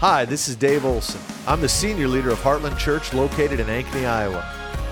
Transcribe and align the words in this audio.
Hi, 0.00 0.26
this 0.26 0.46
is 0.46 0.56
Dave 0.56 0.84
Olson. 0.84 1.22
I'm 1.46 1.62
the 1.62 1.70
senior 1.70 2.06
leader 2.06 2.28
of 2.28 2.38
Heartland 2.40 2.76
Church 2.76 3.14
located 3.14 3.60
in 3.60 3.66
Ankeny, 3.66 4.06
Iowa. 4.06 4.40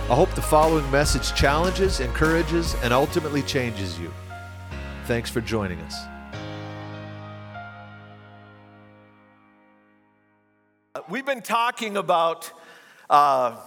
I 0.08 0.14
hope 0.14 0.34
the 0.34 0.40
following 0.40 0.90
message 0.90 1.34
challenges, 1.34 2.00
encourages, 2.00 2.74
and 2.76 2.90
ultimately 2.90 3.42
changes 3.42 3.98
you. 3.98 4.10
Thanks 5.04 5.28
for 5.28 5.42
joining 5.42 5.78
us. 5.80 5.94
We've 11.10 11.26
been 11.26 11.42
talking 11.42 11.98
about 11.98 12.50
uh, 13.10 13.58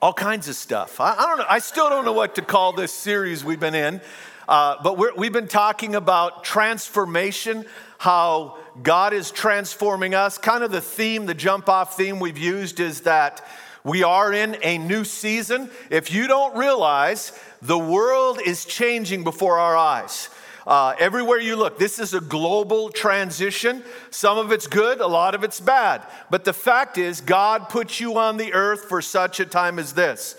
all 0.00 0.12
kinds 0.12 0.46
of 0.46 0.54
stuff. 0.54 1.00
I, 1.00 1.14
I, 1.14 1.26
don't 1.26 1.38
know. 1.38 1.46
I 1.48 1.58
still 1.58 1.88
don't 1.90 2.04
know 2.04 2.12
what 2.12 2.36
to 2.36 2.42
call 2.42 2.72
this 2.74 2.94
series 2.94 3.44
we've 3.44 3.58
been 3.58 3.74
in, 3.74 4.00
uh, 4.48 4.76
but 4.84 4.96
we 5.18 5.26
have 5.26 5.32
been 5.32 5.48
talking 5.48 5.96
about 5.96 6.44
transformation, 6.44 7.66
how 7.98 8.56
God 8.82 9.12
is 9.12 9.30
transforming 9.30 10.14
us. 10.14 10.38
Kind 10.38 10.62
of 10.62 10.70
the 10.70 10.80
theme, 10.80 11.26
the 11.26 11.34
jump 11.34 11.68
off 11.68 11.96
theme 11.96 12.20
we've 12.20 12.38
used 12.38 12.80
is 12.80 13.02
that 13.02 13.46
we 13.84 14.02
are 14.02 14.32
in 14.32 14.56
a 14.62 14.78
new 14.78 15.04
season. 15.04 15.70
If 15.90 16.12
you 16.12 16.26
don't 16.26 16.56
realize, 16.56 17.32
the 17.62 17.78
world 17.78 18.40
is 18.44 18.64
changing 18.64 19.24
before 19.24 19.58
our 19.58 19.76
eyes. 19.76 20.28
Uh, 20.66 20.94
everywhere 20.98 21.40
you 21.40 21.56
look, 21.56 21.78
this 21.78 21.98
is 21.98 22.12
a 22.12 22.20
global 22.20 22.90
transition. 22.90 23.82
Some 24.10 24.36
of 24.36 24.52
it's 24.52 24.66
good, 24.66 25.00
a 25.00 25.06
lot 25.06 25.34
of 25.34 25.42
it's 25.42 25.60
bad. 25.60 26.02
But 26.28 26.44
the 26.44 26.52
fact 26.52 26.98
is, 26.98 27.22
God 27.22 27.70
put 27.70 27.98
you 27.98 28.18
on 28.18 28.36
the 28.36 28.52
earth 28.52 28.84
for 28.84 29.00
such 29.00 29.40
a 29.40 29.46
time 29.46 29.78
as 29.78 29.94
this. 29.94 30.36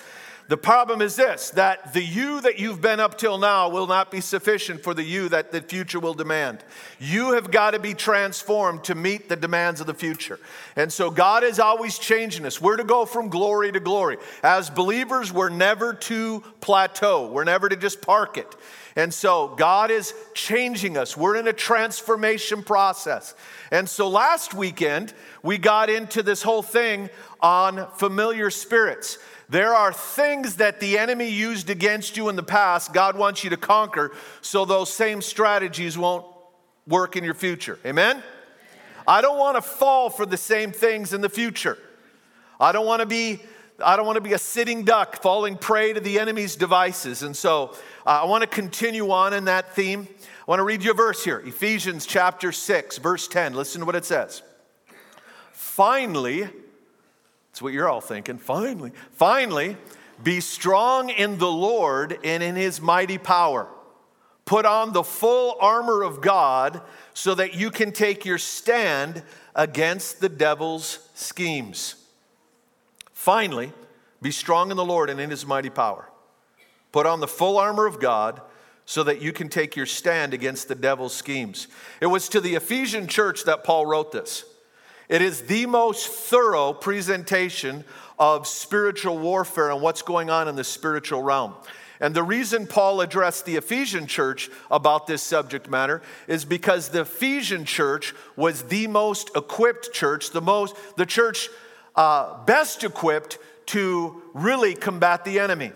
The 0.49 0.57
problem 0.57 1.03
is 1.03 1.15
this 1.15 1.51
that 1.51 1.93
the 1.93 2.03
you 2.03 2.41
that 2.41 2.57
you've 2.57 2.81
been 2.81 2.99
up 2.99 3.19
till 3.19 3.37
now 3.37 3.69
will 3.69 3.85
not 3.85 4.09
be 4.09 4.19
sufficient 4.19 4.81
for 4.81 4.95
the 4.95 5.03
you 5.03 5.29
that 5.29 5.51
the 5.51 5.61
future 5.61 5.99
will 5.99 6.15
demand. 6.15 6.63
You 6.99 7.33
have 7.33 7.51
got 7.51 7.71
to 7.71 7.79
be 7.79 7.93
transformed 7.93 8.83
to 8.85 8.95
meet 8.95 9.29
the 9.29 9.35
demands 9.35 9.79
of 9.79 9.85
the 9.85 9.93
future. 9.93 10.39
And 10.75 10.91
so 10.91 11.11
God 11.11 11.43
is 11.43 11.59
always 11.59 11.99
changing 11.99 12.47
us. 12.47 12.59
We're 12.59 12.77
to 12.77 12.83
go 12.83 13.05
from 13.05 13.29
glory 13.29 13.71
to 13.71 13.79
glory. 13.79 14.17
As 14.41 14.71
believers, 14.71 15.31
we're 15.31 15.49
never 15.49 15.93
to 15.93 16.43
plateau, 16.61 17.31
we're 17.31 17.43
never 17.43 17.69
to 17.69 17.75
just 17.75 18.01
park 18.01 18.39
it. 18.39 18.55
And 18.95 19.13
so 19.13 19.49
God 19.49 19.91
is 19.91 20.15
changing 20.33 20.97
us. 20.97 21.15
We're 21.15 21.35
in 21.35 21.47
a 21.47 21.53
transformation 21.53 22.63
process. 22.63 23.35
And 23.71 23.87
so 23.87 24.09
last 24.09 24.55
weekend, 24.55 25.13
we 25.43 25.59
got 25.59 25.91
into 25.91 26.23
this 26.23 26.41
whole 26.41 26.63
thing 26.63 27.11
on 27.39 27.87
familiar 27.97 28.49
spirits. 28.49 29.19
There 29.49 29.73
are 29.73 29.91
things 29.91 30.57
that 30.57 30.79
the 30.79 30.99
enemy 30.99 31.29
used 31.29 31.71
against 31.71 32.15
you 32.15 32.29
in 32.29 32.35
the 32.35 32.43
past, 32.43 32.93
God 32.93 33.17
wants 33.17 33.43
you 33.43 33.49
to 33.49 33.57
conquer, 33.57 34.11
so 34.41 34.63
those 34.63 34.93
same 34.93 35.21
strategies 35.21 35.97
won't 35.97 36.25
work 36.87 37.15
in 37.15 37.23
your 37.23 37.33
future. 37.33 37.79
Amen? 37.85 38.21
I 39.07 39.21
don't 39.21 39.39
want 39.39 39.57
to 39.57 39.61
fall 39.61 40.11
for 40.11 40.27
the 40.27 40.37
same 40.37 40.71
things 40.71 41.13
in 41.13 41.21
the 41.21 41.29
future. 41.29 41.79
I 42.59 42.71
don't 42.71 42.85
want 42.85 42.99
to 42.99 43.07
be 43.07 43.41
I 43.83 43.95
don't 43.95 44.05
want 44.05 44.17
to 44.17 44.21
be 44.21 44.33
a 44.33 44.37
sitting 44.37 44.83
duck 44.83 45.21
falling 45.21 45.57
prey 45.57 45.93
to 45.93 46.01
the 46.01 46.19
enemy's 46.19 46.57
devices. 46.57 47.23
And 47.23 47.35
so 47.35 47.75
uh, 48.05 48.23
I 48.23 48.25
want 48.25 48.41
to 48.41 48.47
continue 48.47 49.09
on 49.11 49.33
in 49.33 49.45
that 49.45 49.73
theme. 49.73 50.07
I 50.21 50.43
want 50.47 50.59
to 50.59 50.63
read 50.63 50.83
you 50.83 50.91
a 50.91 50.93
verse 50.93 51.23
here 51.23 51.39
Ephesians 51.45 52.05
chapter 52.05 52.51
6, 52.51 52.97
verse 52.97 53.27
10. 53.27 53.53
Listen 53.53 53.79
to 53.79 53.85
what 53.85 53.95
it 53.95 54.05
says. 54.05 54.41
Finally, 55.53 56.49
that's 57.59 57.63
what 57.65 57.73
you're 57.73 57.89
all 57.89 57.99
thinking. 57.99 58.37
Finally, 58.37 58.93
finally, 59.11 59.75
be 60.23 60.39
strong 60.39 61.09
in 61.09 61.39
the 61.39 61.51
Lord 61.51 62.17
and 62.23 62.41
in 62.41 62.55
his 62.55 62.79
mighty 62.79 63.17
power. 63.17 63.67
Put 64.45 64.65
on 64.65 64.93
the 64.93 65.03
full 65.03 65.57
armor 65.59 66.01
of 66.01 66.21
God 66.21 66.81
so 67.13 67.35
that 67.35 67.55
you 67.55 67.69
can 67.69 67.91
take 67.91 68.23
your 68.23 68.37
stand 68.37 69.23
against 69.55 70.21
the 70.21 70.29
devil's 70.29 71.09
schemes. 71.15 71.95
Finally, 73.11 73.73
be 74.21 74.31
strong 74.31 74.71
in 74.71 74.77
the 74.77 74.85
Lord 74.85 75.09
and 75.09 75.19
in 75.19 75.29
his 75.29 75.45
mighty 75.45 75.69
power. 75.69 76.09
Put 76.93 77.05
on 77.05 77.19
the 77.19 77.27
full 77.27 77.57
armor 77.57 77.85
of 77.85 77.99
God 77.99 78.41
so 78.85 79.03
that 79.03 79.21
you 79.21 79.33
can 79.33 79.49
take 79.49 79.75
your 79.75 79.85
stand 79.85 80.33
against 80.33 80.69
the 80.69 80.75
devil's 80.75 81.13
schemes. 81.13 81.67
It 81.99 82.05
was 82.05 82.29
to 82.29 82.39
the 82.39 82.55
Ephesian 82.55 83.07
church 83.07 83.43
that 83.43 83.65
Paul 83.65 83.85
wrote 83.85 84.13
this. 84.13 84.45
It 85.09 85.23
is 85.23 85.41
the 85.41 85.65
most 85.65 86.07
thorough 86.07 86.71
presentation 86.71 87.83
of 88.19 88.45
spiritual 88.45 89.17
warfare 89.17 89.71
and 89.71 89.81
what's 89.81 90.03
going 90.03 90.29
on 90.29 90.47
in 90.47 90.55
the 90.55 90.63
spiritual 90.63 91.23
realm. 91.23 91.55
And 91.99 92.15
the 92.15 92.23
reason 92.23 92.67
Paul 92.67 93.01
addressed 93.01 93.45
the 93.45 93.55
Ephesian 93.57 94.05
church 94.05 94.49
about 94.71 95.07
this 95.07 95.21
subject 95.21 95.69
matter 95.69 96.01
is 96.27 96.45
because 96.45 96.89
the 96.89 97.01
Ephesian 97.01 97.65
church 97.65 98.13
was 98.35 98.63
the 98.63 98.87
most 98.87 99.31
equipped 99.35 99.91
church, 99.91 100.29
the 100.29 100.41
most 100.41 100.75
the 100.95 101.05
church 101.05 101.49
uh, 101.95 102.43
best 102.45 102.83
equipped 102.83 103.39
to 103.67 104.21
really 104.33 104.75
combat 104.75 105.25
the 105.25 105.39
enemy 105.39 105.71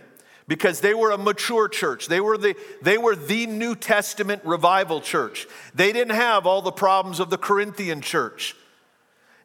because 0.47 0.79
they 0.79 0.93
were 0.93 1.11
a 1.11 1.17
mature 1.17 1.67
church. 1.67 2.07
They 2.07 2.21
were, 2.21 2.37
the, 2.37 2.55
they 2.81 2.97
were 2.97 3.15
the 3.15 3.47
New 3.47 3.75
Testament 3.75 4.43
revival 4.45 5.01
church. 5.01 5.47
They 5.73 5.91
didn't 5.91 6.15
have 6.15 6.45
all 6.45 6.61
the 6.61 6.71
problems 6.71 7.19
of 7.19 7.29
the 7.29 7.37
Corinthian 7.37 8.01
church. 8.01 8.55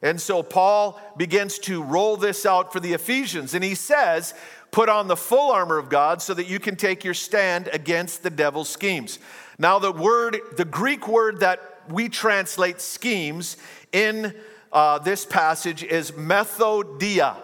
And 0.01 0.19
so 0.19 0.41
Paul 0.43 0.99
begins 1.17 1.59
to 1.59 1.83
roll 1.83 2.15
this 2.15 2.45
out 2.45 2.71
for 2.71 2.79
the 2.79 2.93
Ephesians, 2.93 3.53
and 3.53 3.63
he 3.63 3.75
says, 3.75 4.33
Put 4.71 4.87
on 4.87 5.07
the 5.07 5.17
full 5.17 5.51
armor 5.51 5.77
of 5.77 5.89
God 5.89 6.21
so 6.21 6.33
that 6.35 6.47
you 6.47 6.59
can 6.59 6.75
take 6.75 7.03
your 7.03 7.15
stand 7.15 7.69
against 7.73 8.21
the 8.21 8.29
devil's 8.29 8.69
schemes. 8.69 9.17
Now, 9.57 9.79
the 9.79 9.91
word, 9.91 10.37
the 10.57 10.65
Greek 10.65 11.07
word 11.07 11.39
that 11.39 11.59
we 11.89 12.07
translate 12.07 12.79
schemes 12.79 13.57
in 13.91 14.35
uh, 14.71 14.99
this 14.99 15.25
passage 15.25 15.83
is 15.83 16.11
methodia. 16.11 17.35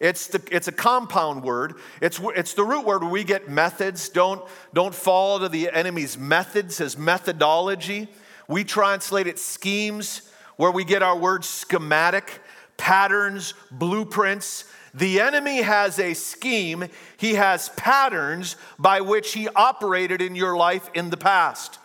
It's, 0.00 0.28
the, 0.28 0.42
it's 0.50 0.68
a 0.68 0.72
compound 0.72 1.42
word. 1.42 1.74
It's, 2.00 2.18
it's 2.34 2.54
the 2.54 2.64
root 2.64 2.86
word 2.86 3.02
where 3.02 3.10
we 3.10 3.24
get 3.24 3.50
methods. 3.50 4.08
Don't, 4.08 4.42
don't 4.72 4.94
fall 4.94 5.38
to 5.40 5.50
the 5.50 5.70
enemy's 5.70 6.16
methods, 6.16 6.80
as 6.80 6.96
methodology. 6.96 8.08
We 8.48 8.64
translate 8.64 9.26
it 9.26 9.38
schemes 9.38 10.29
where 10.60 10.70
we 10.70 10.84
get 10.84 11.02
our 11.02 11.16
word 11.16 11.42
schematic, 11.42 12.38
patterns, 12.76 13.54
blueprints. 13.70 14.66
The 14.92 15.18
enemy 15.18 15.62
has 15.62 15.98
a 15.98 16.12
scheme, 16.12 16.84
he 17.16 17.32
has 17.32 17.70
patterns 17.70 18.56
by 18.78 19.00
which 19.00 19.32
he 19.32 19.48
operated 19.48 20.20
in 20.20 20.36
your 20.36 20.58
life 20.58 20.90
in 20.92 21.08
the 21.08 21.16
past. 21.16 21.78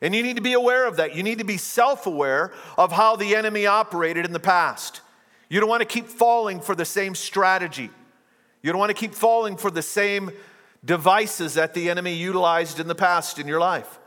And 0.00 0.14
you 0.14 0.22
need 0.22 0.36
to 0.36 0.42
be 0.42 0.54
aware 0.54 0.86
of 0.86 0.96
that. 0.96 1.14
You 1.14 1.22
need 1.22 1.40
to 1.40 1.44
be 1.44 1.58
self 1.58 2.06
aware 2.06 2.54
of 2.78 2.90
how 2.90 3.16
the 3.16 3.36
enemy 3.36 3.66
operated 3.66 4.24
in 4.24 4.32
the 4.32 4.40
past. 4.40 5.02
You 5.50 5.60
don't 5.60 5.68
want 5.68 5.82
to 5.82 5.86
keep 5.86 6.06
falling 6.06 6.62
for 6.62 6.74
the 6.74 6.86
same 6.86 7.14
strategy. 7.14 7.90
You 8.62 8.72
don't 8.72 8.78
want 8.78 8.96
to 8.96 8.98
keep 8.98 9.14
falling 9.14 9.58
for 9.58 9.70
the 9.70 9.82
same 9.82 10.30
devices 10.82 11.52
that 11.52 11.74
the 11.74 11.90
enemy 11.90 12.14
utilized 12.14 12.80
in 12.80 12.88
the 12.88 12.94
past 12.94 13.38
in 13.38 13.46
your 13.46 13.60
life. 13.60 13.98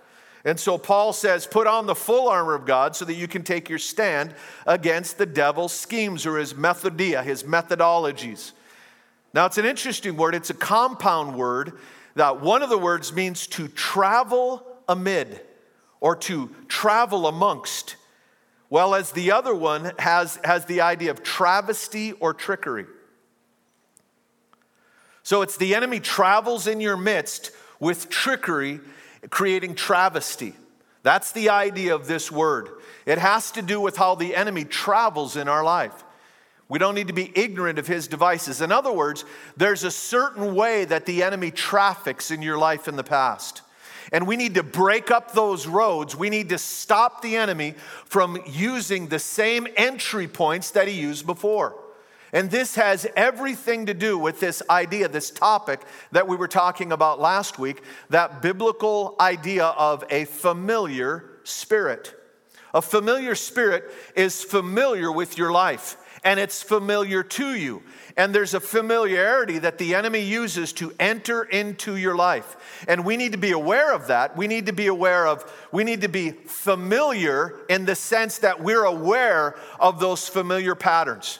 And 0.45 0.59
so 0.59 0.77
Paul 0.77 1.11
says, 1.11 1.45
put 1.45 1.67
on 1.67 1.85
the 1.85 1.95
full 1.95 2.29
armor 2.29 2.55
of 2.55 2.65
God 2.65 2.95
so 2.95 3.03
that 3.05 3.15
you 3.15 3.27
can 3.27 3.43
take 3.43 3.69
your 3.69 3.79
stand 3.79 4.33
against 4.65 5.17
the 5.17 5.25
devil's 5.25 5.73
schemes 5.73 6.25
or 6.25 6.37
his 6.37 6.53
methodia, 6.53 7.23
his 7.23 7.43
methodologies. 7.43 8.53
Now, 9.33 9.45
it's 9.45 9.57
an 9.57 9.65
interesting 9.65 10.15
word. 10.15 10.35
It's 10.35 10.49
a 10.49 10.55
compound 10.55 11.35
word 11.35 11.73
that 12.15 12.41
one 12.41 12.63
of 12.63 12.69
the 12.69 12.77
words 12.77 13.13
means 13.13 13.47
to 13.47 13.67
travel 13.67 14.65
amid 14.87 15.41
or 15.99 16.15
to 16.15 16.55
travel 16.67 17.27
amongst, 17.27 17.97
well 18.69 18.95
as 18.95 19.11
the 19.11 19.31
other 19.31 19.53
one 19.53 19.91
has, 19.99 20.39
has 20.43 20.65
the 20.65 20.81
idea 20.81 21.11
of 21.11 21.21
travesty 21.21 22.13
or 22.13 22.33
trickery. 22.33 22.85
So 25.23 25.41
it's 25.41 25.57
the 25.57 25.75
enemy 25.75 25.99
travels 25.99 26.65
in 26.65 26.81
your 26.81 26.97
midst 26.97 27.51
with 27.79 28.09
trickery 28.09 28.79
creating 29.29 29.75
travesty. 29.75 30.53
That's 31.03 31.31
the 31.31 31.49
idea 31.49 31.95
of 31.95 32.07
this 32.07 32.31
word. 32.31 32.69
It 33.05 33.17
has 33.17 33.51
to 33.51 33.61
do 33.61 33.79
with 33.79 33.97
how 33.97 34.15
the 34.15 34.35
enemy 34.35 34.65
travels 34.65 35.35
in 35.35 35.47
our 35.47 35.63
life. 35.63 36.03
We 36.67 36.77
don't 36.77 36.93
need 36.93 37.07
to 37.07 37.13
be 37.13 37.31
ignorant 37.35 37.79
of 37.79 37.87
his 37.87 38.07
devices. 38.07 38.61
In 38.61 38.71
other 38.71 38.91
words, 38.91 39.25
there's 39.57 39.83
a 39.83 39.91
certain 39.91 40.53
way 40.53 40.85
that 40.85 41.05
the 41.05 41.23
enemy 41.23 41.49
traffics 41.49 42.29
in 42.29 42.41
your 42.43 42.57
life 42.57 42.87
in 42.87 42.95
the 42.95 43.03
past. 43.03 43.63
And 44.11 44.27
we 44.27 44.37
need 44.37 44.55
to 44.55 44.63
break 44.63 45.09
up 45.09 45.33
those 45.33 45.67
roads. 45.67 46.15
We 46.15 46.29
need 46.29 46.49
to 46.49 46.57
stop 46.57 47.21
the 47.21 47.37
enemy 47.37 47.75
from 48.05 48.39
using 48.47 49.07
the 49.07 49.19
same 49.19 49.67
entry 49.75 50.27
points 50.27 50.71
that 50.71 50.87
he 50.87 50.99
used 50.99 51.25
before. 51.25 51.75
And 52.31 52.51
this 52.51 52.75
has 52.75 53.07
everything 53.15 53.87
to 53.87 53.93
do 53.93 54.17
with 54.17 54.39
this 54.39 54.61
idea, 54.69 55.07
this 55.07 55.31
topic 55.31 55.81
that 56.11 56.27
we 56.27 56.35
were 56.35 56.47
talking 56.47 56.91
about 56.91 57.19
last 57.19 57.57
week 57.57 57.81
that 58.09 58.41
biblical 58.41 59.15
idea 59.19 59.65
of 59.65 60.03
a 60.09 60.25
familiar 60.25 61.25
spirit. 61.43 62.13
A 62.73 62.81
familiar 62.81 63.33
spirit 63.33 63.91
is 64.15 64.43
familiar 64.43 65.11
with 65.11 65.37
your 65.37 65.51
life. 65.51 65.97
and 66.23 66.39
it's 66.39 66.61
familiar 66.61 67.23
to 67.23 67.55
you. 67.55 67.81
And 68.17 68.33
there's 68.33 68.53
a 68.53 68.59
familiarity 68.59 69.59
that 69.59 69.77
the 69.77 69.95
enemy 69.95 70.19
uses 70.19 70.73
to 70.73 70.93
enter 70.99 71.43
into 71.43 71.95
your 71.95 72.15
life. 72.15 72.85
And 72.87 73.05
we 73.05 73.17
need 73.17 73.31
to 73.31 73.37
be 73.37 73.51
aware 73.51 73.93
of 73.93 74.07
that. 74.07 74.35
We 74.35 74.47
need 74.47 74.65
to 74.65 74.73
be 74.73 74.87
aware 74.87 75.27
of, 75.27 75.49
we 75.71 75.83
need 75.83 76.01
to 76.01 76.09
be 76.09 76.31
familiar 76.31 77.61
in 77.69 77.85
the 77.85 77.95
sense 77.95 78.39
that 78.39 78.61
we're 78.61 78.83
aware 78.83 79.55
of 79.79 79.99
those 79.99 80.27
familiar 80.27 80.75
patterns. 80.75 81.39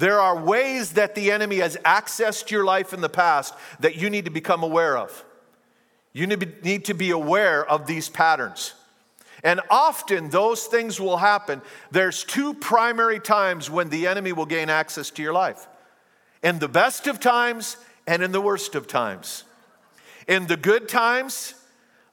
There 0.00 0.18
are 0.18 0.42
ways 0.42 0.92
that 0.92 1.14
the 1.14 1.30
enemy 1.30 1.56
has 1.56 1.76
accessed 1.84 2.50
your 2.50 2.64
life 2.64 2.94
in 2.94 3.02
the 3.02 3.10
past 3.10 3.54
that 3.80 3.96
you 3.96 4.08
need 4.08 4.24
to 4.24 4.30
become 4.30 4.62
aware 4.62 4.96
of. 4.96 5.26
You 6.14 6.26
need 6.26 6.86
to 6.86 6.94
be 6.94 7.10
aware 7.10 7.66
of 7.66 7.86
these 7.86 8.08
patterns. 8.08 8.72
And 9.44 9.60
often 9.68 10.30
those 10.30 10.64
things 10.64 10.98
will 10.98 11.18
happen. 11.18 11.60
There's 11.90 12.24
two 12.24 12.54
primary 12.54 13.20
times 13.20 13.68
when 13.68 13.90
the 13.90 14.06
enemy 14.06 14.32
will 14.32 14.46
gain 14.46 14.70
access 14.70 15.10
to 15.10 15.22
your 15.22 15.34
life 15.34 15.68
in 16.42 16.60
the 16.60 16.68
best 16.68 17.06
of 17.06 17.20
times 17.20 17.76
and 18.06 18.22
in 18.22 18.32
the 18.32 18.40
worst 18.40 18.74
of 18.74 18.86
times. 18.86 19.44
In 20.26 20.46
the 20.46 20.56
good 20.56 20.88
times, 20.88 21.54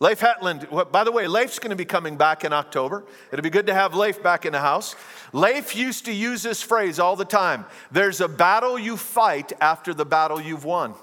Leif 0.01 0.19
Hetland, 0.19 0.67
by 0.91 1.03
the 1.05 1.11
way, 1.11 1.25
Leif's 1.25 1.57
to 1.57 1.75
be 1.75 1.85
coming 1.85 2.17
back 2.17 2.43
in 2.43 2.51
October. 2.51 3.05
It'll 3.31 3.43
be 3.43 3.49
good 3.49 3.67
to 3.67 3.73
have 3.73 3.95
Leif 3.95 4.21
back 4.21 4.45
in 4.45 4.51
the 4.51 4.59
house. 4.59 4.95
Leif 5.37 5.75
used 5.75 6.05
to 6.05 6.11
use 6.11 6.41
this 6.41 6.63
phrase 6.63 6.97
all 6.97 7.15
the 7.15 7.23
time 7.23 7.65
there's 7.91 8.21
a 8.21 8.27
battle 8.27 8.79
you 8.79 8.97
fight 8.97 9.53
after 9.61 9.93
the 9.93 10.05
battle 10.05 10.41
you've 10.41 10.65
won. 10.65 10.95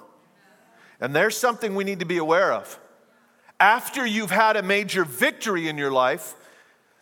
And 1.00 1.14
there's 1.14 1.36
something 1.36 1.76
we 1.76 1.84
need 1.84 2.00
to 2.00 2.04
be 2.04 2.16
aware 2.16 2.52
of. 2.52 2.81
After 3.60 4.04
you've 4.04 4.32
had 4.32 4.56
a 4.56 4.62
major 4.62 5.04
victory 5.04 5.69
in 5.69 5.78
your 5.78 5.92
life, 5.92 6.34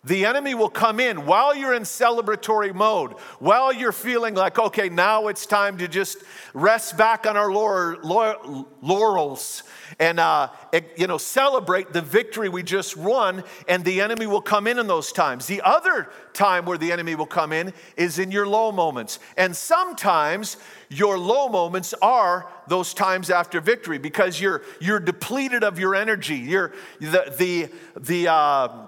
the 0.05 0.27
enemy 0.27 0.55
will 0.55 0.69
come 0.69 0.99
in 0.99 1.27
while 1.27 1.55
you're 1.55 1.75
in 1.75 1.85
celebratory 1.85 2.75
mode, 2.75 3.13
while 3.39 3.73
you're 3.73 3.93
feeling 3.93 4.35
like, 4.35 4.59
okay, 4.59 4.89
now 4.89 5.29
it's 5.29 5.47
time 5.47 5.79
to 5.79 5.87
just 5.87 6.19
rest 6.55 6.99
back 6.99 7.25
on 7.25 7.37
our 7.37 7.53
laurels 7.53 9.63
and 10.01 10.19
uh, 10.19 10.49
you 10.97 11.07
know 11.07 11.19
celebrate 11.19 11.93
the 11.93 12.01
victory 12.01 12.49
we 12.49 12.65
just 12.65 12.97
won. 12.97 13.45
And 13.69 13.85
the 13.85 14.01
enemy 14.01 14.27
will 14.27 14.41
come 14.41 14.67
in 14.67 14.81
in 14.81 14.89
those 14.89 15.13
times. 15.13 15.47
The 15.47 15.63
other 15.63 16.11
time 16.33 16.65
where 16.65 16.79
the 16.79 16.91
enemy 16.91 17.15
will 17.15 17.27
come 17.27 17.53
in 17.53 17.73
is 17.97 18.19
in 18.19 18.33
your 18.33 18.47
low 18.47 18.73
moments, 18.73 19.21
and 19.37 19.57
sometimes 19.57 20.57
your 20.89 21.17
low 21.17 21.49
moments 21.49 21.95
are 22.03 22.51
those 22.67 22.93
times 22.93 23.31
after 23.31 23.61
victory 23.61 23.99
because 23.99 24.41
you're 24.41 24.63
you're 24.81 24.99
depleted 24.99 25.63
of 25.63 25.79
your 25.79 25.95
energy. 25.95 26.39
You're 26.39 26.73
the 26.99 27.33
the 27.39 27.69
the. 28.01 28.33
Uh, 28.33 28.87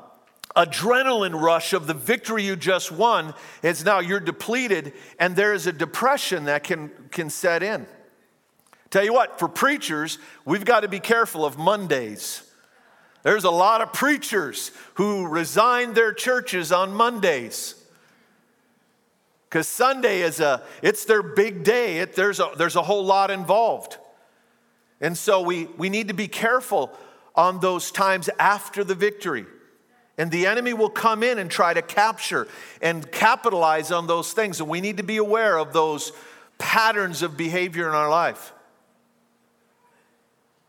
adrenaline 0.56 1.40
rush 1.40 1.72
of 1.72 1.86
the 1.86 1.94
victory 1.94 2.44
you 2.44 2.56
just 2.56 2.92
won 2.92 3.34
is 3.62 3.84
now 3.84 3.98
you're 3.98 4.20
depleted 4.20 4.92
and 5.18 5.34
there 5.34 5.52
is 5.52 5.66
a 5.66 5.72
depression 5.72 6.44
that 6.44 6.64
can, 6.64 6.90
can 7.10 7.28
set 7.28 7.62
in. 7.62 7.86
Tell 8.90 9.04
you 9.04 9.12
what, 9.12 9.38
for 9.38 9.48
preachers, 9.48 10.18
we've 10.44 10.64
got 10.64 10.80
to 10.80 10.88
be 10.88 11.00
careful 11.00 11.44
of 11.44 11.58
Mondays. 11.58 12.48
There's 13.24 13.44
a 13.44 13.50
lot 13.50 13.80
of 13.80 13.92
preachers 13.92 14.70
who 14.94 15.26
resign 15.26 15.94
their 15.94 16.12
churches 16.12 16.70
on 16.70 16.94
Mondays. 16.94 17.74
Because 19.48 19.66
Sunday 19.66 20.20
is 20.20 20.40
a, 20.40 20.62
it's 20.82 21.04
their 21.06 21.22
big 21.22 21.64
day. 21.64 21.98
It, 21.98 22.14
there's, 22.14 22.38
a, 22.38 22.50
there's 22.56 22.76
a 22.76 22.82
whole 22.82 23.04
lot 23.04 23.30
involved. 23.30 23.96
And 25.00 25.16
so 25.18 25.40
we, 25.40 25.64
we 25.76 25.88
need 25.88 26.08
to 26.08 26.14
be 26.14 26.28
careful 26.28 26.92
on 27.34 27.60
those 27.60 27.90
times 27.90 28.30
after 28.38 28.84
the 28.84 28.94
victory. 28.94 29.46
And 30.16 30.30
the 30.30 30.46
enemy 30.46 30.74
will 30.74 30.90
come 30.90 31.22
in 31.22 31.38
and 31.38 31.50
try 31.50 31.74
to 31.74 31.82
capture 31.82 32.46
and 32.80 33.10
capitalize 33.10 33.90
on 33.90 34.06
those 34.06 34.32
things. 34.32 34.60
And 34.60 34.68
we 34.68 34.80
need 34.80 34.98
to 34.98 35.02
be 35.02 35.16
aware 35.16 35.58
of 35.58 35.72
those 35.72 36.12
patterns 36.58 37.22
of 37.22 37.36
behavior 37.36 37.88
in 37.88 37.94
our 37.94 38.08
life. 38.08 38.52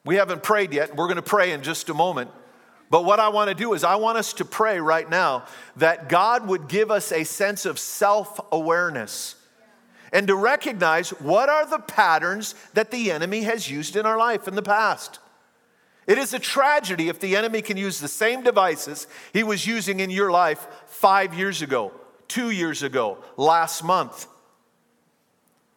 We 0.03 0.15
haven't 0.15 0.43
prayed 0.43 0.73
yet. 0.73 0.95
We're 0.95 1.07
going 1.07 1.15
to 1.17 1.21
pray 1.21 1.51
in 1.51 1.61
just 1.61 1.89
a 1.89 1.93
moment. 1.93 2.31
But 2.89 3.05
what 3.05 3.19
I 3.19 3.29
want 3.29 3.49
to 3.49 3.55
do 3.55 3.73
is, 3.73 3.83
I 3.83 3.95
want 3.95 4.17
us 4.17 4.33
to 4.33 4.45
pray 4.45 4.79
right 4.79 5.09
now 5.09 5.45
that 5.77 6.07
God 6.09 6.47
would 6.47 6.67
give 6.67 6.91
us 6.91 7.11
a 7.11 7.23
sense 7.23 7.65
of 7.65 7.79
self 7.79 8.39
awareness 8.51 9.35
and 10.13 10.27
to 10.27 10.35
recognize 10.35 11.09
what 11.09 11.49
are 11.49 11.65
the 11.65 11.79
patterns 11.79 12.55
that 12.73 12.91
the 12.91 13.11
enemy 13.11 13.41
has 13.43 13.69
used 13.69 13.95
in 13.95 14.05
our 14.05 14.17
life 14.17 14.47
in 14.47 14.55
the 14.55 14.61
past. 14.61 15.19
It 16.07 16.17
is 16.17 16.33
a 16.33 16.39
tragedy 16.39 17.09
if 17.09 17.19
the 17.19 17.35
enemy 17.35 17.61
can 17.61 17.77
use 17.77 17.99
the 17.99 18.07
same 18.07 18.43
devices 18.43 19.07
he 19.33 19.43
was 19.43 19.65
using 19.65 19.99
in 19.99 20.09
your 20.09 20.31
life 20.31 20.67
five 20.85 21.33
years 21.33 21.61
ago, 21.61 21.91
two 22.27 22.51
years 22.51 22.83
ago, 22.83 23.17
last 23.37 23.83
month. 23.83 24.27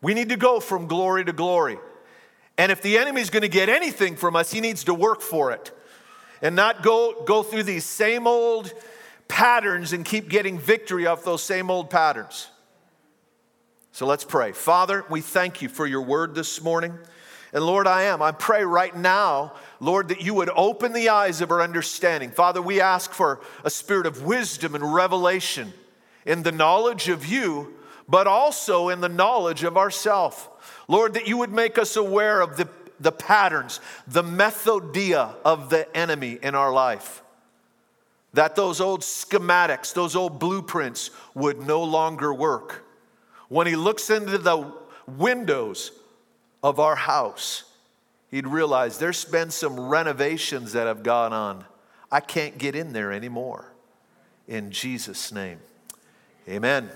We 0.02 0.14
need 0.14 0.28
to 0.28 0.36
go 0.36 0.60
from 0.60 0.86
glory 0.86 1.25
to 1.25 1.32
glory. 1.32 1.78
And 2.58 2.70
if 2.70 2.82
the 2.82 2.98
enemy 2.98 3.20
is 3.20 3.30
going 3.30 3.42
to 3.42 3.48
get 3.48 3.69
anything 3.69 4.16
from 4.16 4.36
us, 4.36 4.52
he 4.52 4.60
needs 4.60 4.84
to 4.84 4.94
work 4.94 5.22
for 5.22 5.52
it 5.52 5.72
and 6.42 6.54
not 6.54 6.82
go, 6.82 7.22
go 7.25 7.42
through 7.42 7.64
these 7.64 7.84
same 7.84 8.26
old 8.26 8.72
patterns 9.28 9.92
and 9.92 10.04
keep 10.04 10.28
getting 10.28 10.58
victory 10.58 11.06
off 11.06 11.25
those 11.25 11.42
same 11.42 11.70
old 11.70 11.90
patterns. 11.90 12.48
So 13.92 14.06
let's 14.06 14.25
pray. 14.25 14.52
Father, 14.52 15.04
we 15.08 15.20
thank 15.20 15.62
you 15.62 15.69
for 15.69 15.86
your 15.86 16.02
word 16.02 16.34
this 16.34 16.62
morning. 16.62 16.98
And 17.52 17.64
Lord, 17.64 17.86
I 17.86 18.02
am. 18.02 18.20
I 18.20 18.32
pray 18.32 18.64
right 18.64 18.94
now, 18.94 19.54
Lord, 19.80 20.08
that 20.08 20.20
you 20.20 20.34
would 20.34 20.50
open 20.54 20.92
the 20.92 21.08
eyes 21.08 21.40
of 21.40 21.50
our 21.50 21.62
understanding. 21.62 22.30
Father, 22.30 22.60
we 22.60 22.80
ask 22.80 23.12
for 23.12 23.40
a 23.64 23.70
spirit 23.70 24.06
of 24.06 24.22
wisdom 24.22 24.74
and 24.74 24.94
revelation 24.94 25.72
in 26.26 26.42
the 26.42 26.52
knowledge 26.52 27.08
of 27.08 27.24
you, 27.24 27.74
but 28.06 28.26
also 28.26 28.90
in 28.90 29.00
the 29.00 29.08
knowledge 29.08 29.64
of 29.64 29.78
ourself. 29.78 30.50
Lord, 30.88 31.14
that 31.14 31.26
you 31.26 31.38
would 31.38 31.52
make 31.52 31.78
us 31.78 31.96
aware 31.96 32.40
of 32.40 32.56
the, 32.58 32.68
the 33.00 33.12
patterns, 33.12 33.80
the 34.06 34.22
methodia 34.22 35.34
of 35.44 35.70
the 35.70 35.94
enemy 35.96 36.38
in 36.42 36.54
our 36.54 36.72
life. 36.72 37.22
That 38.34 38.56
those 38.56 38.80
old 38.80 39.00
schematics, 39.00 39.94
those 39.94 40.14
old 40.14 40.38
blueprints 40.38 41.10
would 41.34 41.66
no 41.66 41.82
longer 41.82 42.32
work. 42.32 42.84
When 43.48 43.66
he 43.66 43.74
looks 43.74 44.10
into 44.10 44.36
the 44.36 44.70
windows 45.06 45.92
of 46.62 46.81
our 46.81 46.96
house, 46.96 47.64
he'd 48.31 48.46
realize 48.46 48.99
there's 48.99 49.25
been 49.25 49.50
some 49.50 49.78
renovations 49.78 50.72
that 50.72 50.87
have 50.87 51.02
gone 51.02 51.32
on. 51.32 51.64
I 52.10 52.20
can't 52.20 52.58
get 52.58 52.75
in 52.75 52.93
there 52.93 53.12
anymore. 53.12 53.72
In 54.46 54.70
Jesus' 54.70 55.31
name, 55.31 55.58
amen. 56.49 56.88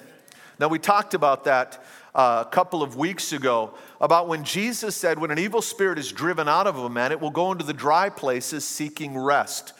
Now, 0.58 0.68
we 0.68 0.78
talked 0.78 1.14
about 1.14 1.44
that 1.44 1.84
uh, 2.14 2.44
a 2.46 2.50
couple 2.50 2.82
of 2.82 2.96
weeks 2.96 3.32
ago 3.32 3.74
about 4.00 4.28
when 4.28 4.44
Jesus 4.44 4.96
said, 4.96 5.18
when 5.18 5.30
an 5.30 5.38
evil 5.38 5.62
spirit 5.62 5.98
is 5.98 6.12
driven 6.12 6.48
out 6.48 6.66
of 6.66 6.76
a 6.76 6.90
man, 6.90 7.12
it 7.12 7.20
will 7.20 7.30
go 7.30 7.52
into 7.52 7.64
the 7.64 7.72
dry 7.72 8.08
places 8.08 8.64
seeking 8.64 9.16
rest. 9.16 9.72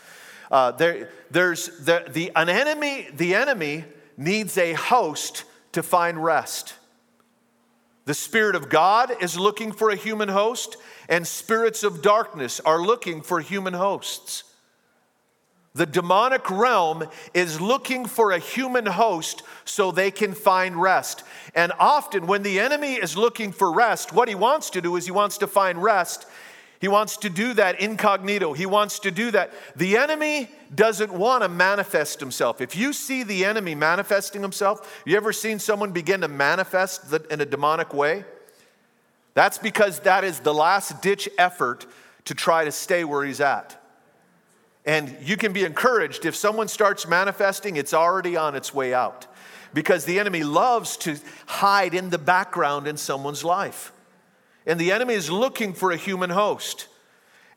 Uh, 0.50 0.70
there, 0.73 1.11
there's 1.31 1.78
the, 1.85 2.05
the, 2.08 2.31
an 2.37 2.49
enemy, 2.49 3.08
the 3.14 3.35
enemy 3.35 3.85
needs 4.17 4.58
a 4.58 4.75
host 4.75 5.44
to 5.73 5.82
find 5.82 6.23
rest. 6.23 6.75
The 8.04 8.14
Spirit 8.14 8.56
of 8.56 8.68
God 8.68 9.14
is 9.21 9.38
looking 9.38 9.73
for 9.73 9.90
a 9.90 9.97
human 9.97 10.28
host, 10.28 10.76
and 11.09 11.26
spirits 11.26 11.85
of 11.85 12.02
darkness 12.02 12.61
are 12.61 12.80
looking 12.80 13.23
for 13.23 13.40
human 13.40 13.75
hosts. 13.75 14.44
The 15.75 15.87
demonic 15.87 16.50
realm 16.50 17.04
is 17.32 17.61
looking 17.61 18.04
for 18.04 18.32
a 18.32 18.38
human 18.38 18.85
host 18.85 19.42
so 19.64 19.90
they 19.90 20.11
can 20.11 20.35
find 20.35 20.76
rest. 20.76 21.25
And 21.54 21.73
often, 21.78 22.26
when 22.26 22.42
the 22.42 22.61
enemy 22.61 22.94
is 22.94 23.16
looking 23.16 23.52
for 23.52 23.73
rest, 23.73 24.12
what 24.12 24.28
he 24.28 24.35
wants 24.35 24.68
to 24.71 24.82
do 24.82 24.97
is 24.97 25.06
he 25.06 25.12
wants 25.12 25.38
to 25.38 25.47
find 25.47 25.82
rest 25.82 26.26
he 26.82 26.88
wants 26.88 27.16
to 27.18 27.30
do 27.30 27.54
that 27.54 27.80
incognito. 27.80 28.54
He 28.54 28.66
wants 28.66 28.98
to 28.98 29.12
do 29.12 29.30
that. 29.30 29.52
The 29.76 29.96
enemy 29.96 30.50
doesn't 30.74 31.12
want 31.12 31.44
to 31.44 31.48
manifest 31.48 32.18
himself. 32.18 32.60
If 32.60 32.74
you 32.74 32.92
see 32.92 33.22
the 33.22 33.44
enemy 33.44 33.76
manifesting 33.76 34.42
himself, 34.42 35.00
you 35.06 35.16
ever 35.16 35.32
seen 35.32 35.60
someone 35.60 35.92
begin 35.92 36.22
to 36.22 36.28
manifest 36.28 37.12
in 37.30 37.40
a 37.40 37.46
demonic 37.46 37.94
way? 37.94 38.24
That's 39.34 39.58
because 39.58 40.00
that 40.00 40.24
is 40.24 40.40
the 40.40 40.52
last 40.52 41.00
ditch 41.02 41.28
effort 41.38 41.86
to 42.24 42.34
try 42.34 42.64
to 42.64 42.72
stay 42.72 43.04
where 43.04 43.24
he's 43.24 43.40
at. 43.40 43.80
And 44.84 45.16
you 45.22 45.36
can 45.36 45.52
be 45.52 45.62
encouraged 45.62 46.26
if 46.26 46.34
someone 46.34 46.66
starts 46.66 47.06
manifesting, 47.06 47.76
it's 47.76 47.94
already 47.94 48.36
on 48.36 48.56
its 48.56 48.74
way 48.74 48.92
out. 48.92 49.28
Because 49.72 50.04
the 50.04 50.18
enemy 50.18 50.42
loves 50.42 50.96
to 50.96 51.16
hide 51.46 51.94
in 51.94 52.10
the 52.10 52.18
background 52.18 52.88
in 52.88 52.96
someone's 52.96 53.44
life. 53.44 53.92
And 54.66 54.78
the 54.78 54.92
enemy 54.92 55.14
is 55.14 55.31
looking 55.31 55.73
for 55.73 55.90
a 55.90 55.97
human 55.97 56.31
host. 56.31 56.88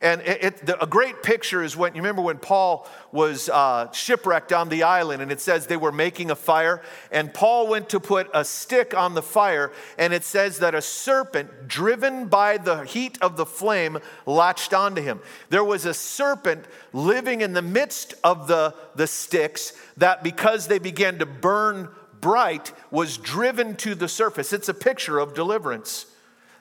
And 0.02 0.22
it, 0.22 0.44
it, 0.44 0.66
the, 0.66 0.84
a 0.84 0.86
great 0.86 1.24
picture 1.24 1.64
is 1.64 1.78
when 1.78 1.96
you 1.96 2.02
remember 2.02 2.22
when 2.22 2.38
Paul 2.38 2.88
was 3.12 3.50
uh, 3.50 3.92
shipwrecked 3.92 4.52
on 4.52 4.68
the 4.70 4.84
island, 4.84 5.22
and 5.22 5.32
it 5.32 5.40
says 5.40 5.68
they 5.68 5.78
were 5.78 5.92
making 5.92 6.32
a 6.32 6.36
fire, 6.36 6.82
and 7.12 7.34
Paul 7.34 7.68
went 7.68 7.90
to 7.90 8.00
put 8.00 8.30
a 8.34 8.44
stick 8.44 8.94
on 8.94 9.14
the 9.14 9.22
fire, 9.22 9.72
and 9.98 10.14
it 10.14 10.24
says 10.24 10.60
that 10.60 10.76
a 10.76 10.82
serpent, 10.82 11.68
driven 11.68 12.28
by 12.28 12.58
the 12.58 12.84
heat 12.84 13.18
of 13.22 13.38
the 13.38 13.46
flame, 13.46 13.98
latched 14.26 14.74
onto 14.74 15.02
him. 15.02 15.22
There 15.50 15.64
was 15.64 15.86
a 15.86 15.94
serpent 15.94 16.66
living 16.92 17.42
in 17.42 17.54
the 17.54 17.62
midst 17.62 18.16
of 18.24 18.48
the, 18.48 18.76
the 18.96 19.08
sticks 19.08 19.74
that 19.98 20.24
because 20.24 20.68
they 20.68 20.80
began 20.80 21.20
to 21.20 21.26
burn 21.26 21.90
bright 22.20 22.74
was 22.92 23.18
driven 23.18 23.76
to 23.78 23.96
the 23.96 24.10
surface. 24.10 24.52
It's 24.52 24.70
a 24.70 24.74
picture 24.74 25.20
of 25.20 25.34
deliverance. 25.34 26.08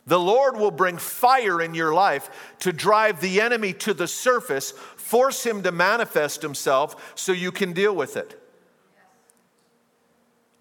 The 0.06 0.20
Lord 0.20 0.56
will 0.56 0.70
bring 0.70 0.98
fire 0.98 1.62
in 1.62 1.74
your 1.74 1.94
life 1.94 2.54
to 2.60 2.72
drive 2.72 3.20
the 3.20 3.40
enemy 3.40 3.72
to 3.74 3.94
the 3.94 4.06
surface, 4.06 4.72
force 4.96 5.44
him 5.44 5.62
to 5.62 5.72
manifest 5.72 6.42
himself 6.42 7.12
so 7.14 7.32
you 7.32 7.50
can 7.50 7.72
deal 7.72 7.94
with 7.94 8.16
it. 8.16 8.40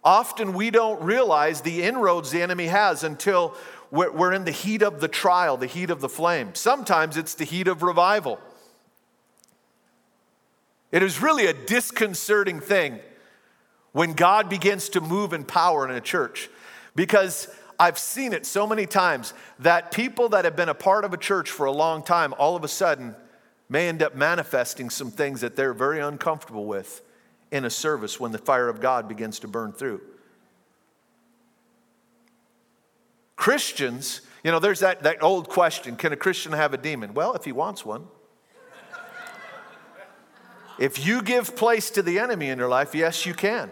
Often 0.04 0.54
we 0.54 0.70
don't 0.70 1.02
realize 1.02 1.62
the 1.62 1.84
inroads 1.84 2.32
the 2.32 2.42
enemy 2.42 2.68
has 2.68 3.04
until 3.04 3.56
we're 3.92 4.34
in 4.34 4.44
the 4.44 4.52
heat 4.52 4.82
of 4.82 5.00
the 5.00 5.08
trial, 5.08 5.56
the 5.56 5.68
heat 5.68 5.90
of 5.90 6.02
the 6.02 6.10
flame. 6.10 6.56
Sometimes 6.56 7.16
it's 7.16 7.36
the 7.36 7.46
heat 7.46 7.68
of 7.68 7.84
revival. 7.84 8.40
It 10.92 11.04
is 11.04 11.22
really 11.22 11.46
a 11.46 11.54
disconcerting 11.54 12.60
thing 12.60 13.00
when 13.92 14.14
God 14.14 14.50
begins 14.50 14.90
to 14.90 15.02
move 15.02 15.32
in 15.32 15.44
power 15.44 15.88
in 15.88 15.96
a 15.96 16.02
church 16.02 16.50
because 16.96 17.48
I've 17.80 17.98
seen 17.98 18.34
it 18.34 18.46
so 18.46 18.68
many 18.68 18.86
times 18.86 19.34
that 19.60 19.92
people 19.92 20.30
that 20.30 20.46
have 20.46 20.56
been 20.56 20.70
a 20.70 20.76
part 20.76 21.06
of 21.06 21.14
a 21.14 21.18
church 21.18 21.50
for 21.50 21.66
a 21.66 21.72
long 21.72 22.04
time 22.04 22.34
all 22.38 22.56
of 22.56 22.64
a 22.64 22.68
sudden 22.68 23.16
may 23.70 23.88
end 23.88 24.04
up 24.04 24.16
manifesting 24.16 24.90
some 24.90 25.12
things 25.12 25.42
that 25.42 25.56
they're 25.56 25.74
very 25.74 26.00
uncomfortable 26.00 26.66
with 26.66 27.02
in 27.52 27.66
a 27.66 27.70
service 27.70 28.20
when 28.20 28.32
the 28.32 28.38
fire 28.38 28.70
of 28.70 28.82
God 28.82 29.08
begins 29.08 29.40
to 29.40 29.48
burn 29.48 29.72
through. 29.72 30.02
Christians, 33.36 34.22
you 34.44 34.52
know, 34.52 34.60
there's 34.60 34.80
that, 34.80 35.04
that 35.04 35.22
old 35.22 35.50
question 35.50 35.96
can 35.96 36.14
a 36.14 36.16
Christian 36.16 36.52
have 36.54 36.74
a 36.74 36.78
demon? 36.78 37.14
Well, 37.14 37.34
if 37.34 37.46
he 37.46 37.52
wants 37.52 37.86
one. 37.86 38.08
if 40.80 41.06
you 41.06 41.22
give 41.22 41.56
place 41.56 41.90
to 41.92 42.02
the 42.02 42.20
enemy 42.20 42.50
in 42.50 42.58
your 42.58 42.70
life, 42.70 42.96
yes, 42.96 43.26
you 43.26 43.34
can. 43.34 43.70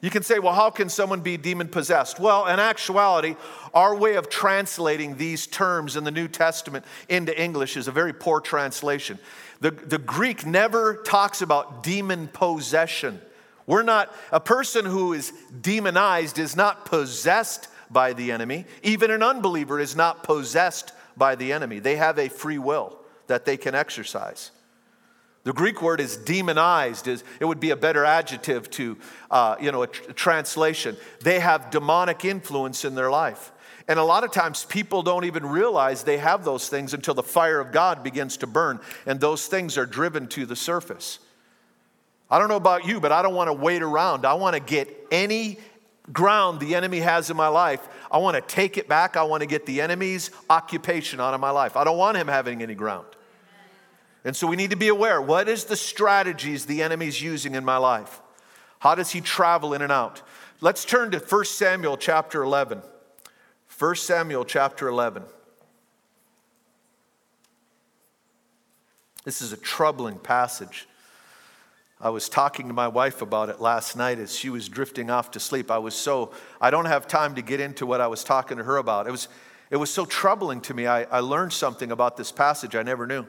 You 0.00 0.10
can 0.10 0.22
say, 0.22 0.38
well, 0.38 0.52
how 0.52 0.70
can 0.70 0.88
someone 0.88 1.20
be 1.20 1.36
demon 1.36 1.68
possessed? 1.68 2.20
Well, 2.20 2.46
in 2.46 2.60
actuality, 2.60 3.36
our 3.72 3.94
way 3.94 4.16
of 4.16 4.28
translating 4.28 5.16
these 5.16 5.46
terms 5.46 5.96
in 5.96 6.04
the 6.04 6.10
New 6.10 6.28
Testament 6.28 6.84
into 7.08 7.38
English 7.40 7.76
is 7.76 7.88
a 7.88 7.92
very 7.92 8.12
poor 8.12 8.40
translation. 8.40 9.18
The, 9.60 9.70
the 9.70 9.98
Greek 9.98 10.44
never 10.44 10.96
talks 10.96 11.40
about 11.40 11.82
demon 11.82 12.28
possession. 12.28 13.20
We're 13.66 13.82
not, 13.82 14.14
a 14.30 14.40
person 14.40 14.84
who 14.84 15.12
is 15.12 15.32
demonized 15.60 16.38
is 16.38 16.56
not 16.56 16.84
possessed 16.84 17.68
by 17.90 18.12
the 18.12 18.32
enemy. 18.32 18.66
Even 18.82 19.10
an 19.10 19.22
unbeliever 19.22 19.80
is 19.80 19.96
not 19.96 20.22
possessed 20.22 20.92
by 21.16 21.34
the 21.34 21.52
enemy. 21.52 21.78
They 21.78 21.96
have 21.96 22.18
a 22.18 22.28
free 22.28 22.58
will 22.58 22.98
that 23.28 23.44
they 23.44 23.56
can 23.56 23.74
exercise. 23.74 24.50
The 25.46 25.52
Greek 25.52 25.80
word 25.80 26.00
is 26.00 26.16
demonized. 26.16 27.06
Is 27.06 27.22
it 27.38 27.44
would 27.44 27.60
be 27.60 27.70
a 27.70 27.76
better 27.76 28.04
adjective 28.04 28.68
to, 28.70 28.96
uh, 29.30 29.54
you 29.60 29.70
know, 29.70 29.82
a, 29.82 29.86
tr- 29.86 30.10
a 30.10 30.12
translation. 30.12 30.96
They 31.20 31.38
have 31.38 31.70
demonic 31.70 32.24
influence 32.24 32.84
in 32.84 32.96
their 32.96 33.12
life. 33.12 33.52
And 33.86 34.00
a 34.00 34.02
lot 34.02 34.24
of 34.24 34.32
times 34.32 34.64
people 34.64 35.04
don't 35.04 35.24
even 35.24 35.46
realize 35.46 36.02
they 36.02 36.18
have 36.18 36.44
those 36.44 36.68
things 36.68 36.94
until 36.94 37.14
the 37.14 37.22
fire 37.22 37.60
of 37.60 37.70
God 37.70 38.02
begins 38.02 38.38
to 38.38 38.48
burn 38.48 38.80
and 39.06 39.20
those 39.20 39.46
things 39.46 39.78
are 39.78 39.86
driven 39.86 40.26
to 40.30 40.46
the 40.46 40.56
surface. 40.56 41.20
I 42.28 42.40
don't 42.40 42.48
know 42.48 42.56
about 42.56 42.84
you, 42.84 42.98
but 42.98 43.12
I 43.12 43.22
don't 43.22 43.36
want 43.36 43.46
to 43.46 43.52
wait 43.52 43.82
around. 43.82 44.26
I 44.26 44.34
want 44.34 44.54
to 44.54 44.60
get 44.60 44.88
any 45.12 45.60
ground 46.12 46.58
the 46.58 46.74
enemy 46.74 46.98
has 46.98 47.30
in 47.30 47.36
my 47.36 47.46
life. 47.46 47.86
I 48.10 48.18
want 48.18 48.34
to 48.34 48.40
take 48.40 48.78
it 48.78 48.88
back. 48.88 49.16
I 49.16 49.22
want 49.22 49.42
to 49.42 49.46
get 49.46 49.64
the 49.64 49.80
enemy's 49.80 50.32
occupation 50.50 51.20
out 51.20 51.34
of 51.34 51.40
my 51.40 51.50
life. 51.50 51.76
I 51.76 51.84
don't 51.84 51.98
want 51.98 52.16
him 52.16 52.26
having 52.26 52.64
any 52.64 52.74
ground. 52.74 53.06
And 54.26 54.34
so 54.34 54.48
we 54.48 54.56
need 54.56 54.70
to 54.70 54.76
be 54.76 54.88
aware 54.88 55.22
what 55.22 55.48
is 55.48 55.64
the 55.66 55.76
strategies 55.76 56.66
the 56.66 56.82
enemy's 56.82 57.22
using 57.22 57.54
in 57.54 57.64
my 57.64 57.76
life? 57.76 58.20
How 58.80 58.96
does 58.96 59.12
he 59.12 59.20
travel 59.20 59.72
in 59.72 59.82
and 59.82 59.92
out? 59.92 60.20
Let's 60.60 60.84
turn 60.84 61.12
to 61.12 61.18
1 61.20 61.44
Samuel 61.44 61.96
chapter 61.96 62.42
11. 62.42 62.82
1 63.78 63.94
Samuel 63.94 64.44
chapter 64.44 64.88
11. 64.88 65.22
This 69.24 69.40
is 69.40 69.52
a 69.52 69.56
troubling 69.56 70.18
passage. 70.18 70.88
I 72.00 72.10
was 72.10 72.28
talking 72.28 72.66
to 72.66 72.74
my 72.74 72.88
wife 72.88 73.22
about 73.22 73.48
it 73.48 73.60
last 73.60 73.96
night 73.96 74.18
as 74.18 74.36
she 74.36 74.50
was 74.50 74.68
drifting 74.68 75.08
off 75.08 75.30
to 75.32 75.40
sleep. 75.40 75.70
I 75.70 75.78
was 75.78 75.94
so, 75.94 76.32
I 76.60 76.72
don't 76.72 76.86
have 76.86 77.06
time 77.06 77.36
to 77.36 77.42
get 77.42 77.60
into 77.60 77.86
what 77.86 78.00
I 78.00 78.08
was 78.08 78.24
talking 78.24 78.56
to 78.56 78.64
her 78.64 78.78
about. 78.78 79.06
It 79.06 79.12
was, 79.12 79.28
it 79.70 79.76
was 79.76 79.90
so 79.90 80.04
troubling 80.04 80.60
to 80.62 80.74
me. 80.74 80.88
I, 80.88 81.04
I 81.04 81.20
learned 81.20 81.52
something 81.52 81.92
about 81.92 82.16
this 82.16 82.32
passage 82.32 82.74
I 82.74 82.82
never 82.82 83.06
knew 83.06 83.24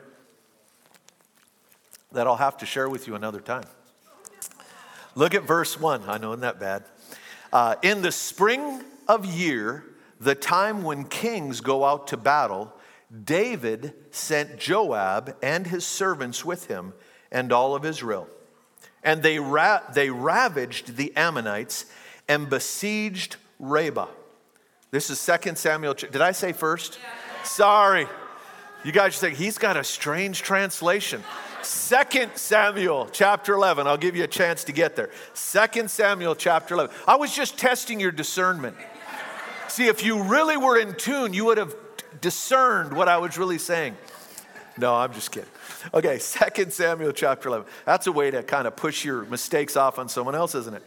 that 2.12 2.28
I'll 2.28 2.38
have 2.38 2.58
to 2.58 2.66
share 2.66 2.90
with 2.90 3.08
you 3.08 3.16
another 3.16 3.40
time. 3.40 3.66
Look 5.16 5.34
at 5.34 5.44
verse 5.44 5.80
1. 5.80 6.04
I 6.08 6.18
know, 6.18 6.32
isn't 6.32 6.42
that 6.42 6.60
bad? 6.60 6.84
Uh, 7.52 7.76
in 7.82 8.02
the 8.02 8.12
spring 8.12 8.84
of 9.08 9.26
year, 9.26 9.84
the 10.20 10.36
time 10.36 10.84
when 10.84 11.06
kings 11.06 11.62
go 11.62 11.86
out 11.86 12.08
to 12.08 12.18
battle, 12.18 12.74
David 13.24 13.94
sent 14.12 14.58
Joab 14.58 15.36
and 15.42 15.68
his 15.68 15.86
servants 15.86 16.44
with 16.44 16.68
him 16.68 16.94
and 17.32 17.52
all 17.52 17.76
of 17.76 17.86
Israel. 17.86 18.28
And 19.04 19.24
they, 19.24 19.40
ra- 19.40 19.82
they 19.94 20.10
ravaged 20.10 20.98
the 20.98 21.16
Ammonites 21.16 21.86
and 22.28 22.50
besieged 22.50 23.38
Rabbah. 23.60 24.08
This 24.92 25.10
is 25.10 25.24
2 25.26 25.56
Samuel. 25.56 25.94
Did 25.94 26.22
I 26.22 26.32
say 26.32 26.52
first? 26.52 27.00
Yeah. 27.02 27.44
Sorry. 27.44 28.08
You 28.84 28.92
guys 28.92 29.20
think 29.20 29.38
he's 29.38 29.58
got 29.58 29.78
a 29.78 29.84
strange 29.84 30.42
translation. 30.42 31.24
Second 31.68 32.38
Samuel 32.38 33.10
chapter 33.12 33.54
11. 33.54 33.88
I'll 33.88 33.98
give 33.98 34.16
you 34.16 34.24
a 34.24 34.28
chance 34.28 34.64
to 34.64 34.72
get 34.72 34.96
there. 34.96 35.10
Second 35.34 35.92
Samuel 35.92 36.34
chapter 36.34 36.76
11. 36.76 36.96
I 37.06 37.18
was 37.18 37.36
just 37.36 37.58
testing 37.58 38.00
your 38.00 38.14
discernment. 38.14 38.78
See, 39.68 39.88
if 39.88 40.02
you 40.02 40.24
really 40.24 40.56
were 40.56 40.78
in 40.78 40.94
tune, 40.96 41.34
you 41.34 41.44
would 41.44 41.58
have 41.58 41.76
discerned 42.22 42.94
what 42.94 43.10
I 43.10 43.18
was 43.18 43.38
really 43.38 43.58
saying. 43.58 43.98
No, 44.78 44.96
I'm 44.96 45.12
just 45.12 45.32
kidding. 45.32 45.50
Okay, 45.94 46.20
Second 46.20 46.72
Samuel 46.72 47.12
chapter 47.12 47.50
11. 47.50 47.68
That's 47.84 48.08
a 48.08 48.14
way 48.14 48.32
to 48.32 48.44
kind 48.44 48.66
of 48.66 48.78
push 48.78 49.04
your 49.04 49.26
mistakes 49.26 49.76
off 49.76 50.00
on 50.00 50.08
someone 50.08 50.36
else, 50.36 50.56
isn't 50.56 50.74
it? 50.74 50.84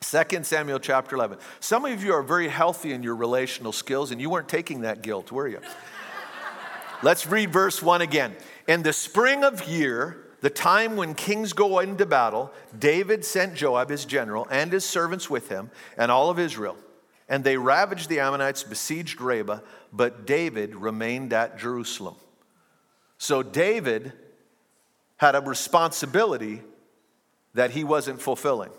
Second 0.00 0.46
Samuel 0.46 0.78
chapter 0.78 1.16
11. 1.16 1.36
Some 1.60 1.84
of 1.84 2.02
you 2.02 2.14
are 2.14 2.22
very 2.22 2.48
healthy 2.48 2.92
in 2.92 3.02
your 3.02 3.14
relational 3.14 3.72
skills, 3.72 4.10
and 4.10 4.22
you 4.22 4.30
weren't 4.30 4.48
taking 4.48 4.80
that 4.80 5.02
guilt, 5.02 5.30
were 5.30 5.48
you? 5.48 5.60
Let's 7.02 7.26
read 7.26 7.52
verse 7.52 7.82
1 7.82 8.00
again. 8.00 8.34
In 8.66 8.82
the 8.82 8.92
spring 8.92 9.44
of 9.44 9.68
year, 9.68 10.28
the 10.40 10.50
time 10.50 10.96
when 10.96 11.14
kings 11.14 11.52
go 11.52 11.78
into 11.78 12.04
battle, 12.04 12.52
David 12.76 13.24
sent 13.24 13.54
Joab, 13.54 13.90
his 13.90 14.04
general, 14.04 14.46
and 14.50 14.72
his 14.72 14.84
servants 14.84 15.30
with 15.30 15.48
him, 15.48 15.70
and 15.96 16.10
all 16.10 16.30
of 16.30 16.38
Israel. 16.38 16.76
And 17.28 17.44
they 17.44 17.56
ravaged 17.56 18.08
the 18.08 18.20
Ammonites, 18.20 18.62
besieged 18.62 19.20
Rabbah, 19.20 19.60
but 19.92 20.26
David 20.26 20.74
remained 20.74 21.32
at 21.32 21.58
Jerusalem. 21.58 22.16
So 23.18 23.42
David 23.42 24.12
had 25.16 25.36
a 25.36 25.40
responsibility 25.40 26.62
that 27.54 27.70
he 27.70 27.84
wasn't 27.84 28.20
fulfilling. 28.20 28.72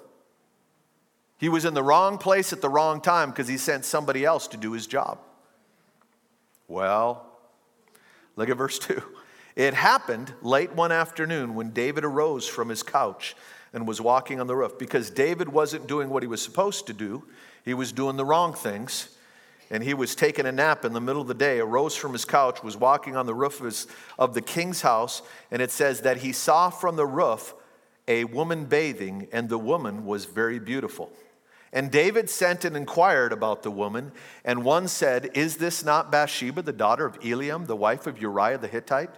He 1.37 1.47
was 1.47 1.65
in 1.65 1.73
the 1.73 1.83
wrong 1.83 2.17
place 2.17 2.51
at 2.51 2.61
the 2.61 2.69
wrong 2.69 3.01
time 3.01 3.29
because 3.29 3.47
he 3.47 3.57
sent 3.57 3.85
somebody 3.85 4.25
else 4.25 4.47
to 4.49 4.57
do 4.57 4.73
his 4.73 4.87
job. 4.87 5.19
Well, 6.67 7.25
look 8.35 8.49
at 8.49 8.57
verse 8.57 8.79
2. 8.79 9.01
It 9.55 9.73
happened 9.73 10.33
late 10.41 10.73
one 10.73 10.91
afternoon 10.91 11.55
when 11.55 11.71
David 11.71 12.03
arose 12.03 12.47
from 12.47 12.69
his 12.69 12.83
couch 12.83 13.35
and 13.73 13.87
was 13.87 14.01
walking 14.01 14.39
on 14.39 14.47
the 14.47 14.55
roof 14.55 14.77
because 14.77 15.09
David 15.09 15.49
wasn't 15.49 15.87
doing 15.87 16.09
what 16.09 16.23
he 16.23 16.27
was 16.27 16.41
supposed 16.41 16.87
to 16.87 16.93
do. 16.93 17.23
He 17.63 17.73
was 17.73 17.91
doing 17.91 18.17
the 18.17 18.25
wrong 18.25 18.53
things. 18.53 19.09
And 19.69 19.83
he 19.83 19.93
was 19.93 20.13
taking 20.13 20.45
a 20.45 20.51
nap 20.51 20.85
in 20.85 20.93
the 20.93 21.01
middle 21.01 21.21
of 21.21 21.27
the 21.27 21.33
day, 21.33 21.59
arose 21.59 21.95
from 21.95 22.13
his 22.13 22.25
couch, 22.25 22.61
was 22.61 22.77
walking 22.77 23.15
on 23.15 23.25
the 23.25 23.33
roof 23.33 23.59
of, 23.59 23.65
his, 23.65 23.87
of 24.19 24.35
the 24.35 24.41
king's 24.41 24.81
house. 24.81 25.23
And 25.49 25.61
it 25.61 25.71
says 25.71 26.01
that 26.01 26.17
he 26.17 26.31
saw 26.31 26.69
from 26.69 26.95
the 26.95 27.07
roof 27.07 27.55
a 28.07 28.25
woman 28.25 28.65
bathing, 28.65 29.27
and 29.31 29.49
the 29.49 29.57
woman 29.57 30.05
was 30.05 30.25
very 30.25 30.59
beautiful. 30.59 31.11
And 31.71 31.89
David 31.89 32.29
sent 32.29 32.65
and 32.65 32.77
inquired 32.77 33.33
about 33.33 33.63
the 33.63 33.71
woman, 33.71 34.11
and 34.45 34.63
one 34.63 34.87
said, 34.87 35.31
Is 35.33 35.57
this 35.57 35.83
not 35.83 36.11
Bathsheba, 36.11 36.61
the 36.61 36.73
daughter 36.73 37.05
of 37.05 37.19
Eliam, 37.21 37.65
the 37.65 37.75
wife 37.75 38.05
of 38.05 38.21
Uriah 38.21 38.59
the 38.59 38.67
Hittite? 38.67 39.09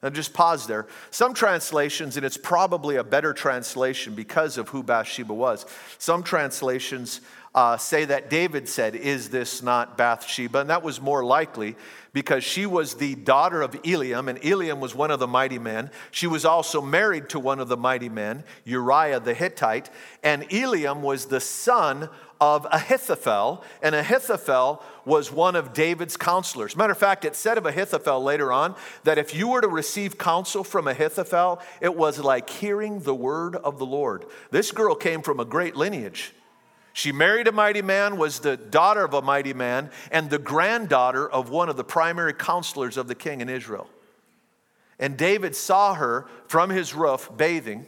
And 0.00 0.14
just 0.14 0.32
pause 0.32 0.66
there. 0.66 0.86
Some 1.10 1.34
translations, 1.34 2.16
and 2.16 2.24
it's 2.24 2.36
probably 2.36 2.96
a 2.96 3.04
better 3.04 3.32
translation 3.32 4.14
because 4.14 4.56
of 4.56 4.68
who 4.68 4.82
Bathsheba 4.82 5.34
was, 5.34 5.66
some 5.98 6.22
translations 6.22 7.20
uh, 7.54 7.76
say 7.76 8.04
that 8.04 8.30
David 8.30 8.68
said, 8.68 8.94
Is 8.94 9.30
this 9.30 9.62
not 9.62 9.98
Bathsheba? 9.98 10.60
And 10.60 10.70
that 10.70 10.82
was 10.82 11.00
more 11.00 11.24
likely 11.24 11.76
because 12.12 12.44
she 12.44 12.66
was 12.66 12.94
the 12.94 13.14
daughter 13.16 13.62
of 13.62 13.72
Eliam, 13.82 14.28
and 14.28 14.40
Eliam 14.42 14.78
was 14.78 14.94
one 14.94 15.10
of 15.10 15.18
the 15.18 15.26
mighty 15.26 15.58
men. 15.58 15.90
She 16.10 16.26
was 16.26 16.44
also 16.44 16.80
married 16.80 17.28
to 17.30 17.40
one 17.40 17.58
of 17.58 17.68
the 17.68 17.76
mighty 17.76 18.08
men, 18.08 18.44
Uriah 18.64 19.20
the 19.20 19.34
Hittite, 19.34 19.90
and 20.22 20.48
Eliam 20.50 21.00
was 21.00 21.26
the 21.26 21.40
son 21.40 22.08
of 22.40 22.66
Ahithophel, 22.70 23.64
and 23.82 23.94
Ahithophel 23.94 24.82
was 25.04 25.32
one 25.32 25.56
of 25.56 25.72
David's 25.72 26.16
counselors. 26.16 26.76
Matter 26.76 26.92
of 26.92 26.98
fact, 26.98 27.24
it 27.24 27.34
said 27.34 27.58
of 27.58 27.66
Ahithophel 27.66 28.22
later 28.22 28.52
on 28.52 28.76
that 29.04 29.18
if 29.18 29.34
you 29.34 29.48
were 29.48 29.60
to 29.60 29.68
receive 29.68 30.18
counsel 30.18 30.62
from 30.62 30.86
Ahithophel, 30.86 31.60
it 31.80 31.96
was 31.96 32.18
like 32.18 32.48
hearing 32.48 33.00
the 33.00 33.14
word 33.14 33.56
of 33.56 33.78
the 33.78 33.86
Lord. 33.86 34.24
This 34.50 34.70
girl 34.70 34.94
came 34.94 35.22
from 35.22 35.40
a 35.40 35.44
great 35.44 35.74
lineage. 35.74 36.32
She 36.92 37.12
married 37.12 37.46
a 37.46 37.52
mighty 37.52 37.82
man, 37.82 38.16
was 38.16 38.40
the 38.40 38.56
daughter 38.56 39.04
of 39.04 39.14
a 39.14 39.22
mighty 39.22 39.52
man, 39.52 39.90
and 40.10 40.30
the 40.30 40.38
granddaughter 40.38 41.28
of 41.28 41.50
one 41.50 41.68
of 41.68 41.76
the 41.76 41.84
primary 41.84 42.32
counselors 42.32 42.96
of 42.96 43.08
the 43.08 43.14
king 43.14 43.40
in 43.40 43.48
Israel. 43.48 43.88
And 44.98 45.16
David 45.16 45.54
saw 45.54 45.94
her 45.94 46.26
from 46.48 46.70
his 46.70 46.94
roof 46.94 47.30
bathing, 47.36 47.86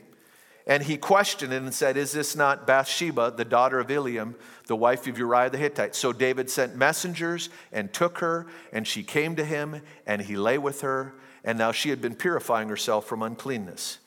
and 0.67 0.83
he 0.83 0.97
questioned 0.97 1.53
it 1.53 1.63
and 1.63 1.73
said, 1.75 1.97
Is 1.97 2.13
this 2.13 2.37
not 2.37 2.67
Bathsheba, 2.67 3.33
the 3.37 3.45
daughter 3.45 3.81
of 3.81 3.89
Eliam, 3.89 4.35
the 4.67 4.77
wife 4.77 5.07
of 5.07 5.19
Uriah 5.19 5.51
the 5.51 5.59
Hittite? 5.59 5.95
So 5.95 6.13
David 6.13 6.51
sent 6.51 6.77
messengers 6.77 7.49
and 7.73 7.93
took 7.93 8.19
her, 8.19 8.47
and 8.73 8.87
she 8.87 9.03
came 9.03 9.37
to 9.37 9.45
him, 9.45 9.83
and 10.07 10.23
he 10.23 10.37
lay 10.37 10.59
with 10.59 10.83
her, 10.83 11.15
and 11.45 11.59
now 11.59 11.73
she 11.73 11.91
had 11.91 12.01
been 12.01 12.15
purifying 12.15 12.69
herself 12.69 13.07
from 13.07 13.23
uncleanness. 13.23 13.99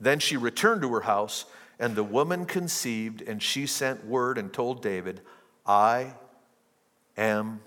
Then 0.00 0.18
she 0.20 0.36
returned 0.36 0.82
to 0.82 0.92
her 0.94 1.02
house, 1.02 1.44
and 1.78 1.94
the 1.94 2.04
woman 2.04 2.46
conceived, 2.46 3.22
and 3.22 3.42
she 3.42 3.66
sent 3.66 4.06
word 4.06 4.38
and 4.38 4.52
told 4.52 4.82
David, 4.82 5.20
I 5.66 6.14
am 7.16 7.60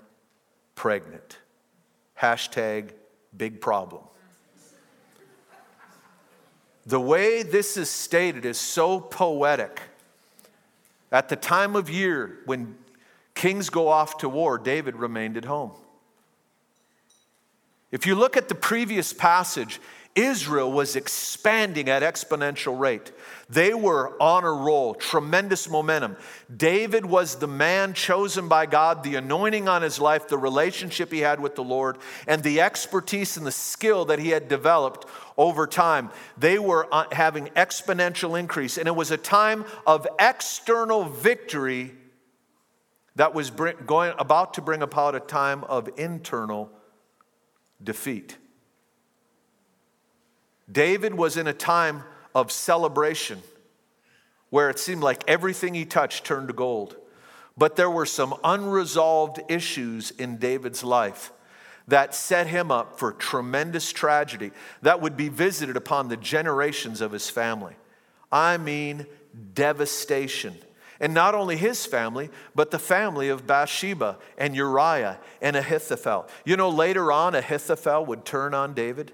pregnant. 0.74 1.38
Hashtag 2.18 2.90
big 3.36 3.60
problem. 3.60 4.02
The 6.86 7.00
way 7.00 7.42
this 7.42 7.76
is 7.76 7.88
stated 7.88 8.44
is 8.44 8.58
so 8.58 9.00
poetic. 9.00 9.80
At 11.10 11.28
the 11.28 11.36
time 11.36 11.76
of 11.76 11.88
year 11.90 12.38
when 12.46 12.76
kings 13.34 13.70
go 13.70 13.88
off 13.88 14.18
to 14.18 14.28
war, 14.28 14.58
David 14.58 14.96
remained 14.96 15.36
at 15.36 15.44
home. 15.44 15.72
If 17.90 18.06
you 18.06 18.14
look 18.14 18.36
at 18.36 18.48
the 18.48 18.54
previous 18.54 19.12
passage, 19.12 19.78
Israel 20.14 20.70
was 20.70 20.94
expanding 20.94 21.88
at 21.88 22.02
exponential 22.02 22.78
rate. 22.78 23.12
They 23.48 23.72
were 23.72 24.14
on 24.20 24.44
a 24.44 24.52
roll, 24.52 24.94
tremendous 24.94 25.68
momentum. 25.68 26.16
David 26.54 27.06
was 27.06 27.36
the 27.36 27.46
man 27.46 27.94
chosen 27.94 28.46
by 28.48 28.66
God, 28.66 29.02
the 29.02 29.14
anointing 29.14 29.68
on 29.68 29.80
his 29.80 29.98
life, 29.98 30.28
the 30.28 30.36
relationship 30.36 31.10
he 31.10 31.20
had 31.20 31.40
with 31.40 31.54
the 31.54 31.64
Lord, 31.64 31.96
and 32.26 32.42
the 32.42 32.60
expertise 32.60 33.36
and 33.36 33.46
the 33.46 33.52
skill 33.52 34.04
that 34.06 34.18
he 34.18 34.28
had 34.30 34.48
developed 34.48 35.06
over 35.38 35.66
time. 35.66 36.10
They 36.36 36.58
were 36.58 36.86
uh, 36.92 37.04
having 37.12 37.46
exponential 37.48 38.38
increase, 38.38 38.76
and 38.76 38.86
it 38.86 38.96
was 38.96 39.10
a 39.10 39.16
time 39.16 39.64
of 39.86 40.06
external 40.18 41.04
victory 41.04 41.94
that 43.16 43.34
was 43.34 43.50
going, 43.50 44.14
about 44.18 44.54
to 44.54 44.62
bring 44.62 44.82
about 44.82 45.14
a 45.14 45.20
time 45.20 45.64
of 45.64 45.88
internal 45.96 46.70
defeat. 47.82 48.36
David 50.70 51.14
was 51.14 51.36
in 51.36 51.46
a 51.46 51.52
time 51.52 52.04
of 52.34 52.52
celebration 52.52 53.42
where 54.50 54.68
it 54.68 54.78
seemed 54.78 55.02
like 55.02 55.24
everything 55.26 55.74
he 55.74 55.84
touched 55.84 56.24
turned 56.24 56.48
to 56.48 56.54
gold. 56.54 56.96
But 57.56 57.76
there 57.76 57.90
were 57.90 58.06
some 58.06 58.34
unresolved 58.44 59.40
issues 59.48 60.10
in 60.10 60.38
David's 60.38 60.84
life 60.84 61.32
that 61.88 62.14
set 62.14 62.46
him 62.46 62.70
up 62.70 62.98
for 62.98 63.12
tremendous 63.12 63.92
tragedy 63.92 64.52
that 64.82 65.00
would 65.00 65.16
be 65.16 65.28
visited 65.28 65.76
upon 65.76 66.08
the 66.08 66.16
generations 66.16 67.00
of 67.00 67.12
his 67.12 67.28
family. 67.28 67.74
I 68.30 68.56
mean, 68.56 69.06
devastation. 69.54 70.56
And 71.00 71.12
not 71.14 71.34
only 71.34 71.56
his 71.56 71.84
family, 71.84 72.30
but 72.54 72.70
the 72.70 72.78
family 72.78 73.28
of 73.28 73.46
Bathsheba 73.46 74.18
and 74.38 74.54
Uriah 74.54 75.18
and 75.40 75.56
Ahithophel. 75.56 76.28
You 76.44 76.56
know, 76.56 76.70
later 76.70 77.10
on, 77.10 77.34
Ahithophel 77.34 78.06
would 78.06 78.24
turn 78.24 78.54
on 78.54 78.74
David 78.74 79.12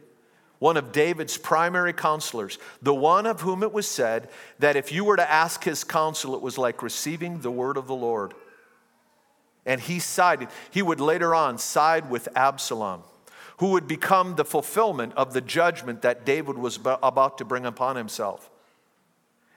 one 0.59 0.77
of 0.77 0.93
David's 0.93 1.37
primary 1.37 1.93
counselors, 1.93 2.59
the 2.83 2.95
one 2.95 3.27
of 3.27 3.43
whom 3.43 3.63
it 3.63 3.73
was 3.73 3.87
said 3.87 4.29
that 4.59 4.77
if 4.77 4.91
you 4.91 5.05
were 5.05 5.17
to 5.17 5.31
ask 5.31 5.63
his 5.65 5.85
counsel, 5.85 6.35
it 6.35 6.43
was 6.43 6.59
like 6.59 6.83
receiving 6.83 7.41
the 7.41 7.51
word 7.51 7.77
of 7.77 7.87
the 7.87 7.95
Lord. 7.95 8.35
And 9.65 9.81
he 9.81 9.99
sided, 9.99 10.49
he 10.71 10.83
would 10.83 11.01
later 11.01 11.35
on 11.35 11.59
side 11.59 12.11
with 12.11 12.29
Absalom, 12.35 13.03
who 13.59 13.71
would 13.73 13.87
become 13.87 14.35
the 14.35 14.45
fulfillment 14.45 15.13
of 15.15 15.33
the 15.33 15.41
judgment 15.41 16.03
that 16.03 16.25
David 16.25 16.57
was 16.57 16.79
about 16.85 17.39
to 17.39 17.45
bring 17.45 17.67
upon 17.67 17.97
himself. 17.97 18.51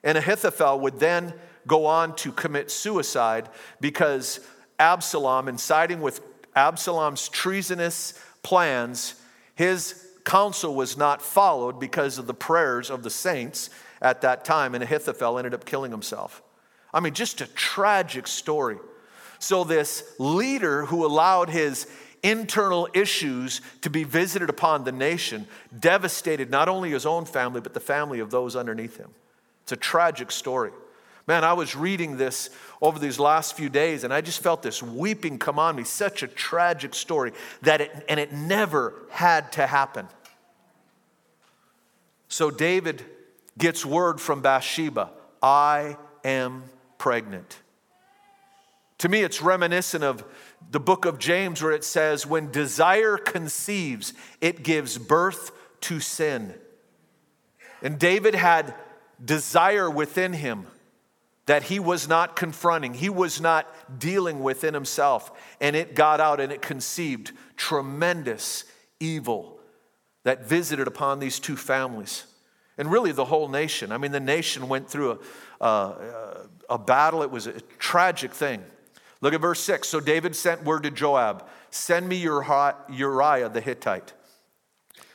And 0.03 0.17
Ahithophel 0.17 0.79
would 0.81 0.99
then 0.99 1.33
go 1.67 1.85
on 1.85 2.15
to 2.17 2.31
commit 2.31 2.71
suicide 2.71 3.47
because 3.79 4.39
Absalom, 4.79 5.47
in 5.47 5.57
siding 5.57 6.01
with 6.01 6.21
Absalom's 6.55 7.29
treasonous 7.29 8.19
plans, 8.43 9.15
his 9.55 10.10
counsel 10.23 10.75
was 10.75 10.97
not 10.97 11.21
followed 11.21 11.79
because 11.79 12.17
of 12.17 12.27
the 12.27 12.33
prayers 12.33 12.89
of 12.89 13.03
the 13.03 13.09
saints 13.09 13.69
at 14.01 14.21
that 14.21 14.45
time, 14.45 14.73
and 14.75 14.83
Ahithophel 14.83 15.37
ended 15.37 15.53
up 15.53 15.65
killing 15.65 15.91
himself. 15.91 16.41
I 16.93 16.99
mean, 16.99 17.13
just 17.13 17.41
a 17.41 17.47
tragic 17.47 18.27
story. 18.27 18.77
So, 19.39 19.63
this 19.63 20.03
leader 20.19 20.85
who 20.85 21.05
allowed 21.05 21.49
his 21.49 21.87
internal 22.23 22.87
issues 22.93 23.61
to 23.81 23.89
be 23.89 24.03
visited 24.03 24.49
upon 24.49 24.83
the 24.83 24.91
nation 24.91 25.47
devastated 25.79 26.51
not 26.51 26.69
only 26.69 26.91
his 26.91 27.05
own 27.05 27.25
family, 27.25 27.61
but 27.61 27.73
the 27.73 27.79
family 27.79 28.19
of 28.19 28.29
those 28.29 28.55
underneath 28.55 28.97
him. 28.97 29.09
It's 29.63 29.71
a 29.71 29.77
tragic 29.77 30.31
story. 30.31 30.71
Man, 31.27 31.43
I 31.43 31.53
was 31.53 31.75
reading 31.75 32.17
this 32.17 32.49
over 32.81 32.97
these 32.97 33.19
last 33.19 33.55
few 33.55 33.69
days 33.69 34.03
and 34.03 34.13
I 34.13 34.21
just 34.21 34.41
felt 34.41 34.63
this 34.63 34.81
weeping 34.81 35.37
come 35.37 35.59
on 35.59 35.75
me. 35.75 35.83
Such 35.83 36.23
a 36.23 36.27
tragic 36.27 36.95
story 36.95 37.31
that 37.61 37.81
it, 37.81 38.05
and 38.09 38.19
it 38.19 38.33
never 38.33 38.93
had 39.09 39.51
to 39.53 39.67
happen. 39.67 40.07
So 42.27 42.49
David 42.49 43.05
gets 43.57 43.85
word 43.85 44.19
from 44.19 44.41
Bathsheba 44.41 45.11
I 45.43 45.97
am 46.23 46.63
pregnant. 46.97 47.59
To 48.99 49.09
me, 49.09 49.23
it's 49.23 49.41
reminiscent 49.41 50.03
of 50.03 50.23
the 50.69 50.79
book 50.79 51.05
of 51.05 51.17
James 51.17 51.61
where 51.61 51.71
it 51.71 51.83
says, 51.83 52.25
When 52.27 52.51
desire 52.51 53.17
conceives, 53.17 54.13
it 54.39 54.61
gives 54.61 54.99
birth 54.99 55.51
to 55.81 55.99
sin. 55.99 56.53
And 57.81 57.97
David 57.97 58.35
had 58.35 58.75
desire 59.23 59.89
within 59.89 60.33
him 60.33 60.67
that 61.47 61.63
he 61.63 61.79
was 61.79 62.07
not 62.07 62.35
confronting, 62.35 62.93
he 62.93 63.09
was 63.09 63.41
not 63.41 63.99
dealing 63.99 64.41
within 64.41 64.73
himself. 64.73 65.31
And 65.59 65.75
it 65.75 65.95
got 65.95 66.19
out 66.19 66.39
and 66.39 66.51
it 66.51 66.61
conceived 66.61 67.31
tremendous 67.57 68.63
evil 68.99 69.59
that 70.23 70.45
visited 70.45 70.87
upon 70.87 71.19
these 71.19 71.39
two 71.39 71.57
families. 71.57 72.25
And 72.77 72.91
really 72.91 73.11
the 73.11 73.25
whole 73.25 73.47
nation. 73.47 73.91
I 73.91 73.97
mean, 73.97 74.11
the 74.11 74.19
nation 74.19 74.69
went 74.69 74.89
through 74.89 75.19
a, 75.59 75.65
a, 75.65 76.47
a 76.69 76.77
battle, 76.77 77.21
it 77.21 77.31
was 77.31 77.47
a 77.47 77.59
tragic 77.79 78.33
thing. 78.33 78.63
Look 79.19 79.33
at 79.33 79.41
verse 79.41 79.59
6. 79.61 79.87
So 79.87 79.99
David 79.99 80.35
sent 80.35 80.63
word 80.63 80.83
to 80.83 80.91
Joab 80.91 81.47
send 81.71 82.07
me 82.07 82.17
Uriah 82.17 83.49
the 83.49 83.61
Hittite. 83.61 84.13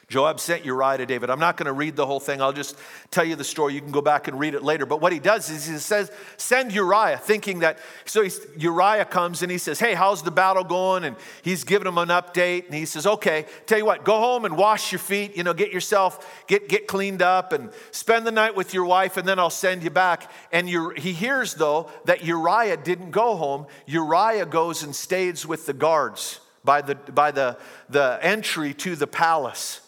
Joab 0.09 0.39
sent 0.39 0.65
Uriah 0.65 0.99
to 0.99 1.07
David. 1.07 1.31
I'm 1.31 1.41
not 1.41 1.57
going 1.57 1.67
to 1.67 1.73
read 1.73 1.97
the 1.97 2.07
whole 2.07 2.21
thing. 2.21 2.41
I'll 2.41 2.53
just 2.53 2.77
tell 3.11 3.25
you 3.25 3.35
the 3.35 3.43
story. 3.43 3.75
You 3.75 3.81
can 3.81 3.91
go 3.91 4.01
back 4.01 4.29
and 4.29 4.39
read 4.39 4.55
it 4.55 4.63
later. 4.63 4.87
But 4.87 5.01
what 5.01 5.13
he 5.13 5.19
does 5.19 5.51
is 5.51 5.67
he 5.67 5.79
says, 5.79 6.13
Send 6.37 6.73
Uriah, 6.73 7.19
thinking 7.19 7.59
that. 7.61 7.81
So 8.05 8.25
Uriah 8.57 9.05
comes 9.05 9.43
and 9.43 9.51
he 9.51 9.59
says, 9.59 9.81
Hey, 9.81 9.95
how's 9.95 10.23
the 10.23 10.31
battle 10.31 10.63
going? 10.63 11.03
And 11.03 11.17
he's 11.43 11.65
giving 11.65 11.89
him 11.89 11.99
an 11.99 12.11
update. 12.11 12.67
And 12.67 12.75
he 12.75 12.85
says, 12.85 13.05
Okay, 13.05 13.47
tell 13.67 13.79
you 13.79 13.85
what, 13.85 14.05
go 14.05 14.21
home 14.21 14.45
and 14.45 14.57
wash 14.57 14.93
your 14.93 15.01
feet. 15.01 15.37
You 15.37 15.43
know, 15.43 15.53
get 15.53 15.73
yourself, 15.73 16.45
get, 16.47 16.69
get 16.69 16.87
cleaned 16.87 17.21
up 17.21 17.53
and 17.53 17.71
spend 17.91 18.29
the 18.29 18.33
night 18.33 18.55
with 18.55 18.73
your 18.73 18.85
wife, 18.85 19.17
and 19.17 19.27
then 19.27 19.41
I'll 19.41 19.51
send 19.51 19.83
you 19.83 19.91
back. 19.91 20.31
And 20.53 20.69
he 20.69 21.15
hears, 21.15 21.55
though, 21.55 21.91
that 22.05 22.25
Uriah 22.25 22.77
didn't 22.77 23.11
go 23.11 23.35
home. 23.35 23.67
Uriah 23.87 24.47
goes 24.47 24.85
and 24.85 24.95
stays 24.95 25.45
with 25.45 25.67
the 25.67 25.73
guards 25.73 26.39
by 26.63 26.81
the, 26.81 26.95
by 26.95 27.33
the, 27.33 27.57
the 27.89 28.21
entry 28.23 28.73
to 28.75 28.95
the 28.95 29.09
palace. 29.09 29.81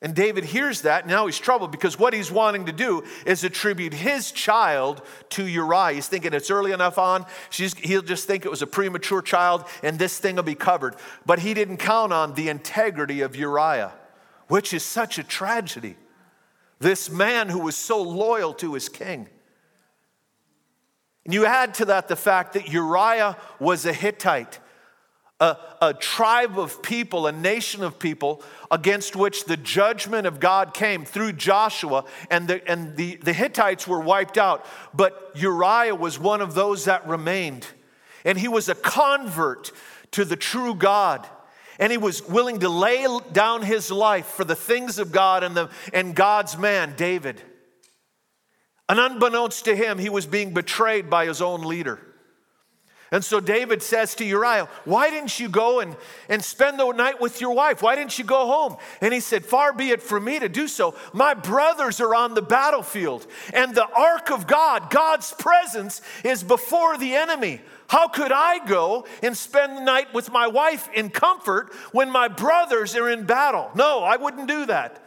And 0.00 0.14
David 0.14 0.44
hears 0.44 0.82
that, 0.82 1.08
now 1.08 1.26
he's 1.26 1.38
troubled 1.38 1.72
because 1.72 1.98
what 1.98 2.14
he's 2.14 2.30
wanting 2.30 2.66
to 2.66 2.72
do 2.72 3.02
is 3.26 3.42
attribute 3.42 3.92
his 3.92 4.30
child 4.30 5.02
to 5.30 5.44
Uriah. 5.44 5.94
He's 5.94 6.06
thinking 6.06 6.32
it's 6.32 6.52
early 6.52 6.70
enough 6.70 6.98
on, 6.98 7.26
She's, 7.50 7.74
he'll 7.74 8.02
just 8.02 8.26
think 8.26 8.44
it 8.44 8.48
was 8.48 8.62
a 8.62 8.66
premature 8.66 9.22
child, 9.22 9.64
and 9.82 9.98
this 9.98 10.20
thing 10.20 10.36
will 10.36 10.44
be 10.44 10.54
covered. 10.54 10.94
But 11.26 11.40
he 11.40 11.52
didn't 11.52 11.78
count 11.78 12.12
on 12.12 12.34
the 12.34 12.48
integrity 12.48 13.22
of 13.22 13.34
Uriah, 13.34 13.92
which 14.46 14.72
is 14.72 14.84
such 14.84 15.18
a 15.18 15.24
tragedy. 15.24 15.96
This 16.78 17.10
man 17.10 17.48
who 17.48 17.58
was 17.58 17.76
so 17.76 18.00
loyal 18.00 18.54
to 18.54 18.74
his 18.74 18.88
king. 18.88 19.28
And 21.24 21.34
you 21.34 21.44
add 21.44 21.74
to 21.74 21.84
that 21.86 22.06
the 22.06 22.14
fact 22.14 22.52
that 22.52 22.68
Uriah 22.68 23.36
was 23.58 23.84
a 23.84 23.92
Hittite 23.92 24.60
a, 25.40 25.56
a, 25.80 25.94
tribe 25.94 26.58
of 26.58 26.82
people, 26.82 27.26
a 27.26 27.32
nation 27.32 27.84
of 27.84 27.98
people 27.98 28.42
against 28.70 29.14
which 29.14 29.44
the 29.44 29.56
judgment 29.56 30.26
of 30.26 30.40
God 30.40 30.74
came 30.74 31.04
through 31.04 31.34
Joshua, 31.34 32.04
and, 32.30 32.48
the, 32.48 32.68
and 32.68 32.96
the, 32.96 33.16
the 33.16 33.32
Hittites 33.32 33.86
were 33.86 34.00
wiped 34.00 34.36
out. 34.36 34.66
But 34.92 35.32
Uriah 35.36 35.94
was 35.94 36.18
one 36.18 36.40
of 36.40 36.54
those 36.54 36.86
that 36.86 37.06
remained, 37.06 37.66
and 38.24 38.36
he 38.36 38.48
was 38.48 38.68
a 38.68 38.74
convert 38.74 39.70
to 40.12 40.24
the 40.24 40.36
true 40.36 40.74
God. 40.74 41.26
And 41.80 41.92
he 41.92 41.98
was 41.98 42.28
willing 42.28 42.58
to 42.60 42.68
lay 42.68 43.06
down 43.32 43.62
his 43.62 43.92
life 43.92 44.26
for 44.26 44.42
the 44.42 44.56
things 44.56 44.98
of 44.98 45.12
God 45.12 45.44
and, 45.44 45.56
the, 45.56 45.70
and 45.92 46.12
God's 46.12 46.58
man, 46.58 46.94
David. 46.96 47.40
And 48.88 48.98
unbeknownst 48.98 49.66
to 49.66 49.76
him, 49.76 49.98
he 49.98 50.08
was 50.08 50.26
being 50.26 50.52
betrayed 50.52 51.08
by 51.08 51.26
his 51.26 51.40
own 51.40 51.62
leader. 51.62 52.00
And 53.10 53.24
so 53.24 53.40
David 53.40 53.82
says 53.82 54.14
to 54.16 54.24
Uriah, 54.24 54.68
Why 54.84 55.08
didn't 55.08 55.40
you 55.40 55.48
go 55.48 55.80
and, 55.80 55.96
and 56.28 56.44
spend 56.44 56.78
the 56.78 56.92
night 56.92 57.20
with 57.20 57.40
your 57.40 57.54
wife? 57.54 57.82
Why 57.82 57.96
didn't 57.96 58.18
you 58.18 58.24
go 58.24 58.46
home? 58.46 58.76
And 59.00 59.14
he 59.14 59.20
said, 59.20 59.46
Far 59.46 59.72
be 59.72 59.90
it 59.90 60.02
from 60.02 60.24
me 60.24 60.38
to 60.38 60.48
do 60.48 60.68
so. 60.68 60.94
My 61.14 61.32
brothers 61.32 62.00
are 62.00 62.14
on 62.14 62.34
the 62.34 62.42
battlefield, 62.42 63.26
and 63.54 63.74
the 63.74 63.88
ark 63.88 64.30
of 64.30 64.46
God, 64.46 64.90
God's 64.90 65.32
presence, 65.32 66.02
is 66.22 66.42
before 66.42 66.98
the 66.98 67.14
enemy. 67.14 67.62
How 67.88 68.08
could 68.08 68.32
I 68.32 68.64
go 68.66 69.06
and 69.22 69.34
spend 69.34 69.78
the 69.78 69.82
night 69.82 70.12
with 70.12 70.30
my 70.30 70.46
wife 70.46 70.90
in 70.92 71.08
comfort 71.08 71.72
when 71.92 72.10
my 72.10 72.28
brothers 72.28 72.94
are 72.94 73.08
in 73.08 73.24
battle? 73.24 73.70
No, 73.74 74.00
I 74.00 74.16
wouldn't 74.16 74.48
do 74.48 74.66
that. 74.66 75.02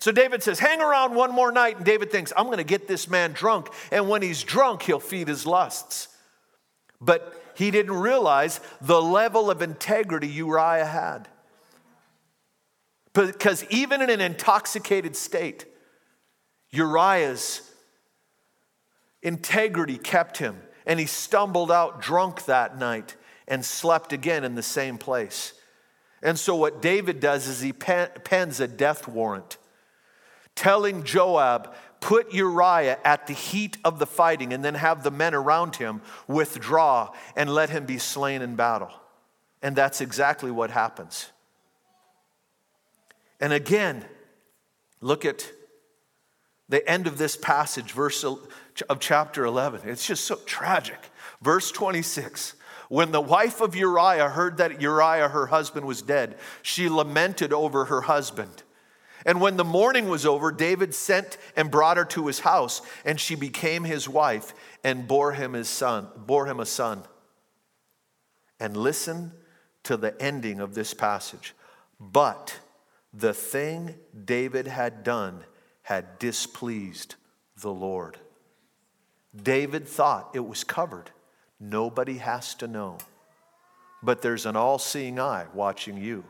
So 0.00 0.12
David 0.12 0.42
says, 0.42 0.58
Hang 0.58 0.82
around 0.82 1.14
one 1.14 1.32
more 1.32 1.50
night. 1.50 1.76
And 1.76 1.86
David 1.86 2.10
thinks, 2.10 2.30
I'm 2.36 2.44
going 2.44 2.58
to 2.58 2.64
get 2.64 2.86
this 2.86 3.08
man 3.08 3.32
drunk. 3.32 3.68
And 3.90 4.06
when 4.10 4.20
he's 4.20 4.42
drunk, 4.42 4.82
he'll 4.82 5.00
feed 5.00 5.28
his 5.28 5.46
lusts. 5.46 6.08
But 7.00 7.42
he 7.54 7.70
didn't 7.70 7.94
realize 7.94 8.60
the 8.80 9.00
level 9.00 9.50
of 9.50 9.62
integrity 9.62 10.28
Uriah 10.28 10.86
had. 10.86 11.28
Because 13.12 13.64
even 13.70 14.02
in 14.02 14.10
an 14.10 14.20
intoxicated 14.20 15.16
state, 15.16 15.64
Uriah's 16.70 17.62
integrity 19.22 19.98
kept 19.98 20.38
him, 20.38 20.60
and 20.86 21.00
he 21.00 21.06
stumbled 21.06 21.72
out 21.72 22.00
drunk 22.00 22.44
that 22.44 22.78
night 22.78 23.16
and 23.46 23.64
slept 23.64 24.12
again 24.12 24.44
in 24.44 24.54
the 24.54 24.62
same 24.62 24.98
place. 24.98 25.54
And 26.22 26.38
so, 26.38 26.54
what 26.54 26.82
David 26.82 27.20
does 27.20 27.46
is 27.46 27.60
he 27.60 27.72
pens 27.72 28.60
a 28.60 28.68
death 28.68 29.08
warrant, 29.08 29.56
telling 30.54 31.04
Joab, 31.04 31.74
put 32.00 32.32
Uriah 32.32 32.98
at 33.04 33.26
the 33.26 33.32
heat 33.32 33.76
of 33.84 33.98
the 33.98 34.06
fighting 34.06 34.52
and 34.52 34.64
then 34.64 34.74
have 34.74 35.02
the 35.02 35.10
men 35.10 35.34
around 35.34 35.76
him 35.76 36.00
withdraw 36.26 37.12
and 37.36 37.52
let 37.52 37.70
him 37.70 37.86
be 37.86 37.98
slain 37.98 38.42
in 38.42 38.56
battle. 38.56 38.90
And 39.62 39.74
that's 39.74 40.00
exactly 40.00 40.50
what 40.50 40.70
happens. 40.70 41.30
And 43.40 43.52
again, 43.52 44.04
look 45.00 45.24
at 45.24 45.50
the 46.68 46.86
end 46.88 47.06
of 47.06 47.18
this 47.18 47.36
passage, 47.36 47.92
verse 47.92 48.24
of 48.24 49.00
chapter 49.00 49.44
11. 49.44 49.88
It's 49.88 50.06
just 50.06 50.24
so 50.24 50.36
tragic. 50.46 50.98
Verse 51.40 51.72
26. 51.72 52.54
When 52.88 53.12
the 53.12 53.20
wife 53.20 53.60
of 53.60 53.76
Uriah 53.76 54.30
heard 54.30 54.58
that 54.58 54.80
Uriah, 54.80 55.28
her 55.28 55.46
husband, 55.46 55.86
was 55.86 56.02
dead, 56.02 56.36
she 56.62 56.88
lamented 56.88 57.52
over 57.52 57.86
her 57.86 58.02
husband. 58.02 58.62
And 59.26 59.40
when 59.40 59.56
the 59.56 59.64
morning 59.64 60.08
was 60.08 60.24
over, 60.24 60.52
David 60.52 60.94
sent 60.94 61.38
and 61.56 61.70
brought 61.70 61.96
her 61.96 62.04
to 62.06 62.26
his 62.26 62.40
house, 62.40 62.82
and 63.04 63.18
she 63.18 63.34
became 63.34 63.84
his 63.84 64.08
wife 64.08 64.54
and 64.84 65.08
bore 65.08 65.32
him 65.32 65.52
his 65.54 65.68
son, 65.68 66.08
bore 66.16 66.46
him 66.46 66.60
a 66.60 66.66
son. 66.66 67.02
And 68.60 68.76
listen 68.76 69.32
to 69.84 69.96
the 69.96 70.20
ending 70.20 70.60
of 70.60 70.74
this 70.74 70.94
passage. 70.94 71.54
But 71.98 72.58
the 73.12 73.34
thing 73.34 73.94
David 74.24 74.66
had 74.66 75.02
done 75.02 75.44
had 75.82 76.18
displeased 76.18 77.14
the 77.56 77.72
Lord. 77.72 78.18
David 79.34 79.88
thought 79.88 80.30
it 80.34 80.46
was 80.46 80.64
covered. 80.64 81.10
Nobody 81.58 82.18
has 82.18 82.54
to 82.56 82.68
know. 82.68 82.98
But 84.02 84.22
there's 84.22 84.46
an 84.46 84.54
all 84.54 84.78
seeing 84.78 85.18
eye 85.18 85.46
watching 85.52 85.96
you 85.96 86.24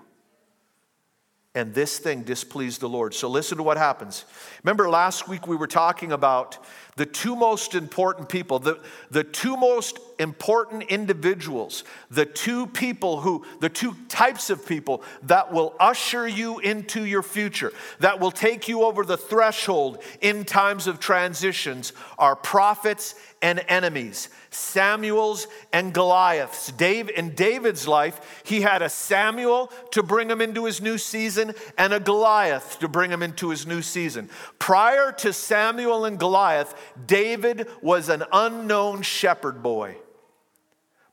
and 1.58 1.74
this 1.74 1.98
thing 1.98 2.22
displeased 2.22 2.80
the 2.80 2.88
Lord. 2.88 3.14
So 3.14 3.28
listen 3.28 3.58
to 3.58 3.64
what 3.64 3.76
happens. 3.76 4.24
Remember 4.62 4.88
last 4.88 5.26
week 5.26 5.48
we 5.48 5.56
were 5.56 5.66
talking 5.66 6.12
about 6.12 6.56
the 6.94 7.04
two 7.04 7.34
most 7.34 7.74
important 7.74 8.28
people, 8.28 8.60
the, 8.60 8.78
the 9.10 9.24
two 9.24 9.56
most 9.56 9.98
important 10.18 10.84
individuals, 10.84 11.84
the 12.10 12.26
two 12.26 12.66
people 12.66 13.20
who, 13.20 13.44
the 13.60 13.68
two 13.68 13.94
types 14.08 14.50
of 14.50 14.66
people 14.66 15.02
that 15.22 15.52
will 15.52 15.74
usher 15.78 16.26
you 16.26 16.58
into 16.58 17.04
your 17.04 17.22
future, 17.22 17.72
that 18.00 18.20
will 18.20 18.30
take 18.30 18.68
you 18.68 18.82
over 18.82 19.04
the 19.04 19.16
threshold 19.16 20.02
in 20.20 20.44
times 20.44 20.86
of 20.86 21.00
transitions 21.00 21.92
are 22.18 22.36
prophets 22.36 23.14
and 23.42 23.64
enemies. 23.68 24.28
Samuel's 24.50 25.46
and 25.72 25.92
Goliath's. 25.92 26.72
Dave, 26.72 27.10
in 27.10 27.34
David's 27.34 27.86
life, 27.86 28.42
he 28.44 28.60
had 28.62 28.82
a 28.82 28.88
Samuel 28.88 29.70
to 29.92 30.02
bring 30.02 30.30
him 30.30 30.40
into 30.40 30.64
his 30.64 30.80
new 30.80 30.98
season 30.98 31.54
and 31.76 31.92
a 31.92 32.00
Goliath 32.00 32.78
to 32.80 32.88
bring 32.88 33.10
him 33.10 33.22
into 33.22 33.50
his 33.50 33.66
new 33.66 33.82
season. 33.82 34.28
Prior 34.58 35.12
to 35.12 35.32
Samuel 35.32 36.04
and 36.04 36.18
Goliath, 36.18 36.74
David 37.06 37.68
was 37.82 38.08
an 38.08 38.24
unknown 38.32 39.02
shepherd 39.02 39.62
boy. 39.62 39.96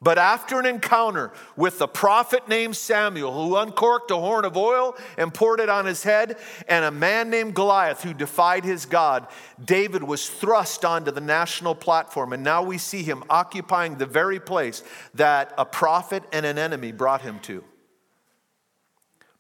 But 0.05 0.19
after 0.19 0.59
an 0.59 0.67
encounter 0.67 1.31
with 1.55 1.79
the 1.79 1.87
prophet 1.87 2.47
named 2.47 2.75
Samuel, 2.75 3.33
who 3.33 3.57
uncorked 3.57 4.11
a 4.11 4.15
horn 4.15 4.45
of 4.45 4.55
oil 4.55 4.95
and 5.17 5.33
poured 5.33 5.59
it 5.59 5.67
on 5.67 5.87
his 5.87 6.03
head, 6.03 6.37
and 6.67 6.85
a 6.85 6.91
man 6.91 7.31
named 7.31 7.55
Goliath 7.55 8.03
who 8.03 8.13
defied 8.13 8.63
his 8.63 8.85
God, 8.85 9.25
David 9.65 10.03
was 10.03 10.29
thrust 10.29 10.85
onto 10.85 11.09
the 11.09 11.21
national 11.21 11.73
platform. 11.73 12.33
And 12.33 12.43
now 12.43 12.61
we 12.61 12.77
see 12.77 13.01
him 13.01 13.23
occupying 13.31 13.95
the 13.95 14.05
very 14.05 14.39
place 14.39 14.83
that 15.15 15.55
a 15.57 15.65
prophet 15.65 16.21
and 16.31 16.45
an 16.45 16.59
enemy 16.59 16.91
brought 16.91 17.21
him 17.21 17.39
to. 17.39 17.63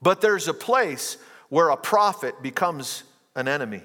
But 0.01 0.19
there's 0.19 0.47
a 0.47 0.53
place 0.53 1.17
where 1.49 1.69
a 1.69 1.77
prophet 1.77 2.41
becomes 2.41 3.03
an 3.35 3.47
enemy 3.47 3.83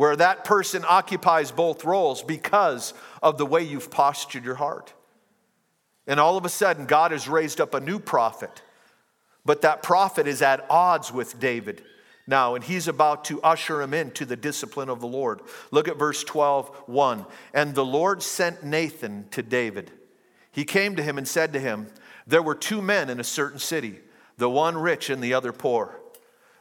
where 0.00 0.16
that 0.16 0.46
person 0.46 0.82
occupies 0.88 1.52
both 1.52 1.84
roles 1.84 2.22
because 2.22 2.94
of 3.22 3.36
the 3.36 3.44
way 3.44 3.62
you've 3.62 3.90
postured 3.90 4.42
your 4.42 4.54
heart. 4.54 4.94
And 6.06 6.18
all 6.18 6.38
of 6.38 6.46
a 6.46 6.48
sudden, 6.48 6.86
God 6.86 7.10
has 7.12 7.28
raised 7.28 7.60
up 7.60 7.74
a 7.74 7.80
new 7.80 7.98
prophet, 7.98 8.62
but 9.44 9.60
that 9.60 9.82
prophet 9.82 10.26
is 10.26 10.40
at 10.40 10.64
odds 10.70 11.12
with 11.12 11.38
David 11.38 11.82
now, 12.26 12.54
and 12.54 12.64
he's 12.64 12.88
about 12.88 13.26
to 13.26 13.42
usher 13.42 13.82
him 13.82 13.92
into 13.92 14.24
the 14.24 14.36
discipline 14.36 14.88
of 14.88 15.00
the 15.00 15.06
Lord. 15.06 15.42
Look 15.70 15.86
at 15.86 15.98
verse 15.98 16.24
12, 16.24 16.74
1. 16.86 17.26
And 17.52 17.74
the 17.74 17.84
Lord 17.84 18.22
sent 18.22 18.64
Nathan 18.64 19.26
to 19.32 19.42
David. 19.42 19.90
He 20.50 20.64
came 20.64 20.96
to 20.96 21.02
him 21.02 21.18
and 21.18 21.28
said 21.28 21.52
to 21.52 21.60
him, 21.60 21.88
There 22.26 22.42
were 22.42 22.54
two 22.54 22.80
men 22.80 23.10
in 23.10 23.20
a 23.20 23.24
certain 23.24 23.58
city, 23.58 24.00
the 24.38 24.48
one 24.48 24.78
rich 24.78 25.10
and 25.10 25.22
the 25.22 25.34
other 25.34 25.52
poor. 25.52 26.00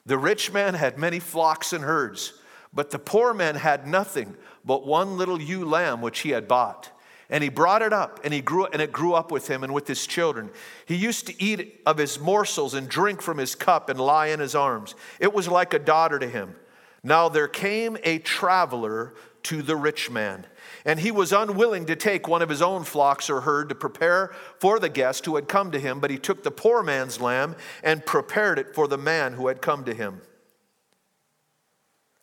The 0.05 0.17
rich 0.17 0.51
man 0.51 0.73
had 0.73 0.97
many 0.97 1.19
flocks 1.19 1.71
and 1.71 1.85
herds 1.85 2.33
but 2.73 2.91
the 2.91 2.99
poor 2.99 3.33
man 3.33 3.55
had 3.55 3.87
nothing 3.87 4.35
but 4.63 4.85
one 4.85 5.17
little 5.17 5.41
ewe 5.41 5.65
lamb 5.65 6.01
which 6.01 6.19
he 6.19 6.29
had 6.29 6.47
bought. 6.47 6.91
And 7.31 7.43
he 7.43 7.49
brought 7.49 7.83
it 7.83 7.93
up, 7.93 8.19
and 8.23 8.33
he 8.33 8.41
grew, 8.41 8.65
and 8.65 8.81
it 8.81 8.91
grew 8.91 9.13
up 9.13 9.31
with 9.31 9.47
him 9.47 9.63
and 9.63 9.71
with 9.71 9.87
his 9.87 10.07
children. 10.07 10.49
He 10.87 10.95
used 10.95 11.27
to 11.27 11.43
eat 11.43 11.79
of 11.85 11.97
his 11.97 12.19
morsels 12.19 12.73
and 12.73 12.89
drink 12.89 13.21
from 13.21 13.37
his 13.37 13.53
cup 13.53 13.87
and 13.87 13.99
lie 13.99 14.27
in 14.27 14.39
his 14.39 14.55
arms. 14.55 14.95
It 15.19 15.31
was 15.31 15.47
like 15.47 15.75
a 15.75 15.79
daughter 15.79 16.17
to 16.17 16.27
him. 16.27 16.55
Now 17.03 17.29
there 17.29 17.47
came 17.47 17.97
a 18.03 18.17
traveler 18.17 19.13
to 19.43 19.61
the 19.61 19.75
rich 19.75 20.09
man, 20.09 20.45
and 20.85 20.99
he 20.99 21.11
was 21.11 21.31
unwilling 21.31 21.85
to 21.85 21.95
take 21.95 22.27
one 22.27 22.41
of 22.41 22.49
his 22.49 22.61
own 22.61 22.83
flocks 22.83 23.29
or 23.29 23.41
herd 23.41 23.69
to 23.69 23.75
prepare 23.75 24.33
for 24.59 24.79
the 24.79 24.89
guest 24.89 25.25
who 25.25 25.35
had 25.35 25.47
come 25.47 25.71
to 25.71 25.79
him, 25.79 25.99
but 25.99 26.11
he 26.11 26.17
took 26.17 26.43
the 26.43 26.51
poor 26.51 26.83
man's 26.83 27.21
lamb 27.21 27.55
and 27.83 28.05
prepared 28.05 28.59
it 28.59 28.73
for 28.73 28.87
the 28.87 28.97
man 28.97 29.33
who 29.33 29.47
had 29.47 29.61
come 29.61 29.85
to 29.85 29.93
him. 29.93 30.21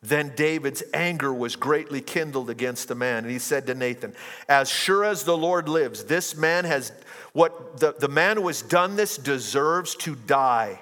Then 0.08 0.32
David's 0.36 0.84
anger 0.94 1.34
was 1.34 1.56
greatly 1.56 2.00
kindled 2.00 2.48
against 2.48 2.86
the 2.86 2.94
man. 2.94 3.24
And 3.24 3.32
he 3.32 3.40
said 3.40 3.66
to 3.66 3.74
Nathan, 3.74 4.14
As 4.48 4.68
sure 4.68 5.04
as 5.04 5.24
the 5.24 5.36
Lord 5.36 5.68
lives, 5.68 6.04
this 6.04 6.36
man 6.36 6.64
has, 6.64 6.92
what 7.32 7.80
the, 7.80 7.94
the 7.98 8.08
man 8.08 8.36
who 8.36 8.46
has 8.46 8.62
done 8.62 8.94
this 8.94 9.16
deserves 9.16 9.96
to 9.96 10.14
die. 10.14 10.80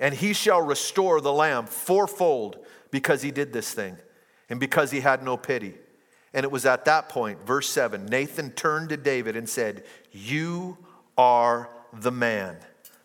And 0.00 0.14
he 0.14 0.32
shall 0.32 0.60
restore 0.60 1.20
the 1.20 1.32
lamb 1.32 1.66
fourfold 1.66 2.58
because 2.90 3.22
he 3.22 3.30
did 3.30 3.52
this 3.52 3.72
thing 3.72 3.96
and 4.50 4.58
because 4.58 4.90
he 4.90 5.00
had 5.00 5.22
no 5.22 5.36
pity. 5.36 5.74
And 6.32 6.42
it 6.42 6.50
was 6.50 6.66
at 6.66 6.86
that 6.86 7.08
point, 7.08 7.46
verse 7.46 7.68
7, 7.68 8.06
Nathan 8.06 8.50
turned 8.50 8.88
to 8.88 8.96
David 8.96 9.36
and 9.36 9.48
said, 9.48 9.84
You 10.10 10.76
are 11.16 11.70
the 11.92 12.10
man. 12.10 12.56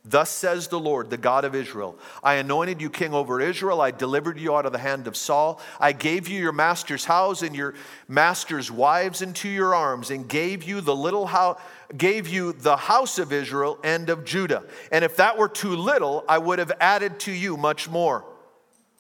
Thus 0.10 0.32
says 0.32 0.68
the 0.68 0.80
Lord, 0.80 1.12
the 1.12 1.18
God 1.18 1.46
of 1.46 1.54
Israel 1.54 1.96
I 2.24 2.36
anointed 2.36 2.82
you 2.82 2.90
king 2.90 3.14
over 3.14 3.40
Israel. 3.40 3.80
I 3.80 3.92
delivered 3.92 4.40
you 4.40 4.56
out 4.56 4.66
of 4.66 4.72
the 4.72 4.80
hand 4.80 5.06
of 5.06 5.16
Saul. 5.16 5.62
I 5.80 5.92
gave 5.92 6.28
you 6.28 6.42
your 6.42 6.52
master's 6.52 7.06
house 7.06 7.44
and 7.44 7.56
your 7.56 7.76
master's 8.08 8.72
wives 8.72 9.22
into 9.22 9.48
your 9.48 9.76
arms, 9.76 10.10
and 10.10 10.28
gave 10.28 10.64
you 10.64 10.82
the 10.82 10.96
little 10.96 11.28
house. 11.28 11.60
Gave 11.96 12.28
you 12.28 12.54
the 12.54 12.78
house 12.78 13.18
of 13.20 13.34
Israel 13.34 13.80
and 13.84 14.10
of 14.10 14.24
Judah. 14.24 14.64
And 14.92 15.04
if 15.04 15.18
that 15.18 15.38
were 15.38 15.50
too 15.50 15.76
little, 15.76 16.24
I 16.28 16.38
would 16.38 16.60
have 16.60 16.72
added 16.80 17.20
to 17.22 17.32
you 17.32 17.58
much 17.58 17.90
more. 17.90 18.24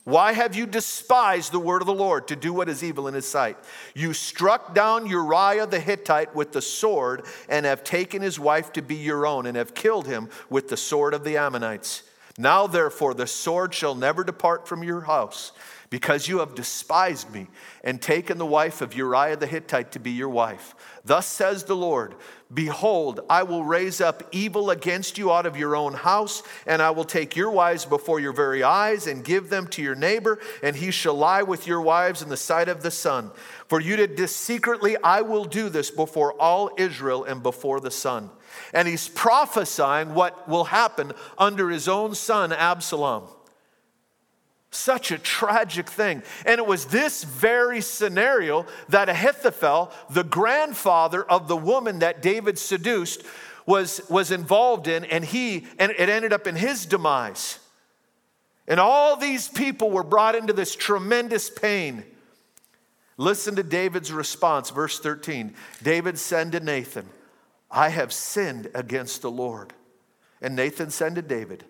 Why 0.10 0.34
have 0.34 0.56
you 0.56 0.66
despised 0.66 1.52
the 1.52 1.60
word 1.60 1.84
of 1.84 1.86
the 1.86 1.94
Lord 1.94 2.28
to 2.30 2.36
do 2.36 2.52
what 2.52 2.68
is 2.68 2.84
evil 2.84 3.08
in 3.08 3.14
his 3.14 3.28
sight? 3.28 3.58
You 3.94 4.14
struck 4.14 4.74
down 4.74 5.06
Uriah 5.06 5.68
the 5.68 5.80
Hittite 5.80 6.34
with 6.34 6.52
the 6.52 6.64
sword 6.64 7.28
and 7.48 7.64
have 7.64 7.84
taken 7.84 8.24
his 8.24 8.40
wife 8.40 8.74
to 8.74 8.82
be 8.82 8.96
your 8.96 9.28
own 9.28 9.46
and 9.46 9.56
have 9.56 9.76
killed 9.76 10.08
him 10.08 10.30
with 10.50 10.68
the 10.68 10.78
sword 10.78 11.14
of 11.14 11.24
the 11.24 11.38
Ammonites. 11.38 12.02
Now, 12.40 12.66
therefore, 12.66 13.14
the 13.14 13.28
sword 13.28 13.76
shall 13.76 13.94
never 13.94 14.24
depart 14.24 14.68
from 14.68 14.82
your 14.82 15.02
house 15.02 15.52
because 15.90 16.28
you 16.28 16.40
have 16.40 16.54
despised 16.54 17.32
me 17.32 17.48
and 17.84 18.02
taken 18.02 18.38
the 18.38 18.46
wife 18.46 18.82
of 18.82 18.94
Uriah 18.94 19.36
the 19.36 19.48
Hittite 19.48 19.92
to 19.94 20.00
be 20.00 20.12
your 20.12 20.30
wife. 20.30 20.76
Thus 21.04 21.26
says 21.26 21.64
the 21.64 21.76
Lord 21.76 22.16
Behold, 22.52 23.20
I 23.30 23.44
will 23.44 23.64
raise 23.64 24.02
up 24.02 24.24
evil 24.32 24.72
against 24.72 25.20
you 25.20 25.32
out 25.32 25.46
of 25.46 25.56
your 25.56 25.76
own 25.76 25.94
house, 25.94 26.42
and 26.66 26.82
I 26.82 26.90
will 26.90 27.04
take 27.04 27.36
your 27.36 27.52
wives 27.52 27.86
before 27.86 28.20
your 28.20 28.34
very 28.34 28.64
eyes 28.64 29.06
and 29.06 29.24
give 29.24 29.50
them 29.50 29.68
to 29.68 29.84
your 29.84 29.94
neighbor, 29.94 30.40
and 30.64 30.76
he 30.76 30.90
shall 30.90 31.14
lie 31.14 31.44
with 31.44 31.68
your 31.68 31.82
wives 31.82 32.24
in 32.24 32.30
the 32.30 32.38
sight 32.38 32.68
of 32.68 32.82
the 32.82 32.92
sun. 32.92 33.30
For 33.68 33.80
you 33.80 33.96
did 33.96 34.18
this 34.18 34.36
secretly, 34.36 34.98
I 35.04 35.22
will 35.22 35.46
do 35.46 35.70
this 35.70 35.92
before 35.92 36.34
all 36.34 36.72
Israel 36.78 37.24
and 37.24 37.44
before 37.44 37.80
the 37.80 37.92
sun. 37.92 38.32
And 38.74 38.88
he's 38.88 39.08
prophesying 39.08 40.16
what 40.16 40.50
will 40.50 40.66
happen 40.66 41.14
under 41.38 41.70
his 41.70 41.88
own 41.88 42.16
son, 42.16 42.52
Absalom. 42.52 43.28
Such 44.72 45.12
a 45.12 45.18
tragic 45.18 45.90
thing. 45.90 46.22
And 46.46 46.60
it 46.60 46.66
was 46.66 46.86
this 46.86 47.24
very 47.24 47.82
scenario 47.82 48.66
that 48.90 49.10
Ahithophel, 49.10 49.92
the 50.10 50.24
grandfather 50.24 51.24
of 51.24 51.48
the 51.48 51.58
woman 51.58 52.00
that 52.00 52.22
David 52.22 52.60
seduced, 52.60 53.24
was, 53.66 54.02
was 54.10 54.32
involved 54.32 54.88
in, 54.88 55.06
and 55.06 55.24
he 55.24 55.68
and 55.78 55.92
it 55.92 56.10
ended 56.10 56.34
up 56.34 56.48
in 56.48 56.56
his 56.56 56.86
demise. 56.86 57.60
And 58.68 58.80
all 58.80 59.16
these 59.16 59.48
people 59.48 59.90
were 59.90 60.04
brought 60.04 60.36
into 60.36 60.54
this 60.54 60.76
tremendous 60.76 61.50
pain. 61.50 62.04
Listen 63.18 63.56
to 63.58 63.64
David's 63.64 64.12
response, 64.12 64.70
verse 64.70 65.00
13. 65.00 65.54
David 65.84 66.18
said 66.18 66.52
to 66.54 66.60
Nathan, 66.60 67.10
I 67.70 67.90
have 67.90 68.14
sinned 68.14 68.70
against 68.74 69.22
the 69.22 69.32
Lord. 69.32 69.74
And 70.42 70.56
Nathan 70.56 70.90
said 70.90 71.16
to 71.16 71.22
David, 71.22 71.66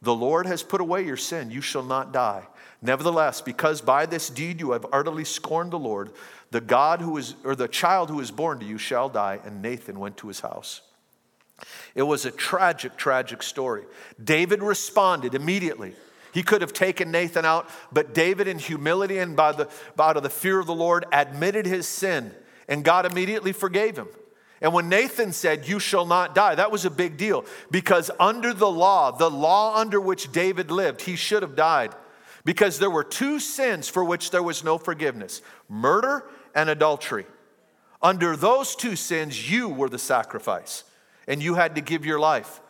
the 0.00 0.14
Lord 0.14 0.46
has 0.46 0.62
put 0.62 0.80
away 0.80 1.04
your 1.04 1.16
sin. 1.16 1.50
You 1.50 1.60
shall 1.60 1.82
not 1.82 2.12
die. 2.12 2.46
Nevertheless, 2.80 3.40
because 3.40 3.80
by 3.80 4.06
this 4.06 4.30
deed 4.30 4.60
you 4.60 4.70
have 4.70 4.86
utterly 4.92 5.24
scorned 5.24 5.72
the 5.72 5.78
Lord, 5.78 6.12
the 6.50 6.60
God 6.60 7.00
who 7.00 7.16
is, 7.16 7.34
or 7.44 7.56
the 7.56 7.66
child 7.66 8.08
who 8.08 8.20
is 8.20 8.30
born 8.30 8.60
to 8.60 8.64
you 8.64 8.78
shall 8.78 9.08
die. 9.08 9.40
And 9.44 9.60
Nathan 9.60 9.98
went 9.98 10.16
to 10.18 10.28
his 10.28 10.40
house. 10.40 10.82
It 11.96 12.02
was 12.02 12.24
a 12.24 12.30
tragic, 12.30 12.96
tragic 12.96 13.42
story. 13.42 13.84
David 14.22 14.62
responded 14.62 15.34
immediately. 15.34 15.94
He 16.32 16.44
could 16.44 16.60
have 16.60 16.72
taken 16.72 17.10
Nathan 17.10 17.44
out, 17.44 17.68
but 17.90 18.14
David, 18.14 18.46
in 18.46 18.58
humility 18.58 19.18
and 19.18 19.34
by 19.34 19.52
the, 19.52 19.68
out 19.98 20.16
of 20.16 20.22
the 20.22 20.30
fear 20.30 20.60
of 20.60 20.66
the 20.66 20.74
Lord, 20.74 21.04
admitted 21.10 21.66
his 21.66 21.88
sin, 21.88 22.32
and 22.68 22.84
God 22.84 23.06
immediately 23.06 23.52
forgave 23.52 23.96
him. 23.96 24.08
And 24.60 24.72
when 24.72 24.88
Nathan 24.88 25.32
said, 25.32 25.68
You 25.68 25.78
shall 25.78 26.06
not 26.06 26.34
die, 26.34 26.54
that 26.54 26.72
was 26.72 26.84
a 26.84 26.90
big 26.90 27.16
deal 27.16 27.44
because 27.70 28.10
under 28.18 28.52
the 28.52 28.70
law, 28.70 29.10
the 29.12 29.30
law 29.30 29.76
under 29.76 30.00
which 30.00 30.32
David 30.32 30.70
lived, 30.70 31.02
he 31.02 31.16
should 31.16 31.42
have 31.42 31.56
died 31.56 31.94
because 32.44 32.78
there 32.78 32.90
were 32.90 33.04
two 33.04 33.38
sins 33.40 33.88
for 33.88 34.04
which 34.04 34.30
there 34.30 34.42
was 34.42 34.64
no 34.64 34.78
forgiveness 34.78 35.42
murder 35.68 36.24
and 36.54 36.68
adultery. 36.68 37.26
Under 38.02 38.36
those 38.36 38.74
two 38.74 38.96
sins, 38.96 39.50
you 39.50 39.68
were 39.68 39.88
the 39.88 39.98
sacrifice 39.98 40.84
and 41.26 41.42
you 41.42 41.54
had 41.54 41.74
to 41.74 41.80
give 41.80 42.06
your 42.06 42.18
life. 42.18 42.60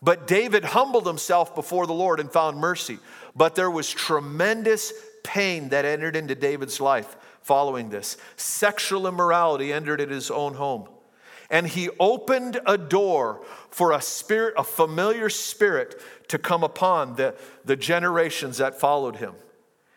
But 0.00 0.26
David 0.26 0.64
humbled 0.64 1.06
himself 1.06 1.54
before 1.54 1.86
the 1.86 1.92
Lord 1.92 2.20
and 2.20 2.30
found 2.30 2.58
mercy. 2.58 2.98
But 3.34 3.54
there 3.54 3.70
was 3.70 3.90
tremendous 3.90 4.92
pain 5.24 5.70
that 5.70 5.84
entered 5.84 6.14
into 6.14 6.34
David's 6.34 6.80
life 6.80 7.16
following 7.42 7.90
this. 7.90 8.16
Sexual 8.36 9.06
immorality 9.06 9.72
entered 9.72 10.00
in 10.00 10.08
his 10.08 10.30
own 10.30 10.54
home 10.54 10.88
and 11.50 11.66
he 11.66 11.88
opened 11.98 12.60
a 12.66 12.76
door 12.76 13.42
for 13.70 13.92
a 13.92 14.02
spirit, 14.02 14.54
a 14.56 14.64
familiar 14.64 15.30
spirit, 15.30 16.00
to 16.28 16.38
come 16.38 16.62
upon 16.62 17.16
the, 17.16 17.34
the 17.64 17.76
generations 17.76 18.58
that 18.58 18.78
followed 18.78 19.16
him. 19.16 19.34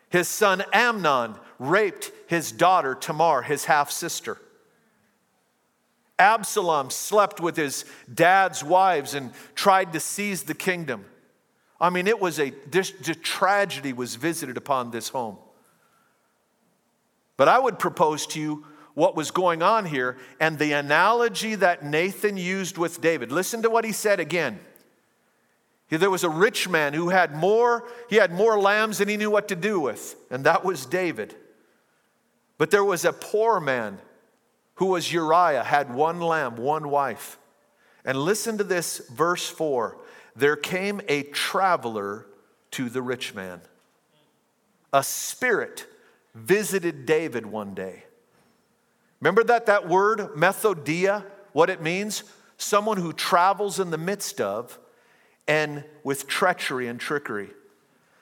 His 0.09 0.27
son 0.27 0.63
Amnon 0.71 1.35
raped 1.59 2.11
his 2.27 2.51
daughter 2.51 2.95
Tamar, 2.95 3.41
his 3.41 3.65
half 3.65 3.91
sister. 3.91 4.37
Absalom 6.17 6.89
slept 6.89 7.39
with 7.39 7.57
his 7.57 7.83
dad's 8.13 8.63
wives 8.63 9.13
and 9.13 9.31
tried 9.55 9.91
to 9.93 9.99
seize 9.99 10.43
the 10.43 10.53
kingdom. 10.53 11.05
I 11.79 11.89
mean, 11.89 12.07
it 12.07 12.19
was 12.19 12.39
a 12.39 12.51
this, 12.69 12.91
this 12.91 13.17
tragedy 13.23 13.91
was 13.91 14.15
visited 14.15 14.55
upon 14.55 14.91
this 14.91 15.09
home. 15.09 15.37
But 17.37 17.47
I 17.47 17.57
would 17.57 17.79
propose 17.79 18.27
to 18.27 18.39
you 18.39 18.65
what 19.01 19.15
was 19.15 19.31
going 19.31 19.63
on 19.63 19.83
here 19.83 20.15
and 20.39 20.59
the 20.59 20.73
analogy 20.73 21.55
that 21.55 21.83
Nathan 21.83 22.37
used 22.37 22.77
with 22.77 23.01
David. 23.01 23.31
Listen 23.31 23.63
to 23.63 23.69
what 23.71 23.83
he 23.83 23.91
said 23.91 24.19
again. 24.19 24.59
There 25.89 26.11
was 26.11 26.23
a 26.23 26.29
rich 26.29 26.69
man 26.69 26.93
who 26.93 27.09
had 27.09 27.35
more, 27.35 27.87
he 28.11 28.17
had 28.17 28.31
more 28.31 28.59
lambs 28.59 28.99
than 28.99 29.07
he 29.07 29.17
knew 29.17 29.31
what 29.31 29.47
to 29.47 29.55
do 29.55 29.79
with, 29.79 30.15
and 30.29 30.43
that 30.43 30.63
was 30.63 30.85
David. 30.85 31.33
But 32.59 32.69
there 32.69 32.83
was 32.83 33.03
a 33.03 33.11
poor 33.11 33.59
man 33.59 33.97
who 34.75 34.85
was 34.85 35.11
Uriah, 35.11 35.63
had 35.63 35.91
one 35.91 36.19
lamb, 36.19 36.55
one 36.55 36.87
wife. 36.87 37.39
And 38.05 38.19
listen 38.19 38.59
to 38.59 38.63
this, 38.63 38.99
verse 39.11 39.49
4. 39.49 39.97
There 40.35 40.55
came 40.55 41.01
a 41.07 41.23
traveler 41.23 42.27
to 42.69 42.87
the 42.87 43.01
rich 43.01 43.33
man. 43.33 43.61
A 44.93 45.01
spirit 45.01 45.87
visited 46.35 47.07
David 47.07 47.47
one 47.47 47.73
day. 47.73 48.03
Remember 49.21 49.43
that, 49.43 49.67
that 49.67 49.87
word, 49.87 50.19
methodia, 50.35 51.23
what 51.53 51.69
it 51.69 51.81
means? 51.81 52.23
Someone 52.57 52.97
who 52.97 53.13
travels 53.13 53.79
in 53.79 53.91
the 53.91 53.97
midst 53.97 54.41
of 54.41 54.79
and 55.47 55.83
with 56.03 56.27
treachery 56.27 56.87
and 56.87 56.99
trickery. 56.99 57.51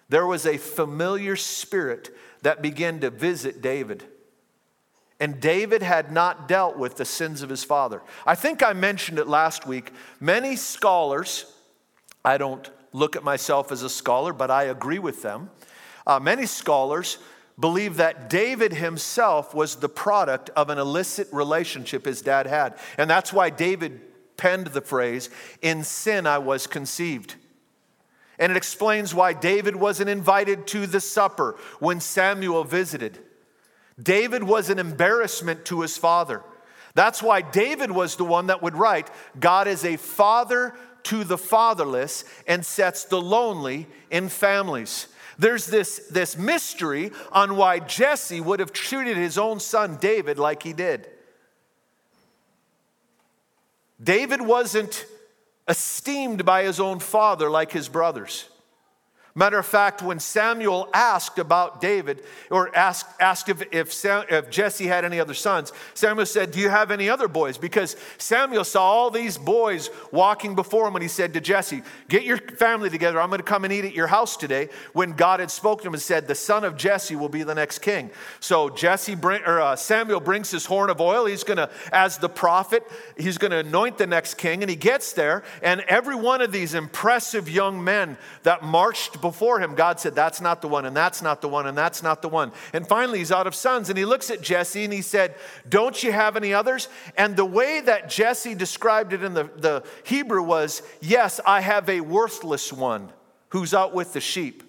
There 0.10 0.26
was 0.26 0.46
a 0.46 0.58
familiar 0.58 1.36
spirit 1.36 2.16
that 2.42 2.62
began 2.62 3.00
to 3.00 3.10
visit 3.10 3.62
David. 3.62 4.04
And 5.20 5.40
David 5.40 5.84
had 5.84 6.12
not 6.12 6.48
dealt 6.48 6.78
with 6.78 6.96
the 6.96 7.06
sins 7.06 7.42
of 7.42 7.50
his 7.50 7.64
father. 7.64 8.02
I 8.26 8.36
think 8.36 8.64
I 8.64 8.74
mentioned 8.74 9.20
it 9.20 9.28
last 9.28 9.68
week. 9.68 9.92
Many 10.20 10.56
scholars, 10.56 11.46
I 12.24 12.38
don't 12.38 12.70
look 12.94 13.16
at 13.16 13.24
myself 13.24 13.72
as 13.72 13.84
a 13.84 13.90
scholar, 13.90 14.34
but 14.34 14.50
I 14.50 14.64
agree 14.64 15.00
with 15.00 15.22
them. 15.22 15.50
Uh, 16.08 16.20
many 16.20 16.46
scholars 16.46 17.20
believe 17.60 17.98
that 17.98 18.30
David 18.30 18.74
himself 18.74 19.54
was 19.54 19.76
the 19.76 19.90
product 19.90 20.50
of 20.56 20.70
an 20.70 20.78
illicit 20.78 21.28
relationship 21.32 22.06
his 22.06 22.22
dad 22.22 22.48
had. 22.48 22.78
And 22.98 23.10
that's 23.10 23.34
why 23.34 23.50
David 23.50 24.02
penned 24.38 24.68
the 24.68 24.82
phrase, 24.82 25.30
In 25.62 25.84
sin 25.84 26.26
I 26.26 26.38
was 26.38 26.68
conceived. 26.68 27.36
And 28.38 28.52
it 28.52 28.58
explains 28.58 29.14
why 29.14 29.34
David 29.34 29.76
wasn't 29.76 30.10
invited 30.10 30.66
to 30.68 30.88
the 30.88 31.02
supper 31.02 31.58
when 31.80 32.00
Samuel 32.00 32.64
visited. 32.64 33.20
David 34.02 34.44
was 34.44 34.70
an 34.70 34.80
embarrassment 34.80 35.66
to 35.66 35.82
his 35.82 35.98
father. 35.98 36.42
That's 36.96 37.22
why 37.22 37.42
David 37.42 37.92
was 37.92 38.16
the 38.16 38.24
one 38.24 38.48
that 38.48 38.62
would 38.62 38.76
write, 38.76 39.10
God 39.38 39.68
is 39.68 39.84
a 39.84 39.98
father 39.98 40.74
to 41.04 41.26
the 41.26 41.38
fatherless 41.38 42.24
and 42.48 42.66
sets 42.66 43.04
the 43.04 43.22
lonely 43.22 43.88
in 44.10 44.30
families. 44.30 45.08
There's 45.40 45.66
this, 45.68 46.06
this 46.12 46.38
mystery 46.38 47.12
on 47.32 47.56
why 47.56 47.80
Jesse 47.80 48.42
would 48.42 48.60
have 48.60 48.74
treated 48.74 49.16
his 49.16 49.38
own 49.38 49.62
son 49.62 49.96
David 49.96 50.38
like 50.38 50.62
he 50.64 50.74
did. 50.74 51.08
David 54.04 54.42
wasn't 54.42 55.06
esteemed 55.66 56.44
by 56.44 56.64
his 56.64 56.82
own 56.82 57.00
father 57.00 57.50
like 57.50 57.72
his 57.72 57.88
brothers. 57.88 58.50
Matter 59.36 59.60
of 59.60 59.66
fact, 59.66 60.02
when 60.02 60.20
Samuel 60.20 60.90
asked 60.92 61.38
about 61.38 61.80
David, 61.80 62.24
or 62.50 62.76
asked, 62.76 63.06
asked 63.20 63.48
if, 63.48 63.62
if, 63.72 63.94
Sam, 63.94 64.26
if, 64.28 64.50
Jesse 64.50 64.88
had 64.88 65.06
any 65.06 65.20
other 65.20 65.36
sons, 65.36 65.72
Samuel 65.94 66.26
said, 66.26 66.52
Do 66.52 66.60
you 66.60 66.70
have 66.70 66.90
any 66.90 67.10
other 67.10 67.28
boys? 67.28 67.58
Because 67.58 67.96
Samuel 68.18 68.64
saw 68.64 68.84
all 68.84 69.12
these 69.12 69.38
boys 69.38 69.92
walking 70.12 70.56
before 70.56 70.88
him, 70.88 70.96
and 70.96 71.04
he 71.04 71.08
said 71.08 71.34
to 71.36 71.42
Jesse, 71.42 71.84
Get 72.08 72.24
your 72.24 72.38
family 72.38 72.90
together. 72.90 73.22
I'm 73.22 73.30
going 73.30 73.38
to 73.38 73.44
come 73.44 73.66
and 73.66 73.72
eat 73.72 73.86
at 73.86 73.94
your 73.94 74.08
house 74.08 74.36
today. 74.36 74.70
When 74.94 75.12
God 75.12 75.42
had 75.42 75.52
spoken 75.52 75.84
to 75.84 75.88
him 75.90 75.94
and 75.94 76.02
said, 76.02 76.28
The 76.28 76.34
son 76.34 76.64
of 76.64 76.76
Jesse 76.76 77.16
will 77.16 77.30
be 77.30 77.44
the 77.44 77.56
next 77.56 77.80
king. 77.80 78.10
So 78.40 78.70
Jesse 78.70 79.14
bring, 79.14 79.44
or, 79.44 79.62
uh, 79.62 79.76
Samuel 79.76 80.22
brings 80.22 80.50
his 80.50 80.66
horn 80.66 80.90
of 80.90 81.00
oil. 81.00 81.26
He's 81.26 81.44
going 81.44 81.58
to, 81.58 81.70
as 81.94 82.18
the 82.18 82.30
prophet, 82.30 82.84
he's 83.16 83.38
going 83.38 83.52
to 83.52 83.58
anoint 83.58 84.00
the 84.00 84.08
next 84.08 84.36
king. 84.36 84.64
And 84.64 84.70
he 84.72 84.76
gets 84.76 85.14
there, 85.14 85.44
and 85.62 85.82
every 85.82 86.16
one 86.16 86.42
of 86.42 86.52
these 86.52 86.74
impressive 86.74 87.48
young 87.48 87.84
men 87.84 88.18
that 88.42 88.64
marched 88.64 89.19
before 89.22 89.60
him, 89.60 89.76
God 89.76 90.00
said, 90.00 90.16
That's 90.16 90.42
not 90.42 90.62
the 90.62 90.68
one, 90.68 90.86
and 90.86 90.96
that's 90.96 91.22
not 91.22 91.42
the 91.42 91.48
one, 91.48 91.68
and 91.68 91.78
that's 91.78 92.04
not 92.04 92.22
the 92.22 92.30
one. 92.30 92.52
And 92.74 92.88
finally, 92.88 93.20
he's 93.20 93.32
out 93.32 93.48
of 93.48 93.56
sons. 93.56 93.90
And 93.90 93.98
he 93.98 94.06
looks 94.06 94.30
at 94.30 94.42
Jesse 94.42 94.84
and 94.84 94.94
he 94.94 95.02
said, 95.02 95.36
Don't 95.68 96.02
you 96.04 96.12
have 96.12 96.36
any 96.36 96.54
others? 96.54 96.88
And 97.18 97.36
the 97.36 97.46
way 97.46 97.82
that 97.82 98.10
Jesse 98.10 98.56
described 98.56 99.14
it 99.14 99.24
in 99.24 99.34
the, 99.34 99.50
the 99.56 99.84
Hebrew 100.04 100.42
was, 100.42 100.82
Yes, 101.02 101.40
I 101.46 101.62
have 101.62 101.90
a 101.90 102.02
worthless 102.02 102.74
one 102.74 103.12
who's 103.50 103.74
out 103.74 103.94
with 103.94 104.14
the 104.14 104.22
sheep. 104.22 104.64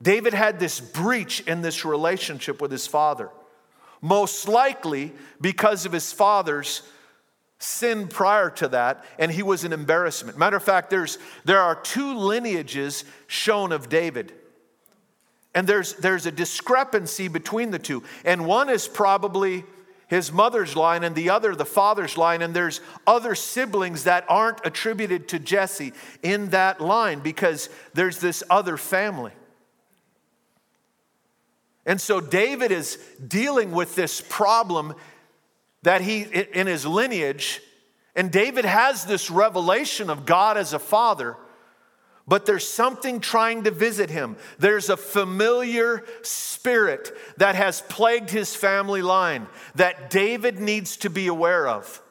David 0.00 0.34
had 0.34 0.60
this 0.60 0.78
breach 0.78 1.40
in 1.40 1.62
this 1.62 1.84
relationship 1.84 2.60
with 2.60 2.70
his 2.70 2.86
father, 2.86 3.30
most 4.00 4.46
likely 4.46 5.12
because 5.40 5.86
of 5.86 5.92
his 5.92 6.12
father's 6.12 6.82
sinned 7.58 8.10
prior 8.10 8.50
to 8.50 8.68
that, 8.68 9.04
and 9.18 9.30
he 9.32 9.42
was 9.42 9.64
an 9.64 9.72
embarrassment. 9.72 10.36
Matter 10.38 10.56
of 10.56 10.62
fact, 10.62 10.90
there's, 10.90 11.18
there 11.44 11.60
are 11.60 11.74
two 11.74 12.14
lineages 12.14 13.04
shown 13.26 13.72
of 13.72 13.88
David. 13.88 14.32
And 15.54 15.66
there's, 15.66 15.94
there's 15.94 16.26
a 16.26 16.30
discrepancy 16.30 17.28
between 17.28 17.70
the 17.70 17.78
two. 17.78 18.02
And 18.26 18.46
one 18.46 18.68
is 18.68 18.86
probably 18.86 19.64
his 20.08 20.30
mother's 20.30 20.76
line, 20.76 21.02
and 21.02 21.16
the 21.16 21.30
other, 21.30 21.54
the 21.54 21.64
father's 21.64 22.18
line. 22.18 22.42
And 22.42 22.54
there's 22.54 22.80
other 23.06 23.34
siblings 23.34 24.04
that 24.04 24.26
aren't 24.28 24.64
attributed 24.64 25.28
to 25.28 25.38
Jesse 25.38 25.94
in 26.22 26.50
that 26.50 26.80
line 26.80 27.20
because 27.20 27.70
there's 27.94 28.18
this 28.18 28.44
other 28.50 28.76
family. 28.76 29.32
And 31.86 32.00
so 32.00 32.20
David 32.20 32.70
is 32.70 32.98
dealing 33.26 33.72
with 33.72 33.94
this 33.94 34.20
problem 34.20 34.94
that 35.82 36.00
he, 36.00 36.22
in 36.22 36.66
his 36.66 36.84
lineage, 36.84 37.60
and 38.14 38.32
David 38.32 38.64
has 38.64 39.04
this 39.04 39.30
revelation 39.30 40.08
of 40.08 40.24
God 40.24 40.56
as 40.56 40.72
a 40.72 40.78
father, 40.78 41.36
but 42.26 42.46
there's 42.46 42.66
something 42.66 43.20
trying 43.20 43.64
to 43.64 43.70
visit 43.70 44.10
him. 44.10 44.36
There's 44.58 44.88
a 44.88 44.96
familiar 44.96 46.02
spirit 46.22 47.16
that 47.36 47.54
has 47.54 47.82
plagued 47.82 48.30
his 48.30 48.56
family 48.56 49.02
line 49.02 49.46
that 49.76 50.10
David 50.10 50.58
needs 50.58 50.96
to 50.98 51.10
be 51.10 51.28
aware 51.28 51.68
of. 51.68 52.02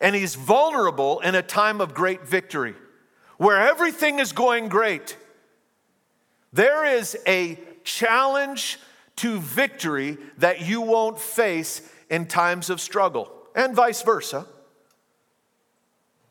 And 0.00 0.16
he's 0.16 0.34
vulnerable 0.34 1.20
in 1.20 1.34
a 1.34 1.42
time 1.42 1.80
of 1.80 1.94
great 1.94 2.26
victory 2.26 2.74
where 3.36 3.68
everything 3.68 4.18
is 4.18 4.32
going 4.32 4.68
great. 4.68 5.16
There 6.52 6.84
is 6.84 7.16
a 7.26 7.58
challenge 7.84 8.78
to 9.16 9.38
victory 9.38 10.16
that 10.38 10.66
you 10.66 10.80
won't 10.80 11.20
face 11.20 11.82
in 12.10 12.26
times 12.26 12.70
of 12.70 12.80
struggle, 12.80 13.30
and 13.54 13.74
vice 13.74 14.02
versa. 14.02 14.46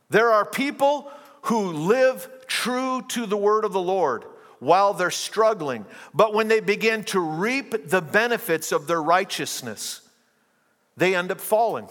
There 0.09 0.31
are 0.31 0.45
people 0.45 1.11
who 1.43 1.71
live 1.71 2.29
true 2.47 3.03
to 3.09 3.25
the 3.25 3.37
word 3.37 3.65
of 3.65 3.73
the 3.73 3.81
Lord 3.81 4.25
while 4.59 4.93
they're 4.93 5.11
struggling, 5.11 5.85
but 6.13 6.33
when 6.33 6.47
they 6.47 6.59
begin 6.59 7.03
to 7.05 7.19
reap 7.19 7.89
the 7.89 8.01
benefits 8.01 8.71
of 8.71 8.87
their 8.87 9.01
righteousness, 9.01 10.01
they 10.95 11.15
end 11.15 11.31
up 11.31 11.39
falling. 11.39 11.87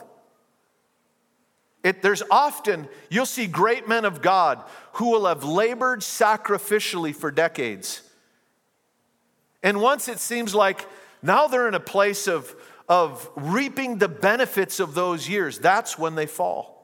It, 1.85 2.03
there's 2.03 2.23
often, 2.31 2.89
you'll 3.11 3.27
see 3.27 3.47
great 3.47 3.87
men 3.87 4.05
of 4.05 4.21
God 4.21 4.65
who 4.95 5.11
will 5.13 5.27
have 5.27 5.45
labored 5.45 6.01
sacrificially 6.01 7.15
for 7.15 7.31
decades. 7.31 8.03
And 9.63 9.81
once 9.81 10.09
it 10.09 10.19
seems 10.19 10.53
like 10.55 10.85
now 11.23 11.47
they're 11.47 11.69
in 11.69 11.75
a 11.75 11.81
place 11.81 12.27
of, 12.27 12.55
of 12.89 13.29
reaping 13.37 13.99
the 13.99 14.09
benefits 14.09 14.81
of 14.81 14.95
those 14.95 15.29
years, 15.29 15.59
that's 15.59 15.99
when 15.99 16.15
they 16.15 16.27
fall. 16.27 16.77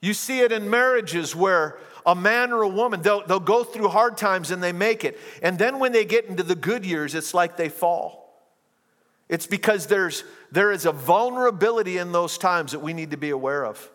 You 0.00 0.14
see 0.14 0.40
it 0.40 0.50
in 0.50 0.70
marriages 0.70 1.36
where 1.36 1.78
a 2.06 2.14
man 2.14 2.52
or 2.52 2.62
a 2.62 2.68
woman, 2.68 3.02
they'll, 3.02 3.26
they'll 3.26 3.40
go 3.40 3.64
through 3.64 3.88
hard 3.88 4.16
times 4.16 4.50
and 4.50 4.62
they 4.62 4.72
make 4.72 5.04
it. 5.04 5.18
And 5.42 5.58
then 5.58 5.78
when 5.78 5.92
they 5.92 6.04
get 6.04 6.26
into 6.26 6.42
the 6.42 6.54
good 6.54 6.86
years, 6.86 7.14
it's 7.14 7.34
like 7.34 7.56
they 7.56 7.68
fall. 7.68 8.20
It's 9.28 9.46
because 9.46 9.86
there's, 9.86 10.24
there 10.50 10.72
is 10.72 10.86
a 10.86 10.92
vulnerability 10.92 11.98
in 11.98 12.12
those 12.12 12.36
times 12.38 12.72
that 12.72 12.80
we 12.80 12.92
need 12.92 13.12
to 13.12 13.16
be 13.16 13.30
aware 13.30 13.64
of. 13.64 13.90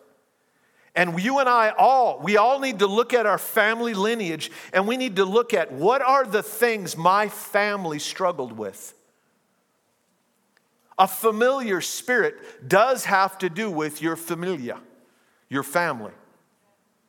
And 0.96 1.22
you 1.22 1.40
and 1.40 1.50
I 1.50 1.72
all, 1.72 2.22
we 2.22 2.38
all 2.38 2.60
need 2.60 2.80
to 2.80 2.88
look 2.88 3.14
at 3.14 3.26
our 3.26 3.38
family 3.38 3.94
lineage 3.94 4.50
and 4.72 4.88
we 4.88 4.96
need 4.96 5.18
to 5.18 5.26
look 5.26 5.54
at 5.54 5.74
what 5.74 6.02
are 6.02 6.26
the 6.26 6.42
things 6.42 6.96
my 6.96 7.28
family 7.28 8.00
struggled 8.00 8.54
with. 8.54 8.95
A 10.98 11.08
familiar 11.08 11.82
spirit 11.82 12.68
does 12.68 13.06
have 13.06 13.38
to 13.40 13.50
do 13.50 13.70
with 13.70 14.02
your 14.02 14.16
familia, 14.16 14.80
your 15.50 15.64
family. 15.64 16.14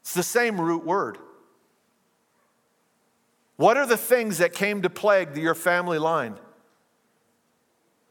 It's 0.01 0.15
the 0.15 0.23
same 0.23 0.61
root 0.61 0.85
word. 0.85 1.19
What 3.57 3.77
are 3.77 3.87
the 3.87 3.97
things 3.97 4.39
that 4.39 4.53
came 4.53 4.83
to 4.83 4.91
plague 4.91 5.37
your 5.37 5.55
family 5.55 5.99
line? 5.99 6.37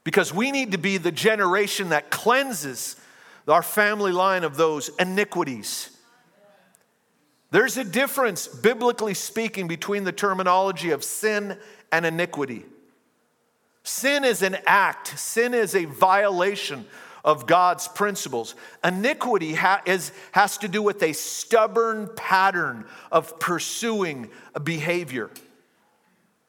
Because 0.04 0.34
we 0.34 0.52
need 0.52 0.72
to 0.72 0.78
be 0.78 0.98
the 0.98 1.12
generation 1.12 1.90
that 1.90 2.10
cleanses 2.10 2.96
our 3.48 3.64
family 3.64 4.12
line 4.12 4.44
of 4.44 4.58
those 4.58 4.90
iniquities. 5.00 5.90
There's 7.52 7.78
a 7.78 7.84
difference, 7.84 8.48
biblically 8.48 9.14
speaking, 9.14 9.68
between 9.68 10.04
the 10.04 10.12
terminology 10.12 10.92
of 10.92 11.04
sin 11.04 11.58
and 11.92 12.06
iniquity. 12.06 12.66
Sin 13.86 14.26
is 14.26 14.42
an 14.42 14.58
act, 14.66 15.18
sin 15.18 15.54
is 15.54 15.76
a 15.76 15.86
violation 15.86 16.88
of 17.24 17.46
God's 17.46 17.88
principles. 17.88 18.56
Iniquity 18.84 19.54
ha- 19.54 19.84
is, 19.86 20.12
has 20.32 20.58
to 20.58 20.68
do 20.68 20.82
with 20.82 21.04
a 21.04 21.14
stubborn 21.14 22.10
pattern 22.16 22.86
of 23.12 23.40
pursuing 23.40 24.32
behavior. 24.64 25.30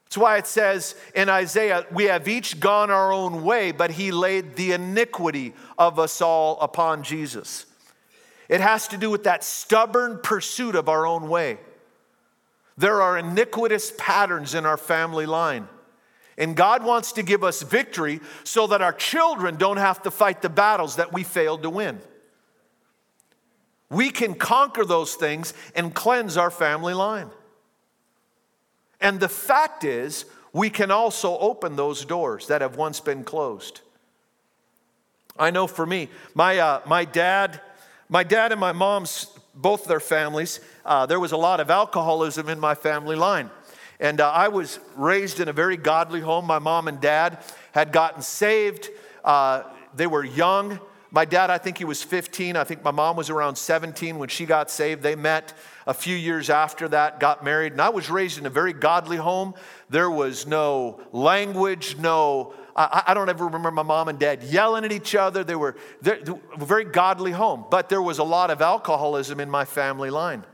That's 0.04 0.16
why 0.16 0.38
it 0.38 0.46
says 0.46 0.94
in 1.14 1.28
Isaiah, 1.28 1.84
we 1.92 2.04
have 2.04 2.26
each 2.26 2.58
gone 2.58 2.90
our 2.90 3.12
own 3.12 3.44
way, 3.44 3.70
but 3.70 3.90
he 3.90 4.12
laid 4.12 4.56
the 4.56 4.72
iniquity 4.72 5.52
of 5.78 5.98
us 5.98 6.22
all 6.22 6.58
upon 6.60 7.02
Jesus. 7.02 7.66
It 8.48 8.62
has 8.62 8.88
to 8.88 8.96
do 8.96 9.10
with 9.10 9.24
that 9.24 9.44
stubborn 9.44 10.20
pursuit 10.22 10.74
of 10.74 10.88
our 10.88 11.06
own 11.06 11.28
way. 11.28 11.58
There 12.78 13.02
are 13.02 13.18
iniquitous 13.18 13.92
patterns 13.98 14.54
in 14.54 14.64
our 14.64 14.78
family 14.78 15.26
line. 15.26 15.68
And 16.38 16.54
God 16.54 16.84
wants 16.84 17.12
to 17.12 17.22
give 17.22 17.42
us 17.42 17.62
victory 17.62 18.20
so 18.44 18.66
that 18.66 18.82
our 18.82 18.92
children 18.92 19.56
don't 19.56 19.78
have 19.78 20.02
to 20.02 20.10
fight 20.10 20.42
the 20.42 20.50
battles 20.50 20.96
that 20.96 21.12
we 21.12 21.22
failed 21.22 21.62
to 21.62 21.70
win. 21.70 21.98
We 23.88 24.10
can 24.10 24.34
conquer 24.34 24.84
those 24.84 25.14
things 25.14 25.54
and 25.74 25.94
cleanse 25.94 26.36
our 26.36 26.50
family 26.50 26.94
line. 26.94 27.30
And 29.00 29.20
the 29.20 29.28
fact 29.28 29.84
is, 29.84 30.26
we 30.52 30.70
can 30.70 30.90
also 30.90 31.38
open 31.38 31.76
those 31.76 32.04
doors 32.04 32.48
that 32.48 32.62
have 32.62 32.76
once 32.76 33.00
been 33.00 33.24
closed. 33.24 33.80
I 35.38 35.50
know 35.50 35.66
for 35.66 35.86
me, 35.86 36.08
my, 36.34 36.58
uh, 36.58 36.80
my 36.86 37.04
dad, 37.04 37.60
my 38.08 38.24
dad 38.24 38.52
and 38.52 38.60
my 38.60 38.72
mom's, 38.72 39.26
both 39.54 39.84
their 39.84 40.00
families, 40.00 40.60
uh, 40.84 41.06
there 41.06 41.20
was 41.20 41.32
a 41.32 41.36
lot 41.36 41.60
of 41.60 41.70
alcoholism 41.70 42.48
in 42.48 42.58
my 42.58 42.74
family 42.74 43.16
line. 43.16 43.50
And 43.98 44.20
uh, 44.20 44.30
I 44.30 44.48
was 44.48 44.78
raised 44.96 45.40
in 45.40 45.48
a 45.48 45.52
very 45.52 45.76
godly 45.76 46.20
home. 46.20 46.46
My 46.46 46.58
mom 46.58 46.88
and 46.88 47.00
dad 47.00 47.38
had 47.72 47.92
gotten 47.92 48.22
saved. 48.22 48.90
Uh, 49.24 49.62
they 49.94 50.06
were 50.06 50.24
young. 50.24 50.80
My 51.10 51.24
dad, 51.24 51.50
I 51.50 51.58
think 51.58 51.78
he 51.78 51.84
was 51.84 52.02
15. 52.02 52.56
I 52.56 52.64
think 52.64 52.84
my 52.84 52.90
mom 52.90 53.16
was 53.16 53.30
around 53.30 53.56
17 53.56 54.18
when 54.18 54.28
she 54.28 54.44
got 54.44 54.70
saved. 54.70 55.02
They 55.02 55.14
met 55.14 55.54
a 55.86 55.94
few 55.94 56.16
years 56.16 56.50
after 56.50 56.88
that, 56.88 57.20
got 57.20 57.44
married. 57.44 57.72
And 57.72 57.80
I 57.80 57.88
was 57.88 58.10
raised 58.10 58.38
in 58.38 58.44
a 58.44 58.50
very 58.50 58.72
godly 58.72 59.16
home. 59.16 59.54
There 59.88 60.10
was 60.10 60.46
no 60.46 61.00
language, 61.12 61.96
no, 61.96 62.54
I, 62.76 63.04
I 63.08 63.14
don't 63.14 63.30
ever 63.30 63.46
remember 63.46 63.70
my 63.70 63.82
mom 63.82 64.08
and 64.08 64.18
dad 64.18 64.42
yelling 64.42 64.84
at 64.84 64.92
each 64.92 65.14
other. 65.14 65.42
They 65.42 65.56
were 65.56 65.76
a 66.04 66.38
very 66.58 66.84
godly 66.84 67.32
home, 67.32 67.64
but 67.70 67.88
there 67.88 68.02
was 68.02 68.18
a 68.18 68.24
lot 68.24 68.50
of 68.50 68.60
alcoholism 68.60 69.40
in 69.40 69.48
my 69.48 69.64
family 69.64 70.10
line. 70.10 70.44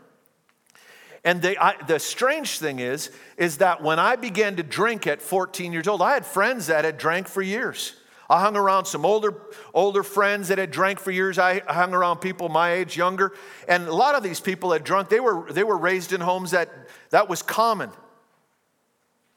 And 1.25 1.41
the, 1.41 1.63
I, 1.63 1.75
the 1.87 1.99
strange 1.99 2.59
thing 2.59 2.81
is, 2.81 3.11
is 3.37 3.59
that 3.59 3.83
when 3.83 3.99
I 3.99 4.17
began 4.17 4.57
to 4.57 4.63
drink 4.63 5.07
at 5.07 5.23
14 5.23 5.73
years 5.73 5.87
old, 5.87 6.03
I 6.03 6.15
had 6.15 6.27
friends 6.27 6.67
that 6.67 6.85
had 6.85 6.99
drank 6.99 7.29
for 7.29 7.43
years. 7.43 7.95
I 8.29 8.41
hung 8.41 8.57
around 8.57 8.87
some 8.87 9.05
older, 9.05 9.35
older 9.75 10.03
friends 10.03 10.49
that 10.49 10.59
had 10.59 10.71
drank 10.71 10.99
for 10.99 11.11
years. 11.11 11.39
I 11.39 11.61
hung 11.61 11.95
around 11.95 12.19
people 12.19 12.49
my 12.49 12.73
age, 12.73 12.97
younger. 12.97 13.33
And 13.69 13.87
a 13.87 13.95
lot 13.95 14.15
of 14.15 14.23
these 14.23 14.41
people 14.41 14.73
had 14.73 14.85
drunk. 14.85 15.11
They 15.11 15.21
were, 15.21 15.53
they 15.53 15.65
were 15.65 15.77
raised 15.77 16.13
in 16.13 16.21
homes 16.21 16.53
that 16.53 16.71
that 17.11 17.29
was 17.29 17.43
common. 17.43 17.91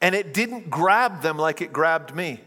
And 0.01 0.15
it 0.15 0.33
didn't 0.33 0.69
grab 0.69 1.21
them 1.21 1.37
like 1.37 1.61
it 1.61 1.73
grabbed 1.73 2.15
me. 2.15 2.41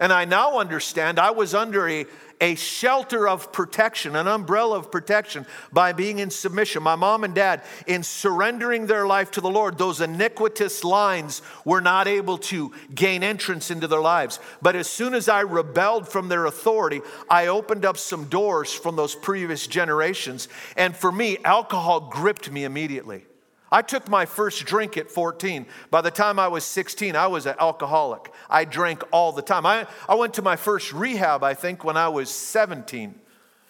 And 0.00 0.12
I 0.12 0.24
now 0.24 0.58
understand 0.58 1.18
I 1.18 1.30
was 1.30 1.54
under 1.54 1.88
a, 1.88 2.06
a 2.40 2.54
shelter 2.54 3.28
of 3.28 3.52
protection, 3.52 4.16
an 4.16 4.26
umbrella 4.26 4.78
of 4.78 4.90
protection 4.90 5.46
by 5.72 5.92
being 5.92 6.18
in 6.18 6.30
submission. 6.30 6.82
My 6.82 6.96
mom 6.96 7.24
and 7.24 7.34
dad, 7.34 7.62
in 7.86 8.02
surrendering 8.02 8.86
their 8.86 9.06
life 9.06 9.30
to 9.32 9.40
the 9.40 9.50
Lord, 9.50 9.78
those 9.78 10.00
iniquitous 10.00 10.82
lines 10.84 11.42
were 11.64 11.80
not 11.80 12.08
able 12.08 12.38
to 12.38 12.72
gain 12.94 13.22
entrance 13.22 13.70
into 13.70 13.86
their 13.86 14.00
lives. 14.00 14.40
But 14.62 14.76
as 14.76 14.88
soon 14.88 15.14
as 15.14 15.28
I 15.28 15.40
rebelled 15.40 16.08
from 16.08 16.28
their 16.28 16.46
authority, 16.46 17.02
I 17.28 17.48
opened 17.48 17.84
up 17.84 17.96
some 17.96 18.24
doors 18.24 18.72
from 18.72 18.96
those 18.96 19.14
previous 19.14 19.66
generations. 19.66 20.48
And 20.76 20.96
for 20.96 21.12
me, 21.12 21.38
alcohol 21.44 22.08
gripped 22.10 22.50
me 22.50 22.64
immediately. 22.64 23.24
I 23.72 23.82
took 23.82 24.08
my 24.08 24.26
first 24.26 24.64
drink 24.64 24.96
at 24.96 25.10
14. 25.10 25.66
By 25.90 26.00
the 26.00 26.10
time 26.10 26.38
I 26.38 26.48
was 26.48 26.64
16, 26.64 27.14
I 27.14 27.28
was 27.28 27.46
an 27.46 27.54
alcoholic. 27.60 28.32
I 28.48 28.64
drank 28.64 29.02
all 29.12 29.32
the 29.32 29.42
time. 29.42 29.64
I, 29.64 29.86
I 30.08 30.16
went 30.16 30.34
to 30.34 30.42
my 30.42 30.56
first 30.56 30.92
rehab, 30.92 31.44
I 31.44 31.54
think, 31.54 31.84
when 31.84 31.96
I 31.96 32.08
was 32.08 32.30
17. 32.30 33.14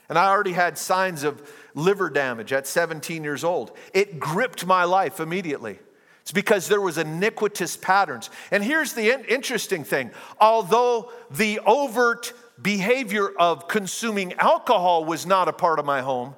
And 0.08 0.18
I 0.18 0.28
already 0.28 0.52
had 0.52 0.78
signs 0.78 1.22
of 1.22 1.42
liver 1.74 2.10
damage 2.10 2.52
at 2.52 2.66
17 2.66 3.22
years 3.22 3.44
old. 3.44 3.76
It 3.92 4.18
gripped 4.18 4.66
my 4.66 4.84
life 4.84 5.20
immediately. 5.20 5.78
It's 6.22 6.32
because 6.32 6.68
there 6.68 6.80
was 6.80 6.98
iniquitous 6.98 7.76
patterns. 7.76 8.30
And 8.50 8.64
here's 8.64 8.92
the 8.92 9.32
interesting 9.32 9.84
thing 9.84 10.10
although 10.40 11.12
the 11.30 11.60
overt 11.60 12.32
behavior 12.60 13.28
of 13.38 13.68
consuming 13.68 14.34
alcohol 14.34 15.04
was 15.04 15.26
not 15.26 15.48
a 15.48 15.52
part 15.52 15.78
of 15.78 15.84
my 15.84 16.00
home, 16.02 16.34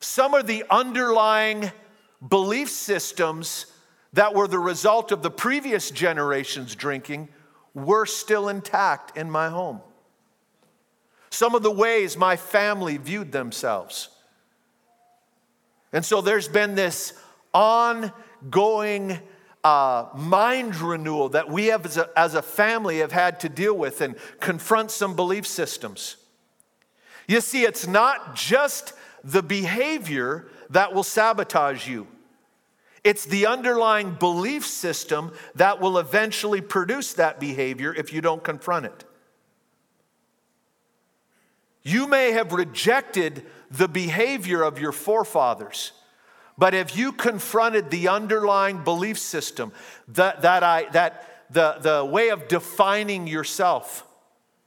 some 0.00 0.34
of 0.34 0.46
the 0.46 0.64
underlying 0.70 1.72
belief 2.28 2.70
systems 2.70 3.66
that 4.12 4.34
were 4.34 4.48
the 4.48 4.58
result 4.58 5.12
of 5.12 5.22
the 5.22 5.30
previous 5.30 5.90
generation's 5.90 6.74
drinking 6.74 7.28
were 7.74 8.06
still 8.06 8.48
intact 8.48 9.16
in 9.16 9.30
my 9.30 9.48
home. 9.48 9.80
Some 11.30 11.54
of 11.54 11.62
the 11.62 11.70
ways 11.70 12.16
my 12.16 12.36
family 12.36 12.96
viewed 12.96 13.32
themselves. 13.32 14.08
And 15.92 16.04
so 16.04 16.20
there's 16.20 16.48
been 16.48 16.74
this 16.74 17.12
ongoing 17.52 19.18
uh, 19.62 20.06
mind 20.14 20.76
renewal 20.76 21.28
that 21.30 21.50
we 21.50 21.66
have 21.66 21.84
as 21.84 21.96
a, 21.96 22.08
as 22.16 22.34
a 22.34 22.42
family 22.42 22.98
have 22.98 23.12
had 23.12 23.40
to 23.40 23.48
deal 23.48 23.76
with 23.76 24.00
and 24.00 24.14
confront 24.40 24.90
some 24.90 25.16
belief 25.16 25.46
systems. 25.46 26.16
You 27.26 27.40
see, 27.40 27.64
it's 27.64 27.86
not 27.86 28.36
just 28.36 28.92
the 29.24 29.42
behavior 29.42 30.48
that 30.70 30.94
will 30.94 31.02
sabotage 31.02 31.88
you. 31.88 32.06
It's 33.06 33.24
the 33.24 33.46
underlying 33.46 34.14
belief 34.14 34.66
system 34.66 35.30
that 35.54 35.80
will 35.80 35.96
eventually 35.96 36.60
produce 36.60 37.12
that 37.12 37.38
behavior 37.38 37.94
if 37.94 38.12
you 38.12 38.20
don't 38.20 38.42
confront 38.42 38.86
it. 38.86 39.04
You 41.84 42.08
may 42.08 42.32
have 42.32 42.52
rejected 42.52 43.46
the 43.70 43.86
behavior 43.86 44.60
of 44.60 44.80
your 44.80 44.90
forefathers, 44.90 45.92
but 46.58 46.74
if 46.74 46.96
you 46.96 47.12
confronted 47.12 47.90
the 47.90 48.08
underlying 48.08 48.82
belief 48.82 49.20
system, 49.20 49.70
that, 50.08 50.42
that, 50.42 50.64
I, 50.64 50.88
that 50.90 51.44
the, 51.48 51.76
the 51.80 52.04
way 52.04 52.30
of 52.30 52.48
defining 52.48 53.28
yourself 53.28 54.04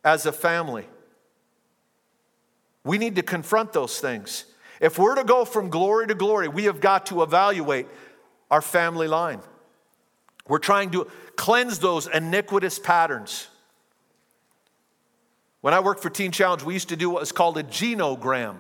as 0.02 0.26
a 0.26 0.32
family, 0.32 0.88
we 2.86 3.00
need 3.00 3.18
to 3.18 3.22
confront 3.22 3.74
those 3.74 4.00
things. 4.00 4.46
If 4.80 4.98
we're 4.98 5.16
to 5.16 5.26
go 5.26 5.44
from 5.44 5.70
glory 5.70 6.08
to 6.08 6.16
glory, 6.16 6.48
we 6.48 6.64
have 6.64 6.80
got 6.80 7.08
to 7.08 7.22
evaluate 7.22 7.88
our 8.50 8.62
family 8.62 9.08
line. 9.08 9.42
We're 10.48 10.60
trying 10.60 10.90
to 10.92 11.08
cleanse 11.36 11.80
those 11.80 12.08
iniquitous 12.08 12.80
patterns. 12.80 13.48
When 15.62 15.74
I 15.74 15.80
worked 15.80 16.02
for 16.02 16.10
Teen 16.10 16.32
Challenge, 16.32 16.64
we 16.64 16.74
used 16.74 16.90
to 16.90 16.96
do 16.96 17.10
what 17.10 17.20
was 17.20 17.32
called 17.32 17.58
a 17.58 17.64
genogram. 17.64 18.58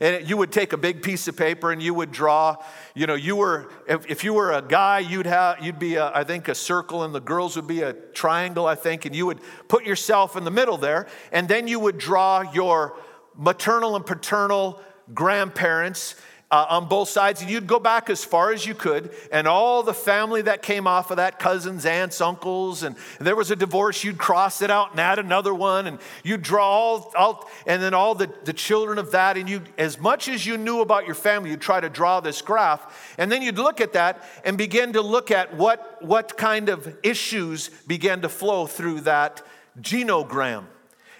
And 0.00 0.28
you 0.28 0.36
would 0.36 0.52
take 0.52 0.72
a 0.72 0.76
big 0.76 1.02
piece 1.02 1.28
of 1.28 1.36
paper 1.36 1.70
and 1.70 1.82
you 1.82 1.94
would 1.94 2.10
draw, 2.10 2.56
you 2.94 3.06
know, 3.06 3.14
you 3.14 3.36
were, 3.36 3.70
if, 3.88 4.10
if 4.10 4.24
you 4.24 4.34
were 4.34 4.52
a 4.52 4.60
guy, 4.60 4.98
you'd 4.98 5.26
have, 5.26 5.64
you'd 5.64 5.78
be, 5.78 5.94
a, 5.94 6.10
I 6.14 6.24
think, 6.24 6.48
a 6.48 6.54
circle 6.54 7.04
and 7.04 7.14
the 7.14 7.20
girls 7.20 7.56
would 7.56 7.68
be 7.68 7.82
a 7.82 7.92
triangle, 7.92 8.66
I 8.66 8.74
think, 8.74 9.04
and 9.06 9.14
you 9.14 9.26
would 9.26 9.40
put 9.68 9.84
yourself 9.84 10.36
in 10.36 10.44
the 10.44 10.50
middle 10.50 10.76
there. 10.76 11.06
And 11.32 11.48
then 11.48 11.68
you 11.68 11.78
would 11.78 11.96
draw 11.96 12.42
your 12.52 12.96
maternal 13.36 13.96
and 13.96 14.04
paternal 14.04 14.80
grandparents 15.14 16.16
uh, 16.54 16.66
on 16.68 16.86
both 16.86 17.08
sides, 17.08 17.42
and 17.42 17.50
you'd 17.50 17.66
go 17.66 17.80
back 17.80 18.08
as 18.08 18.24
far 18.24 18.52
as 18.52 18.64
you 18.64 18.76
could, 18.76 19.10
and 19.32 19.48
all 19.48 19.82
the 19.82 19.92
family 19.92 20.40
that 20.40 20.62
came 20.62 20.86
off 20.86 21.10
of 21.10 21.16
that 21.16 21.40
cousins, 21.40 21.84
aunts, 21.84 22.20
uncles, 22.20 22.84
and 22.84 22.94
there 23.18 23.34
was 23.34 23.50
a 23.50 23.56
divorce, 23.56 24.04
you'd 24.04 24.18
cross 24.18 24.62
it 24.62 24.70
out 24.70 24.92
and 24.92 25.00
add 25.00 25.18
another 25.18 25.52
one, 25.52 25.88
and 25.88 25.98
you'd 26.22 26.42
draw 26.42 26.64
all, 26.64 27.12
all 27.16 27.50
and 27.66 27.82
then 27.82 27.92
all 27.92 28.14
the, 28.14 28.32
the 28.44 28.52
children 28.52 28.98
of 28.98 29.10
that, 29.10 29.36
and 29.36 29.50
you, 29.50 29.62
as 29.78 29.98
much 29.98 30.28
as 30.28 30.46
you 30.46 30.56
knew 30.56 30.80
about 30.80 31.06
your 31.06 31.16
family, 31.16 31.50
you'd 31.50 31.60
try 31.60 31.80
to 31.80 31.88
draw 31.88 32.20
this 32.20 32.40
graph, 32.40 33.14
and 33.18 33.32
then 33.32 33.42
you'd 33.42 33.58
look 33.58 33.80
at 33.80 33.94
that 33.94 34.24
and 34.44 34.56
begin 34.56 34.92
to 34.92 35.02
look 35.02 35.32
at 35.32 35.56
what, 35.56 35.98
what 36.02 36.36
kind 36.36 36.68
of 36.68 36.96
issues 37.02 37.68
began 37.88 38.20
to 38.20 38.28
flow 38.28 38.68
through 38.68 39.00
that 39.00 39.42
genogram. 39.80 40.66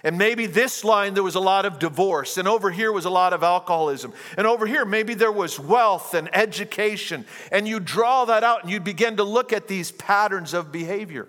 And 0.05 0.19
maybe 0.19 0.45
this 0.45 0.83
line 0.83 1.15
there 1.15 1.23
was 1.23 1.33
a 1.33 1.39
lot 1.39 1.65
of 1.65 1.79
divorce, 1.79 2.37
and 2.37 2.47
over 2.47 2.69
here 2.69 2.91
was 2.91 3.05
a 3.05 3.09
lot 3.09 3.33
of 3.33 3.41
alcoholism, 3.41 4.13
and 4.37 4.45
over 4.45 4.67
here 4.67 4.85
maybe 4.85 5.15
there 5.15 5.31
was 5.31 5.59
wealth 5.59 6.13
and 6.13 6.29
education. 6.31 7.25
And 7.51 7.67
you 7.67 7.79
draw 7.79 8.25
that 8.25 8.43
out 8.43 8.61
and 8.61 8.71
you 8.71 8.79
begin 8.79 9.17
to 9.17 9.23
look 9.23 9.51
at 9.51 9.67
these 9.67 9.91
patterns 9.91 10.53
of 10.53 10.71
behavior. 10.71 11.27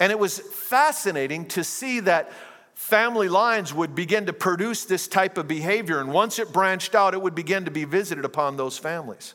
And 0.00 0.10
it 0.10 0.18
was 0.18 0.40
fascinating 0.40 1.46
to 1.50 1.62
see 1.62 2.00
that 2.00 2.32
family 2.74 3.28
lines 3.28 3.72
would 3.72 3.94
begin 3.94 4.26
to 4.26 4.32
produce 4.32 4.84
this 4.84 5.06
type 5.06 5.38
of 5.38 5.46
behavior. 5.46 6.00
And 6.00 6.12
once 6.12 6.40
it 6.40 6.52
branched 6.52 6.96
out, 6.96 7.14
it 7.14 7.22
would 7.22 7.36
begin 7.36 7.66
to 7.66 7.70
be 7.70 7.84
visited 7.84 8.24
upon 8.24 8.56
those 8.56 8.76
families. 8.76 9.34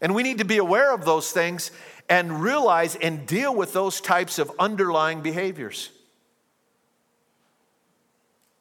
And 0.00 0.14
we 0.14 0.22
need 0.22 0.38
to 0.38 0.46
be 0.46 0.56
aware 0.56 0.94
of 0.94 1.04
those 1.04 1.30
things 1.32 1.70
and 2.10 2.42
realize 2.42 2.96
and 2.96 3.24
deal 3.24 3.54
with 3.54 3.72
those 3.72 4.00
types 4.00 4.40
of 4.40 4.50
underlying 4.58 5.22
behaviors. 5.22 5.90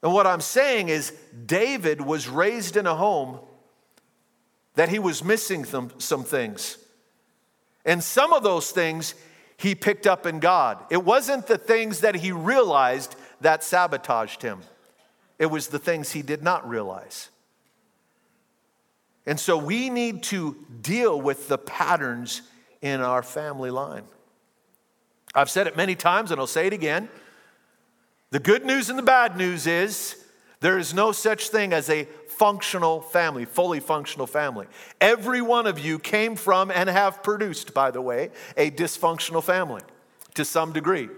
And 0.03 0.13
what 0.13 0.27
I'm 0.27 0.39
saying 0.39 0.87
is, 0.87 1.11
David 1.45 1.99
was 1.99 2.29
raised 2.29 2.77
in 2.77 2.85
a 2.85 2.95
home 2.95 3.39
that 4.75 4.87
he 4.87 4.99
was 4.99 5.23
missing 5.23 5.65
some, 5.65 5.91
some 5.97 6.23
things. 6.23 6.77
And 7.83 8.01
some 8.03 8.31
of 8.31 8.43
those 8.43 8.71
things 8.71 9.15
he 9.57 9.75
picked 9.75 10.07
up 10.07 10.25
in 10.25 10.39
God. 10.39 10.77
It 10.89 11.03
wasn't 11.03 11.47
the 11.47 11.57
things 11.57 11.99
that 12.01 12.15
he 12.15 12.31
realized 12.31 13.15
that 13.41 13.63
sabotaged 13.63 14.41
him, 14.41 14.61
it 15.39 15.47
was 15.47 15.67
the 15.67 15.79
things 15.79 16.11
he 16.11 16.21
did 16.21 16.43
not 16.43 16.69
realize. 16.69 17.29
And 19.25 19.39
so 19.39 19.57
we 19.57 19.89
need 19.89 20.23
to 20.23 20.55
deal 20.81 21.19
with 21.19 21.47
the 21.49 21.57
patterns 21.57 22.41
in 22.81 23.01
our 23.01 23.23
family 23.23 23.71
line. 23.71 24.03
I've 25.35 25.49
said 25.49 25.67
it 25.67 25.77
many 25.77 25.95
times 25.95 26.31
and 26.31 26.39
I'll 26.39 26.47
say 26.47 26.67
it 26.67 26.73
again. 26.73 27.09
The 28.31 28.39
good 28.39 28.65
news 28.65 28.89
and 28.89 28.97
the 28.97 29.03
bad 29.03 29.37
news 29.37 29.67
is 29.67 30.23
there 30.59 30.77
is 30.77 30.93
no 30.93 31.11
such 31.11 31.49
thing 31.49 31.73
as 31.73 31.89
a 31.89 32.05
functional 32.27 33.01
family, 33.01 33.45
fully 33.45 33.79
functional 33.79 34.27
family. 34.27 34.67
Every 35.01 35.41
one 35.41 35.67
of 35.67 35.79
you 35.79 35.99
came 35.99 36.35
from 36.35 36.71
and 36.71 36.89
have 36.89 37.23
produced, 37.23 37.73
by 37.73 37.91
the 37.91 38.01
way, 38.01 38.31
a 38.55 38.71
dysfunctional 38.71 39.43
family 39.43 39.81
to 40.35 40.45
some 40.45 40.71
degree. 40.71 41.09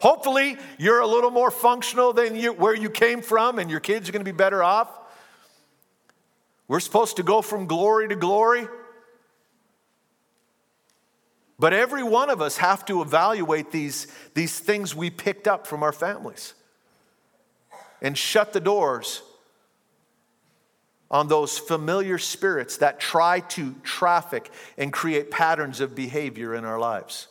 Hopefully, 0.00 0.56
you're 0.78 1.00
a 1.00 1.06
little 1.06 1.30
more 1.30 1.50
functional 1.50 2.12
than 2.12 2.36
you, 2.36 2.52
where 2.52 2.74
you 2.74 2.88
came 2.88 3.22
from, 3.22 3.58
and 3.58 3.68
your 3.68 3.80
kids 3.80 4.08
are 4.08 4.12
going 4.12 4.24
to 4.24 4.30
be 4.30 4.36
better 4.36 4.62
off. 4.62 4.88
We're 6.68 6.80
supposed 6.80 7.16
to 7.16 7.22
go 7.22 7.42
from 7.42 7.66
glory 7.66 8.08
to 8.08 8.14
glory. 8.14 8.68
But 11.58 11.72
every 11.72 12.04
one 12.04 12.30
of 12.30 12.40
us 12.40 12.58
have 12.58 12.84
to 12.86 13.02
evaluate 13.02 13.72
these, 13.72 14.06
these 14.34 14.58
things 14.58 14.94
we 14.94 15.10
picked 15.10 15.48
up 15.48 15.66
from 15.66 15.82
our 15.82 15.92
families 15.92 16.54
and 18.00 18.16
shut 18.16 18.52
the 18.52 18.60
doors 18.60 19.22
on 21.10 21.26
those 21.26 21.58
familiar 21.58 22.18
spirits 22.18 22.76
that 22.76 23.00
try 23.00 23.40
to 23.40 23.74
traffic 23.82 24.50
and 24.76 24.92
create 24.92 25.30
patterns 25.30 25.80
of 25.80 25.94
behavior 25.94 26.54
in 26.54 26.64
our 26.64 26.78
lives. 26.78 27.28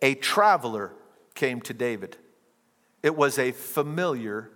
A 0.00 0.14
traveler 0.14 0.92
came 1.34 1.60
to 1.62 1.74
David. 1.74 2.16
It 3.02 3.14
was 3.14 3.38
a 3.38 3.52
familiar 3.52 4.50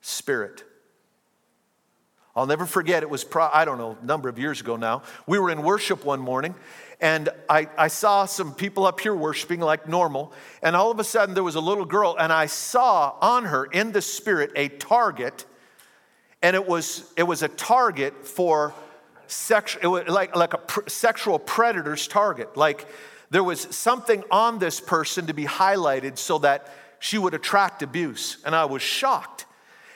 spirit. 0.00 0.64
I'll 2.34 2.46
never 2.46 2.66
forget, 2.66 3.02
it 3.02 3.10
was, 3.10 3.22
pro- 3.22 3.50
I 3.52 3.64
don't 3.64 3.78
know, 3.78 3.96
a 4.00 4.04
number 4.04 4.28
of 4.28 4.38
years 4.38 4.60
ago 4.60 4.76
now. 4.76 5.02
We 5.26 5.38
were 5.38 5.50
in 5.50 5.62
worship 5.62 6.04
one 6.04 6.20
morning, 6.20 6.54
and 7.00 7.28
I, 7.48 7.68
I 7.76 7.88
saw 7.88 8.24
some 8.24 8.54
people 8.54 8.86
up 8.86 9.00
here 9.00 9.14
worshiping 9.14 9.60
like 9.60 9.88
normal. 9.88 10.32
And 10.62 10.76
all 10.76 10.90
of 10.90 10.98
a 10.98 11.04
sudden, 11.04 11.34
there 11.34 11.44
was 11.44 11.54
a 11.56 11.60
little 11.60 11.84
girl, 11.84 12.16
and 12.18 12.32
I 12.32 12.46
saw 12.46 13.14
on 13.20 13.46
her 13.46 13.64
in 13.64 13.92
the 13.92 14.02
spirit 14.02 14.52
a 14.56 14.68
target. 14.68 15.44
And 16.42 16.54
it 16.54 16.66
was, 16.66 17.12
it 17.16 17.22
was 17.24 17.42
a 17.42 17.48
target 17.48 18.26
for 18.26 18.74
sexual, 19.26 20.02
like, 20.08 20.36
like 20.36 20.54
a 20.54 20.58
pr- 20.58 20.88
sexual 20.88 21.38
predator's 21.38 22.06
target. 22.06 22.56
Like 22.56 22.86
there 23.30 23.44
was 23.44 23.62
something 23.74 24.22
on 24.30 24.58
this 24.58 24.80
person 24.80 25.26
to 25.26 25.34
be 25.34 25.44
highlighted 25.44 26.18
so 26.18 26.38
that 26.38 26.72
she 26.98 27.18
would 27.18 27.34
attract 27.34 27.82
abuse. 27.82 28.38
And 28.44 28.54
I 28.54 28.66
was 28.66 28.82
shocked. 28.82 29.46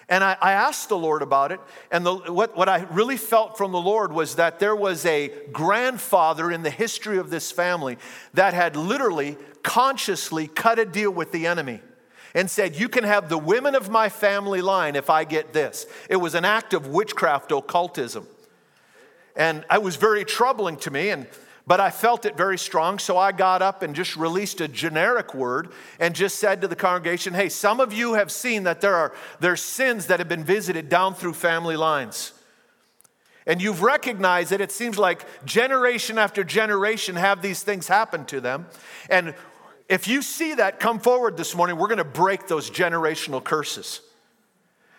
And 0.09 0.25
I, 0.25 0.37
I, 0.41 0.53
asked 0.53 0.89
the 0.89 0.97
Lord 0.97 1.21
about 1.21 1.53
it, 1.53 1.61
and 1.91 2.07
the, 2.07 2.15
what, 2.15 2.57
what 2.57 2.67
I 2.67 2.87
really 2.91 3.19
felt 3.19 3.59
from 3.59 3.73
the 3.73 3.81
Lord 3.81 4.11
was 4.11 4.37
that 4.37 4.59
there 4.59 4.75
was 4.75 5.05
a 5.05 5.31
grandfather 5.53 6.51
in 6.51 6.63
the 6.63 6.71
history 6.71 7.19
of 7.19 7.29
this 7.29 7.53
family 7.53 7.99
that 8.33 8.55
had 8.55 8.75
literally, 8.75 9.37
consciously 9.63 10.47
cut 10.47 10.79
a 10.79 10.87
deal 10.87 11.11
with 11.11 11.31
the 11.31 11.47
enemy 11.47 11.83
and 12.35 12.51
said, 12.51 12.77
You 12.77 12.89
can 12.89 13.05
have 13.05 13.29
the 13.29 13.37
women 13.37 13.75
of 13.75 13.91
my 13.91 14.09
family 14.09 14.63
line 14.63 14.97
if 14.97 15.11
I 15.11 15.25
get 15.25 15.53
this. 15.53 15.85
It 16.09 16.17
was 16.17 16.35
an 16.35 16.45
act 16.45 16.73
of 16.73 16.87
witchcraft 16.87 17.53
occultism. 17.53 18.27
And 19.37 19.65
it 19.71 19.83
was 19.83 19.97
very 19.97 20.25
troubling 20.25 20.77
to 20.79 20.91
me. 20.91 21.11
And 21.11 21.27
but 21.69 21.81
I 21.81 21.91
felt 21.91 22.25
it 22.25 22.35
very 22.35 22.57
strong, 22.57 22.99
so 22.99 23.19
I 23.19 23.31
got 23.31 23.61
up 23.61 23.83
and 23.83 23.95
just 23.95 24.17
released 24.17 24.63
a 24.63 24.69
generic 24.69 25.35
word 25.35 25.69
and 26.01 26.15
just 26.15 26.39
said 26.39 26.63
to 26.63 26.69
the 26.69 26.75
congregation, 26.75 27.35
Hey, 27.35 27.51
some 27.51 27.79
of 27.79 27.93
you 27.93 28.15
have 28.15 28.33
seen 28.33 28.63
that 28.63 28.81
there 28.81 28.95
are 28.95 29.13
there's 29.39 29.61
sins 29.61 30.07
that 30.07 30.19
have 30.19 30.29
been 30.29 30.45
visited 30.45 30.89
down 30.89 31.15
through 31.15 31.35
family 31.35 31.77
lines. 31.77 32.33
And 33.47 33.61
you've 33.61 33.83
recognized 33.83 34.51
that 34.51 34.63
it 34.63 34.73
seems 34.73 34.99
like 34.99 35.45
generation 35.45 36.17
after 36.17 36.43
generation 36.43 37.17
have 37.17 37.43
these 37.43 37.63
things 37.63 37.87
happen 37.87 38.25
to 38.27 38.41
them. 38.41 38.67
And 39.11 39.35
If 39.89 40.09
you 40.09 40.21
see 40.23 40.55
that, 40.55 40.81
come 40.81 40.99
forward 41.01 41.37
this 41.37 41.55
morning. 41.55 41.77
We're 41.77 41.89
going 41.89 41.99
to 41.99 42.05
break 42.05 42.47
those 42.47 42.71
generational 42.71 43.43
curses. 43.43 44.03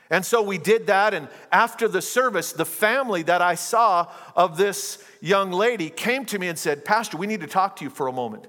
And 0.10 0.26
so 0.26 0.42
we 0.42 0.58
did 0.58 0.88
that. 0.88 1.14
And 1.14 1.28
after 1.52 1.88
the 1.88 2.02
service, 2.02 2.52
the 2.52 2.66
family 2.66 3.22
that 3.24 3.42
I 3.42 3.56
saw 3.56 4.12
of 4.36 4.58
this 4.58 5.04
young 5.22 5.52
lady 5.52 5.90
came 5.90 6.26
to 6.26 6.40
me 6.40 6.48
and 6.48 6.58
said, 6.58 6.84
Pastor, 6.84 7.18
we 7.18 7.28
need 7.28 7.42
to 7.42 7.48
talk 7.48 7.76
to 7.78 7.84
you 7.84 7.90
for 7.90 8.08
a 8.08 8.12
moment. 8.12 8.48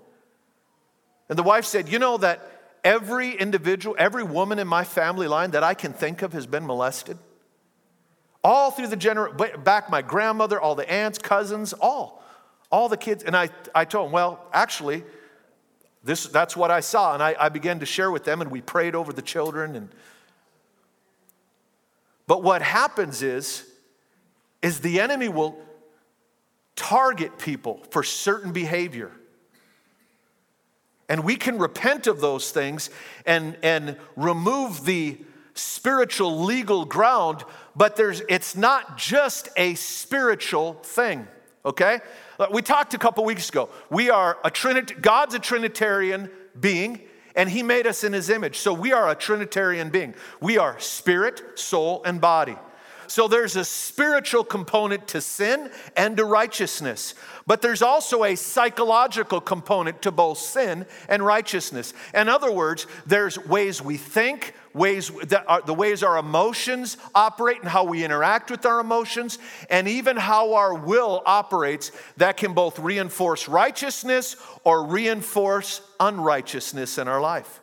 And 1.28 1.38
the 1.38 1.42
wife 1.42 1.64
said, 1.64 1.88
You 1.88 1.98
know 1.98 2.16
that 2.18 2.40
every 2.82 3.32
individual, 3.32 3.94
every 3.98 4.24
woman 4.24 4.58
in 4.58 4.66
my 4.66 4.84
family 4.84 5.28
line 5.28 5.50
that 5.50 5.62
I 5.62 5.74
can 5.74 5.92
think 5.92 6.22
of 6.22 6.32
has 6.32 6.46
been 6.46 6.66
molested? 6.66 7.18
All 8.42 8.70
through 8.70 8.86
the 8.86 8.96
gener 8.96 9.62
back 9.62 9.90
my 9.90 10.00
grandmother, 10.00 10.58
all 10.58 10.74
the 10.74 10.90
aunts, 10.90 11.18
cousins, 11.18 11.74
all, 11.74 12.24
all 12.72 12.88
the 12.88 12.96
kids. 12.96 13.22
And 13.22 13.36
I, 13.36 13.50
I 13.74 13.84
told 13.84 14.06
them, 14.06 14.12
Well, 14.12 14.42
actually, 14.52 15.04
this, 16.02 16.24
that's 16.24 16.56
what 16.56 16.70
I 16.70 16.80
saw. 16.80 17.12
And 17.12 17.22
I, 17.22 17.36
I 17.38 17.50
began 17.50 17.80
to 17.80 17.86
share 17.86 18.10
with 18.10 18.24
them, 18.24 18.40
and 18.40 18.50
we 18.50 18.62
prayed 18.62 18.94
over 18.94 19.12
the 19.12 19.20
children. 19.20 19.76
And, 19.76 19.90
but 22.30 22.44
what 22.44 22.62
happens 22.62 23.24
is, 23.24 23.66
is 24.62 24.82
the 24.82 25.00
enemy 25.00 25.28
will 25.28 25.58
target 26.76 27.40
people 27.40 27.82
for 27.90 28.04
certain 28.04 28.52
behavior. 28.52 29.10
And 31.08 31.24
we 31.24 31.34
can 31.34 31.58
repent 31.58 32.06
of 32.06 32.20
those 32.20 32.52
things 32.52 32.88
and, 33.26 33.56
and 33.64 33.96
remove 34.14 34.84
the 34.84 35.18
spiritual 35.54 36.44
legal 36.44 36.84
ground, 36.84 37.42
but 37.74 37.96
there's, 37.96 38.22
it's 38.28 38.54
not 38.54 38.96
just 38.96 39.48
a 39.56 39.74
spiritual 39.74 40.74
thing, 40.84 41.26
okay? 41.66 41.98
Uh, 42.38 42.46
we 42.52 42.62
talked 42.62 42.94
a 42.94 42.98
couple 42.98 43.24
weeks 43.24 43.48
ago. 43.48 43.70
We 43.90 44.08
are 44.08 44.38
a 44.44 44.52
Trinit, 44.52 45.02
God's 45.02 45.34
a 45.34 45.40
Trinitarian 45.40 46.30
being, 46.60 47.00
and 47.34 47.48
He 47.48 47.62
made 47.62 47.86
us 47.86 48.04
in 48.04 48.12
His 48.12 48.30
image. 48.30 48.58
So 48.58 48.72
we 48.72 48.92
are 48.92 49.08
a 49.10 49.14
Trinitarian 49.14 49.90
being. 49.90 50.14
We 50.40 50.58
are 50.58 50.78
spirit, 50.78 51.58
soul, 51.58 52.02
and 52.04 52.20
body. 52.20 52.56
So 53.10 53.26
there's 53.26 53.56
a 53.56 53.64
spiritual 53.64 54.44
component 54.44 55.08
to 55.08 55.20
sin 55.20 55.72
and 55.96 56.16
to 56.16 56.24
righteousness, 56.24 57.16
but 57.44 57.60
there's 57.60 57.82
also 57.82 58.22
a 58.22 58.36
psychological 58.36 59.40
component 59.40 60.00
to 60.02 60.12
both 60.12 60.38
sin 60.38 60.86
and 61.08 61.20
righteousness. 61.26 61.92
In 62.14 62.28
other 62.28 62.52
words, 62.52 62.86
there's 63.06 63.36
ways 63.36 63.82
we 63.82 63.96
think, 63.96 64.54
ways 64.74 65.10
that 65.24 65.44
are, 65.48 65.60
the 65.60 65.74
ways 65.74 66.04
our 66.04 66.18
emotions 66.18 66.98
operate 67.12 67.58
and 67.58 67.68
how 67.68 67.82
we 67.82 68.04
interact 68.04 68.48
with 68.48 68.64
our 68.64 68.78
emotions, 68.78 69.40
and 69.68 69.88
even 69.88 70.16
how 70.16 70.54
our 70.54 70.72
will 70.72 71.20
operates 71.26 71.90
that 72.18 72.36
can 72.36 72.54
both 72.54 72.78
reinforce 72.78 73.48
righteousness 73.48 74.36
or 74.62 74.86
reinforce 74.86 75.80
unrighteousness 75.98 76.96
in 76.96 77.08
our 77.08 77.20
life. 77.20 77.60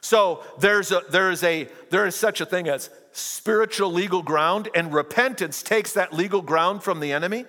So 0.00 0.42
there's 0.58 0.90
a, 0.90 1.02
there 1.10 1.30
is 1.30 1.42
a 1.42 1.68
there 1.90 2.06
is 2.06 2.14
such 2.14 2.40
a 2.40 2.46
thing 2.46 2.68
as 2.68 2.88
spiritual 3.12 3.92
legal 3.92 4.22
ground, 4.22 4.68
and 4.74 4.92
repentance 4.92 5.62
takes 5.62 5.92
that 5.94 6.12
legal 6.12 6.42
ground 6.42 6.82
from 6.82 7.00
the 7.00 7.12
enemy. 7.12 7.44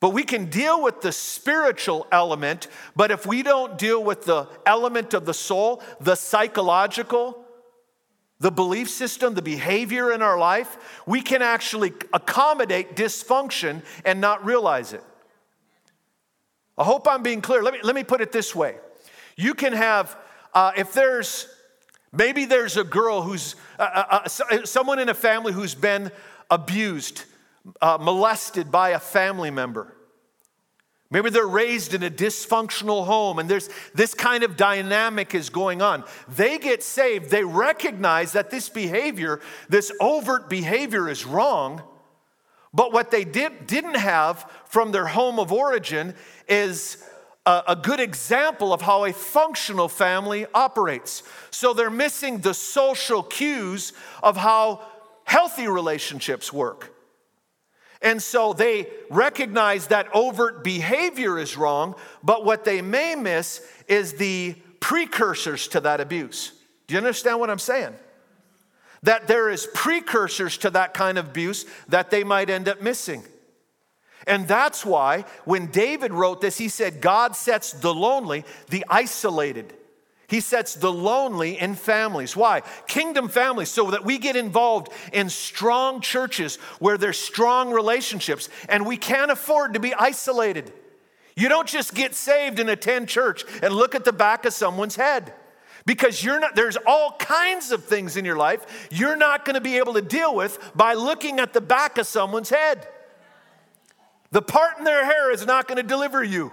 But 0.00 0.10
we 0.10 0.22
can 0.22 0.46
deal 0.46 0.82
with 0.82 1.02
the 1.02 1.12
spiritual 1.12 2.06
element, 2.10 2.68
but 2.96 3.10
if 3.10 3.26
we 3.26 3.42
don't 3.42 3.76
deal 3.76 4.02
with 4.02 4.24
the 4.24 4.48
element 4.64 5.12
of 5.12 5.26
the 5.26 5.34
soul, 5.34 5.82
the 6.00 6.14
psychological, 6.14 7.44
the 8.38 8.50
belief 8.50 8.88
system, 8.88 9.34
the 9.34 9.42
behavior 9.42 10.10
in 10.10 10.22
our 10.22 10.38
life, 10.38 11.02
we 11.06 11.20
can 11.20 11.42
actually 11.42 11.92
accommodate 12.14 12.96
dysfunction 12.96 13.82
and 14.06 14.20
not 14.22 14.42
realize 14.44 14.94
it. 14.94 15.04
I 16.78 16.84
hope 16.84 17.06
I'm 17.06 17.22
being 17.22 17.42
clear. 17.42 17.62
Let 17.62 17.74
me, 17.74 17.80
let 17.82 17.94
me 17.94 18.04
put 18.04 18.22
it 18.22 18.32
this 18.32 18.54
way. 18.54 18.76
You 19.36 19.52
can 19.52 19.74
have, 19.74 20.16
uh, 20.54 20.72
if 20.78 20.94
there's 20.94 21.46
Maybe 22.12 22.44
there's 22.44 22.76
a 22.76 22.84
girl 22.84 23.22
who's, 23.22 23.54
uh, 23.78 23.82
uh, 23.82 24.28
uh 24.50 24.64
someone 24.64 24.98
in 24.98 25.08
a 25.08 25.14
family 25.14 25.52
who's 25.52 25.74
been 25.74 26.10
abused, 26.50 27.24
uh, 27.80 27.98
molested 28.00 28.70
by 28.70 28.90
a 28.90 28.98
family 28.98 29.50
member. 29.50 29.94
Maybe 31.12 31.30
they're 31.30 31.46
raised 31.46 31.92
in 31.92 32.04
a 32.04 32.10
dysfunctional 32.10 33.04
home 33.04 33.40
and 33.40 33.48
there's 33.48 33.68
this 33.94 34.14
kind 34.14 34.44
of 34.44 34.56
dynamic 34.56 35.34
is 35.34 35.50
going 35.50 35.82
on. 35.82 36.04
They 36.28 36.58
get 36.58 36.84
saved, 36.84 37.30
they 37.30 37.42
recognize 37.42 38.32
that 38.32 38.50
this 38.50 38.68
behavior, 38.68 39.40
this 39.68 39.90
overt 40.00 40.48
behavior 40.48 41.08
is 41.08 41.26
wrong, 41.26 41.82
but 42.72 42.92
what 42.92 43.10
they 43.10 43.24
did, 43.24 43.66
didn't 43.66 43.96
have 43.96 44.48
from 44.66 44.92
their 44.92 45.06
home 45.06 45.40
of 45.40 45.50
origin 45.50 46.14
is 46.48 47.04
a, 47.46 47.76
good 47.76 48.00
example 48.00 48.72
of 48.72 48.82
how 48.82 49.04
a 49.04 49.12
functional 49.12 49.88
family 49.88 50.46
operates. 50.54 51.22
So 51.50 51.72
they're 51.72 51.90
missing 51.90 52.38
the 52.38 52.54
social 52.54 53.22
cues 53.22 53.92
of 54.22 54.36
how 54.36 54.84
healthy 55.24 55.66
relationships 55.66 56.52
work. 56.52 56.94
And 58.02 58.22
so 58.22 58.52
they 58.52 58.88
recognize 59.10 59.88
that 59.88 60.08
overt 60.14 60.64
behavior 60.64 61.38
is 61.38 61.56
wrong, 61.56 61.94
but 62.22 62.44
what 62.44 62.64
they 62.64 62.82
may 62.82 63.14
miss 63.14 63.60
is 63.88 64.14
the 64.14 64.54
precursors 64.80 65.68
to 65.68 65.80
that 65.80 66.00
abuse. 66.00 66.52
Do 66.86 66.94
you 66.94 66.98
understand 66.98 67.38
what 67.38 67.50
I'm 67.50 67.58
saying? 67.58 67.94
That 69.02 69.28
there 69.28 69.50
is 69.50 69.68
precursors 69.74 70.58
to 70.58 70.70
that 70.70 70.94
kind 70.94 71.18
of 71.18 71.28
abuse 71.28 71.66
that 71.88 72.10
they 72.10 72.24
might 72.24 72.50
end 72.50 72.68
up 72.68 72.80
missing. 72.80 73.22
And 74.26 74.46
that's 74.46 74.84
why 74.84 75.24
when 75.44 75.66
David 75.66 76.12
wrote 76.12 76.40
this, 76.40 76.58
he 76.58 76.68
said, 76.68 77.00
God 77.00 77.34
sets 77.34 77.72
the 77.72 77.94
lonely, 77.94 78.44
the 78.68 78.84
isolated. 78.88 79.72
He 80.28 80.40
sets 80.40 80.74
the 80.74 80.92
lonely 80.92 81.58
in 81.58 81.74
families. 81.74 82.36
Why? 82.36 82.62
Kingdom 82.86 83.28
families, 83.28 83.68
so 83.68 83.90
that 83.90 84.04
we 84.04 84.18
get 84.18 84.36
involved 84.36 84.92
in 85.12 85.28
strong 85.28 86.00
churches 86.00 86.56
where 86.78 86.96
there's 86.96 87.18
strong 87.18 87.72
relationships 87.72 88.48
and 88.68 88.86
we 88.86 88.96
can't 88.96 89.32
afford 89.32 89.74
to 89.74 89.80
be 89.80 89.92
isolated. 89.92 90.72
You 91.34 91.48
don't 91.48 91.66
just 91.66 91.94
get 91.94 92.14
saved 92.14 92.60
and 92.60 92.70
attend 92.70 93.08
church 93.08 93.44
and 93.60 93.74
look 93.74 93.96
at 93.96 94.04
the 94.04 94.12
back 94.12 94.44
of 94.44 94.52
someone's 94.52 94.94
head 94.94 95.32
because 95.86 96.22
you're 96.22 96.38
not 96.38 96.54
there's 96.54 96.76
all 96.86 97.16
kinds 97.18 97.72
of 97.72 97.84
things 97.84 98.16
in 98.16 98.24
your 98.24 98.36
life 98.36 98.88
you're 98.90 99.16
not 99.16 99.44
going 99.44 99.54
to 99.54 99.60
be 99.60 99.78
able 99.78 99.94
to 99.94 100.02
deal 100.02 100.34
with 100.34 100.58
by 100.76 100.94
looking 100.94 101.40
at 101.40 101.54
the 101.54 101.60
back 101.60 101.98
of 101.98 102.06
someone's 102.06 102.50
head. 102.50 102.86
The 104.32 104.42
part 104.42 104.78
in 104.78 104.84
their 104.84 105.04
hair 105.04 105.30
is 105.30 105.46
not 105.46 105.66
going 105.66 105.76
to 105.76 105.82
deliver 105.82 106.22
you. 106.22 106.52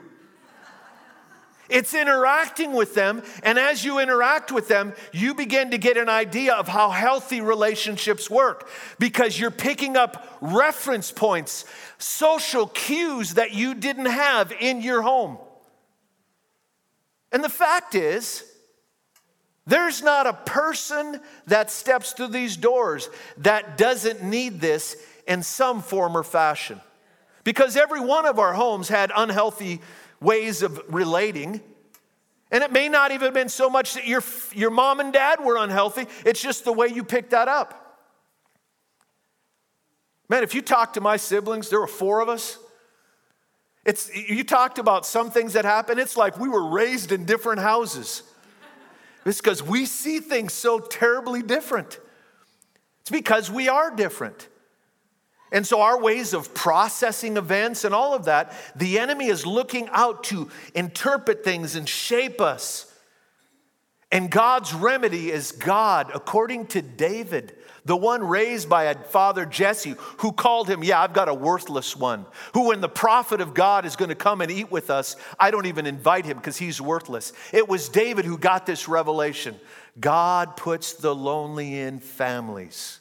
It's 1.69 1.93
interacting 1.93 2.73
with 2.73 2.95
them, 2.95 3.21
and 3.43 3.59
as 3.59 3.83
you 3.83 3.99
interact 3.99 4.53
with 4.53 4.69
them, 4.69 4.93
you 5.11 5.33
begin 5.33 5.71
to 5.71 5.77
get 5.77 5.97
an 5.97 6.07
idea 6.07 6.53
of 6.53 6.67
how 6.67 6.89
healthy 6.89 7.41
relationships 7.41 8.29
work 8.29 8.69
because 8.99 9.37
you're 9.37 9.51
picking 9.51 9.97
up 9.97 10.37
reference 10.39 11.11
points, 11.11 11.65
social 11.97 12.67
cues 12.67 13.33
that 13.33 13.53
you 13.53 13.75
didn't 13.75 14.05
have 14.05 14.53
in 14.61 14.81
your 14.81 15.01
home. 15.01 15.37
And 17.33 17.43
the 17.43 17.49
fact 17.49 17.95
is, 17.95 18.45
there's 19.65 20.01
not 20.01 20.25
a 20.25 20.33
person 20.33 21.19
that 21.47 21.69
steps 21.69 22.13
through 22.13 22.29
these 22.29 22.55
doors 22.55 23.09
that 23.39 23.77
doesn't 23.77 24.23
need 24.23 24.61
this 24.61 24.95
in 25.27 25.43
some 25.43 25.81
form 25.81 26.15
or 26.15 26.23
fashion. 26.23 26.79
Because 27.47 27.77
every 27.77 28.01
one 28.01 28.25
of 28.25 28.39
our 28.39 28.51
homes 28.51 28.89
had 28.89 29.09
unhealthy 29.15 29.79
ways 30.19 30.63
of 30.63 30.81
relating. 30.89 31.61
And 32.51 32.61
it 32.61 32.73
may 32.73 32.89
not 32.89 33.11
even 33.11 33.23
have 33.23 33.33
been 33.33 33.47
so 33.47 33.69
much 33.69 33.93
that 33.93 34.05
your, 34.05 34.21
your 34.53 34.69
mom 34.69 34.99
and 34.99 35.13
dad 35.13 35.39
were 35.41 35.55
unhealthy, 35.55 36.07
it's 36.25 36.41
just 36.41 36.65
the 36.65 36.73
way 36.73 36.87
you 36.87 37.05
picked 37.05 37.29
that 37.29 37.47
up. 37.47 38.03
Man, 40.27 40.43
if 40.43 40.53
you 40.53 40.61
talk 40.61 40.95
to 40.95 40.99
my 40.99 41.15
siblings, 41.15 41.69
there 41.69 41.79
were 41.79 41.87
four 41.87 42.19
of 42.19 42.27
us. 42.27 42.57
It's, 43.85 44.13
you 44.13 44.43
talked 44.43 44.77
about 44.77 45.05
some 45.05 45.31
things 45.31 45.53
that 45.53 45.63
happened. 45.63 46.01
It's 46.01 46.17
like 46.17 46.37
we 46.37 46.49
were 46.49 46.67
raised 46.67 47.13
in 47.13 47.23
different 47.23 47.61
houses. 47.61 48.23
It's 49.25 49.39
because 49.39 49.63
we 49.63 49.85
see 49.85 50.19
things 50.19 50.51
so 50.51 50.79
terribly 50.79 51.41
different. 51.43 51.97
It's 52.99 53.09
because 53.09 53.49
we 53.49 53.69
are 53.69 53.89
different. 53.89 54.49
And 55.51 55.65
so, 55.65 55.81
our 55.81 55.99
ways 55.99 56.33
of 56.33 56.53
processing 56.53 57.37
events 57.37 57.85
and 57.85 57.95
all 57.95 58.13
of 58.13 58.25
that, 58.25 58.53
the 58.75 58.99
enemy 58.99 59.27
is 59.27 59.45
looking 59.45 59.87
out 59.91 60.25
to 60.25 60.49
interpret 60.75 61.43
things 61.43 61.75
and 61.75 61.87
shape 61.87 62.41
us. 62.41 62.93
And 64.11 64.29
God's 64.29 64.73
remedy 64.73 65.31
is 65.31 65.51
God, 65.51 66.11
according 66.13 66.67
to 66.67 66.81
David, 66.81 67.55
the 67.83 67.95
one 67.95 68.21
raised 68.21 68.67
by 68.67 68.85
a 68.85 68.95
father 68.95 69.45
Jesse, 69.45 69.95
who 70.17 70.33
called 70.33 70.69
him, 70.69 70.83
Yeah, 70.83 71.01
I've 71.01 71.13
got 71.13 71.29
a 71.29 71.33
worthless 71.33 71.95
one. 71.95 72.25
Who, 72.53 72.67
when 72.67 72.81
the 72.81 72.89
prophet 72.89 73.39
of 73.39 73.53
God 73.53 73.85
is 73.85 73.95
going 73.95 74.09
to 74.09 74.15
come 74.15 74.41
and 74.41 74.51
eat 74.51 74.69
with 74.69 74.89
us, 74.89 75.15
I 75.39 75.51
don't 75.51 75.65
even 75.65 75.85
invite 75.85 76.25
him 76.25 76.37
because 76.37 76.57
he's 76.57 76.81
worthless. 76.81 77.31
It 77.53 77.69
was 77.69 77.87
David 77.87 78.25
who 78.25 78.37
got 78.37 78.65
this 78.65 78.89
revelation. 78.89 79.57
God 79.99 80.57
puts 80.57 80.93
the 80.93 81.15
lonely 81.15 81.79
in 81.79 81.99
families, 81.99 82.99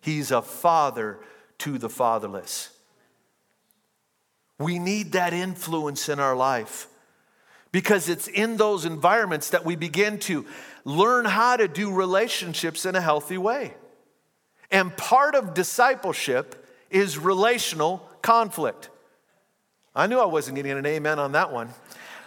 he's 0.00 0.32
a 0.32 0.42
father 0.42 1.20
to 1.60 1.78
the 1.78 1.88
fatherless. 1.88 2.70
We 4.58 4.78
need 4.78 5.12
that 5.12 5.32
influence 5.32 6.08
in 6.08 6.20
our 6.20 6.36
life 6.36 6.88
Because 7.72 8.08
it's 8.08 8.26
in 8.26 8.56
those 8.56 8.84
environments 8.84 9.50
that 9.50 9.64
we 9.64 9.76
begin 9.76 10.18
to 10.20 10.44
learn 10.84 11.24
how 11.24 11.56
to 11.56 11.68
do 11.68 11.92
relationships 11.92 12.84
in 12.84 12.96
a 12.96 13.00
healthy 13.00 13.38
way. 13.38 13.74
And 14.70 14.96
part 14.96 15.34
of 15.34 15.54
discipleship 15.54 16.66
is 16.90 17.16
relational 17.18 17.98
conflict. 18.22 18.90
I 19.94 20.06
knew 20.06 20.18
I 20.18 20.26
wasn't 20.26 20.56
getting 20.56 20.72
an 20.72 20.86
amen 20.86 21.18
on 21.18 21.32
that 21.32 21.52
one. 21.52 21.68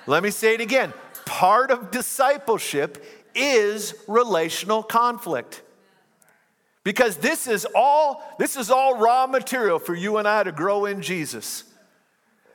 Let 0.07 0.23
me 0.23 0.29
say 0.31 0.53
it 0.53 0.61
again. 0.61 0.93
Part 1.25 1.71
of 1.71 1.91
discipleship 1.91 3.03
is 3.35 3.95
relational 4.07 4.83
conflict. 4.83 5.61
Because 6.83 7.17
this 7.17 7.47
is 7.47 7.65
all 7.73 8.23
this 8.37 8.55
is 8.57 8.69
all 8.69 8.97
raw 8.97 9.25
material 9.25 9.79
for 9.79 9.95
you 9.95 10.17
and 10.17 10.27
I 10.27 10.43
to 10.43 10.51
grow 10.51 10.85
in 10.85 11.01
Jesus. 11.01 11.63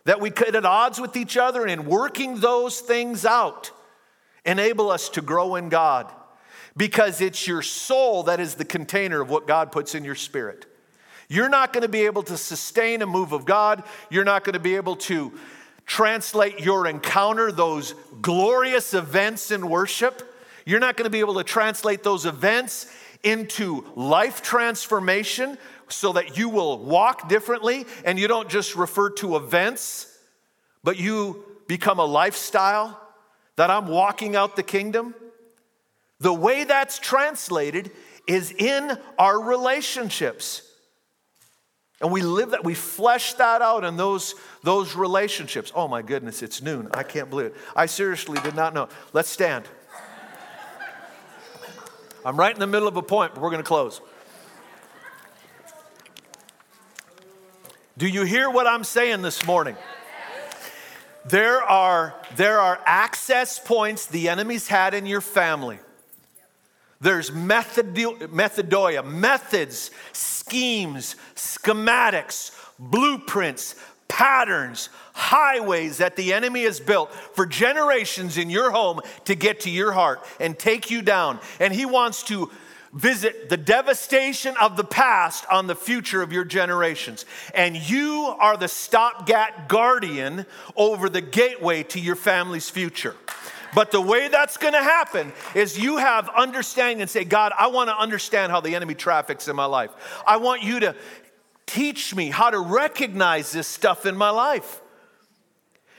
That 0.05 0.21
we 0.21 0.31
could 0.31 0.55
at 0.55 0.65
odds 0.65 1.01
with 1.01 1.17
each 1.17 1.37
other 1.37 1.67
and 1.67 1.87
working 1.87 2.41
those 2.41 2.81
things 2.81 3.25
out 3.25 3.71
enable 4.45 4.91
us 4.91 5.09
to 5.11 5.23
grow 5.23 5.57
in 5.57 5.69
God. 5.69 6.13
Because 6.77 7.21
it's 7.21 7.47
your 7.47 7.63
soul 7.63 8.25
that 8.25 8.41
is 8.41 8.55
the 8.55 8.65
container 8.65 9.21
of 9.21 9.31
what 9.31 9.47
God 9.47 9.73
puts 9.73 9.95
in 9.95 10.05
your 10.05 10.15
spirit. 10.15 10.67
You're 11.29 11.49
not 11.49 11.73
going 11.73 11.83
to 11.83 11.89
be 11.89 12.07
able 12.07 12.23
to 12.25 12.37
sustain 12.37 13.03
a 13.03 13.07
move 13.07 13.33
of 13.33 13.45
God. 13.45 13.83
You're 14.11 14.25
not 14.25 14.45
going 14.45 14.55
to 14.55 14.61
be 14.61 14.77
able 14.77 14.97
to 14.97 15.33
translate 15.85 16.61
your 16.61 16.87
encounter, 16.87 17.51
those 17.51 17.95
glorious 18.23 18.95
events 18.95 19.51
in 19.51 19.69
worship. 19.69 20.35
You're 20.65 20.81
not 20.81 20.97
going 20.97 21.05
to 21.05 21.11
be 21.11 21.21
able 21.21 21.35
to 21.35 21.45
translate 21.45 22.03
those 22.03 22.25
events 22.25 22.87
into 23.23 23.85
life 23.95 24.43
transformation 24.43 25.59
so 25.89 26.13
that 26.13 26.37
you 26.37 26.49
will 26.49 26.79
walk 26.79 27.29
differently 27.29 27.87
and 28.05 28.19
you 28.19 28.29
don't 28.29 28.49
just 28.49 28.77
refer 28.77 29.11
to 29.11 29.37
events, 29.37 30.19
but 30.85 30.99
you 30.99 31.45
become 31.67 31.99
a 31.99 32.05
lifestyle 32.05 33.01
that 33.57 33.71
I'm 33.71 33.89
walking 33.89 34.37
out 34.37 34.57
the 34.57 34.63
kingdom. 34.63 35.15
The 36.21 36.33
way 36.33 36.65
that's 36.65 36.99
translated 36.99 37.91
is 38.27 38.53
in 38.53 38.97
our 39.19 39.41
relationships. 39.41 40.63
And 42.01 42.13
we 42.13 42.23
live 42.23 42.51
that, 42.51 42.65
we 42.65 42.75
flesh 42.75 43.35
that 43.35 43.61
out 43.61 43.85
in 43.85 43.97
those, 43.97 44.35
those 44.63 44.95
relationships. 44.95 45.73
Oh 45.75 45.89
my 45.89 46.03
goodness, 46.03 46.43
it's 46.43 46.63
noon. 46.63 46.89
I 46.95 47.03
can't 47.03 47.29
believe 47.29 47.47
it. 47.47 47.57
I 47.75 47.87
seriously 47.87 48.39
did 48.43 48.55
not 48.55 48.75
know. 48.75 48.89
Let's 49.13 49.29
stand. 49.29 49.65
I'm 52.29 52.37
right 52.37 52.53
in 52.53 52.61
the 52.61 52.67
middle 52.67 52.87
of 52.87 52.99
a 52.99 53.03
point, 53.03 53.33
but 53.33 53.41
we're 53.41 53.49
going 53.49 53.63
to 53.63 53.67
close. 53.67 54.03
Do 57.97 58.07
you 58.07 58.25
hear 58.25 58.51
what 58.51 58.67
I'm 58.67 58.85
saying 58.85 59.23
this 59.23 59.47
morning? 59.47 59.77
There 61.25 61.63
are, 61.63 62.15
there 62.37 62.61
are 62.61 62.79
access 62.85 63.59
points 63.59 64.05
the 64.05 64.29
enemy's 64.29 64.69
had 64.69 64.93
in 64.93 65.07
your 65.07 65.23
family. 65.23 65.79
There's 67.01 67.31
methodeia, 67.31 69.07
methods, 69.07 69.91
schemes, 70.13 71.17
schematics, 71.35 72.51
blueprints, 72.79 73.75
patterns, 74.07 74.91
highways 75.19 75.99
that 75.99 76.15
the 76.15 76.33
enemy 76.33 76.63
has 76.63 76.79
built 76.79 77.13
for 77.13 77.45
generations 77.45 78.39
in 78.39 78.49
your 78.49 78.71
home 78.71 79.01
to 79.25 79.35
get 79.35 79.61
to 79.61 79.71
your 79.71 79.91
heart 79.91 80.25
and 80.39 80.57
take 80.57 80.91
you 80.91 81.03
down. 81.03 81.41
And 81.59 81.75
he 81.75 81.85
wants 81.85 82.23
to 82.25 82.51
visit 82.93 83.49
the 83.49 83.57
devastation 83.57 84.55
of 84.61 84.77
the 84.77 84.85
past 84.85 85.45
on 85.51 85.67
the 85.67 85.75
future 85.75 86.23
of 86.23 86.33
your 86.33 86.45
generations. 86.45 87.27
And 87.53 87.77
you 87.77 88.35
are 88.39 88.57
the 88.57 88.69
stopgap 88.69 89.69
guardian 89.69 90.47
over 90.77 91.09
the 91.09 91.21
gateway 91.21 91.83
to 91.85 92.01
your 92.01 92.17
family's 92.17 92.71
future. 92.71 93.17
But 93.75 93.91
the 93.91 94.01
way 94.01 94.29
that's 94.29 94.57
going 94.57 94.73
to 94.73 94.83
happen 94.83 95.33
is 95.55 95.77
you 95.79 95.99
have 95.99 96.31
understanding 96.31 97.03
and 97.03 97.11
say, 97.11 97.25
God, 97.25 97.53
I 97.59 97.67
want 97.67 97.91
to 97.91 97.99
understand 97.99 98.53
how 98.53 98.61
the 98.61 98.75
enemy 98.77 98.95
traffics 98.95 99.49
in 99.49 99.57
my 99.57 99.67
life. 99.67 99.91
I 100.27 100.37
want 100.37 100.63
you 100.63 100.81
to 100.81 100.95
teach 101.67 102.15
me 102.15 102.31
how 102.31 102.51
to 102.51 102.61
recognize 102.61 103.53
this 103.53 103.67
stuff 103.67 104.07
in 104.07 104.17
my 104.17 104.31
life. 104.31 104.81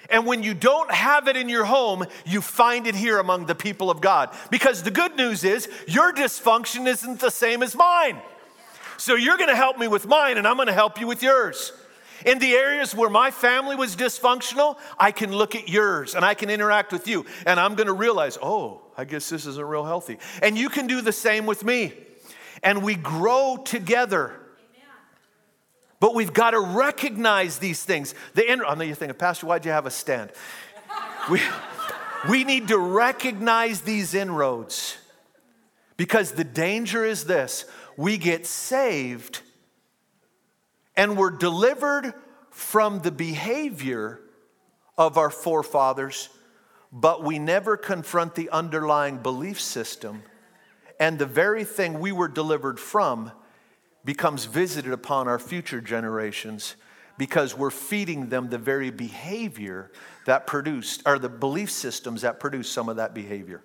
And 0.10 0.26
when 0.26 0.44
you 0.44 0.54
don't 0.54 0.92
have 0.92 1.28
it 1.28 1.38
in 1.38 1.50
your 1.50 1.66
home, 1.66 2.06
you 2.26 2.42
find 2.42 2.88
it 2.88 2.96
here 2.96 3.20
among 3.20 3.46
the 3.46 3.56
people 3.56 3.92
of 3.92 4.02
God. 4.02 4.36
Because 4.50 4.84
the 4.84 4.92
good 4.92 5.16
news 5.16 5.44
is 5.44 5.70
your 5.88 6.12
dysfunction 6.14 6.88
isn't 6.88 7.20
the 7.20 7.30
same 7.30 7.62
as 7.62 7.76
mine. 7.76 8.20
So 8.98 9.16
you're 9.16 9.38
to 9.50 9.56
help 9.56 9.78
me 9.78 9.88
with 9.88 10.08
mine, 10.08 10.38
and 10.38 10.48
I'm 10.48 10.58
to 10.68 10.74
help 10.74 11.00
you 11.00 11.08
with 11.08 11.24
yours. 11.24 11.72
In 12.26 12.40
the 12.40 12.54
areas 12.54 12.94
where 12.94 13.10
my 13.10 13.32
family 13.32 13.76
was 13.76 13.96
dysfunctional, 13.96 14.78
I 14.98 15.12
can 15.12 15.32
look 15.32 15.56
at 15.56 15.70
yours 15.70 16.16
and 16.16 16.26
I 16.26 16.34
can 16.34 16.50
interact 16.50 16.92
with 16.92 17.08
you. 17.08 17.26
And 17.46 17.60
I'm 17.60 17.76
to 17.88 17.94
realize, 17.94 18.38
oh, 18.42 18.82
I 18.98 19.06
guess 19.06 19.30
this 19.30 19.46
isn't 19.46 19.66
real 19.66 19.86
healthy. 19.86 20.18
And 20.42 20.58
you 20.58 20.70
can 20.70 20.88
do 20.88 21.02
the 21.02 21.14
same 21.14 21.46
with 21.46 21.64
me. 21.64 21.94
And 22.62 22.84
we 22.84 22.96
grow 22.96 23.58
together. 23.64 24.39
But 26.00 26.16
we've 26.16 26.34
got 26.34 26.52
to 26.52 26.60
recognize 26.60 27.60
these 27.60 27.84
things. 27.84 28.16
The 28.34 28.50
in- 28.50 28.64
I 28.66 28.74
know 28.76 28.84
you're 28.84 28.96
thinking, 28.96 29.18
Pastor, 29.18 29.48
why'd 29.48 29.66
you 29.66 29.72
have 29.72 29.86
a 29.86 29.92
stand? 29.92 30.32
we, 31.30 31.42
we 32.30 32.44
need 32.44 32.70
to 32.70 32.78
recognize 32.78 33.82
these 33.82 34.14
inroads 34.14 34.98
because 35.98 36.32
the 36.32 36.44
danger 36.44 37.04
is 37.04 37.26
this 37.26 37.66
we 37.98 38.18
get 38.18 38.46
saved 38.46 39.42
and 40.96 41.18
we're 41.18 41.32
delivered 41.32 42.14
from 42.50 43.02
the 43.02 43.12
behavior 43.12 44.22
of 44.98 45.18
our 45.18 45.30
forefathers, 45.30 46.30
but 46.92 47.24
we 47.24 47.40
never 47.40 47.78
confront 47.78 48.36
the 48.36 48.50
underlying 48.50 49.18
belief 49.18 49.60
system. 49.60 50.24
And 51.00 51.18
the 51.18 51.26
very 51.26 51.64
thing 51.64 52.00
we 52.00 52.12
were 52.12 52.28
delivered 52.28 52.80
from 52.80 53.32
becomes 54.06 54.46
visited 54.46 54.92
upon 54.92 55.28
our 55.28 55.40
future 55.40 55.82
generations 55.82 56.76
because 57.18 57.56
we're 57.56 57.70
feeding 57.70 58.30
them 58.30 58.50
the 58.50 58.58
very 58.58 58.92
behavior 58.92 59.92
that 60.26 60.48
produced, 60.48 61.04
or 61.06 61.20
the 61.20 61.28
belief 61.28 61.70
systems 61.70 62.22
that 62.22 62.40
produce 62.40 62.70
some 62.70 62.88
of 62.88 62.96
that 62.96 63.14
behavior. 63.14 63.62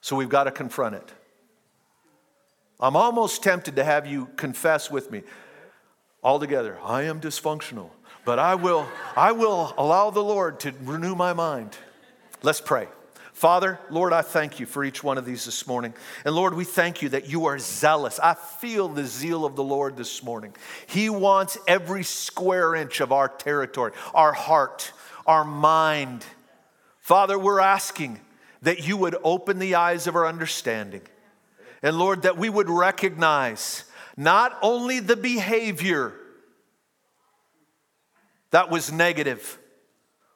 So 0.00 0.16
we've 0.16 0.28
got 0.28 0.44
to 0.44 0.52
confront 0.52 0.94
it. 0.94 1.12
I'm 2.78 2.96
almost 2.96 3.42
tempted 3.42 3.76
to 3.76 3.84
have 3.84 4.06
you 4.06 4.26
confess 4.36 4.90
with 4.90 5.10
me 5.10 5.22
all 6.22 6.38
together. 6.38 6.78
I 6.82 7.02
am 7.02 7.20
dysfunctional, 7.20 7.90
but 8.24 8.38
I 8.38 8.54
will, 8.54 8.86
I 9.16 9.32
will 9.32 9.74
allow 9.76 10.10
the 10.10 10.22
Lord 10.22 10.60
to 10.60 10.72
renew 10.82 11.14
my 11.14 11.32
mind. 11.32 11.76
Let's 12.42 12.60
pray. 12.60 12.86
Father, 13.40 13.78
Lord, 13.88 14.12
I 14.12 14.20
thank 14.20 14.60
you 14.60 14.66
for 14.66 14.84
each 14.84 15.02
one 15.02 15.16
of 15.16 15.24
these 15.24 15.46
this 15.46 15.66
morning. 15.66 15.94
And 16.26 16.34
Lord, 16.34 16.52
we 16.52 16.64
thank 16.64 17.00
you 17.00 17.08
that 17.08 17.30
you 17.30 17.46
are 17.46 17.58
zealous. 17.58 18.20
I 18.22 18.34
feel 18.34 18.86
the 18.86 19.06
zeal 19.06 19.46
of 19.46 19.56
the 19.56 19.64
Lord 19.64 19.96
this 19.96 20.22
morning. 20.22 20.54
He 20.86 21.08
wants 21.08 21.56
every 21.66 22.02
square 22.02 22.74
inch 22.74 23.00
of 23.00 23.12
our 23.12 23.28
territory, 23.28 23.92
our 24.12 24.34
heart, 24.34 24.92
our 25.26 25.42
mind. 25.42 26.22
Father, 26.98 27.38
we're 27.38 27.60
asking 27.60 28.20
that 28.60 28.86
you 28.86 28.98
would 28.98 29.16
open 29.24 29.58
the 29.58 29.74
eyes 29.74 30.06
of 30.06 30.16
our 30.16 30.26
understanding. 30.26 31.00
And 31.82 31.98
Lord, 31.98 32.20
that 32.24 32.36
we 32.36 32.50
would 32.50 32.68
recognize 32.68 33.84
not 34.18 34.58
only 34.60 35.00
the 35.00 35.16
behavior 35.16 36.12
that 38.50 38.68
was 38.68 38.92
negative, 38.92 39.58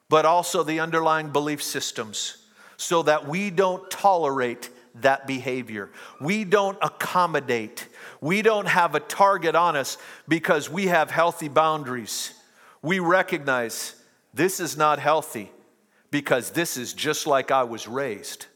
but 0.09 0.24
also 0.24 0.62
the 0.62 0.80
underlying 0.80 1.32
belief 1.32 1.62
systems 1.62 2.38
so 2.76 3.02
that 3.02 3.26
we 3.26 3.50
don't 3.50 3.90
tolerate 3.90 4.70
that 4.96 5.26
behavior. 5.26 5.90
We 6.20 6.44
don't 6.44 6.78
accommodate. 6.80 7.88
We 8.20 8.42
don't 8.42 8.66
have 8.66 8.94
a 8.94 9.00
target 9.00 9.54
on 9.54 9.76
us 9.76 9.98
because 10.28 10.70
we 10.70 10.86
have 10.86 11.10
healthy 11.10 11.48
boundaries. 11.48 12.32
We 12.82 12.98
recognize 13.00 13.96
this 14.32 14.60
is 14.60 14.76
not 14.76 14.98
healthy 14.98 15.50
because 16.10 16.50
this 16.50 16.76
is 16.76 16.92
just 16.92 17.26
like 17.26 17.50
I 17.50 17.64
was 17.64 17.88
raised. 17.88 18.46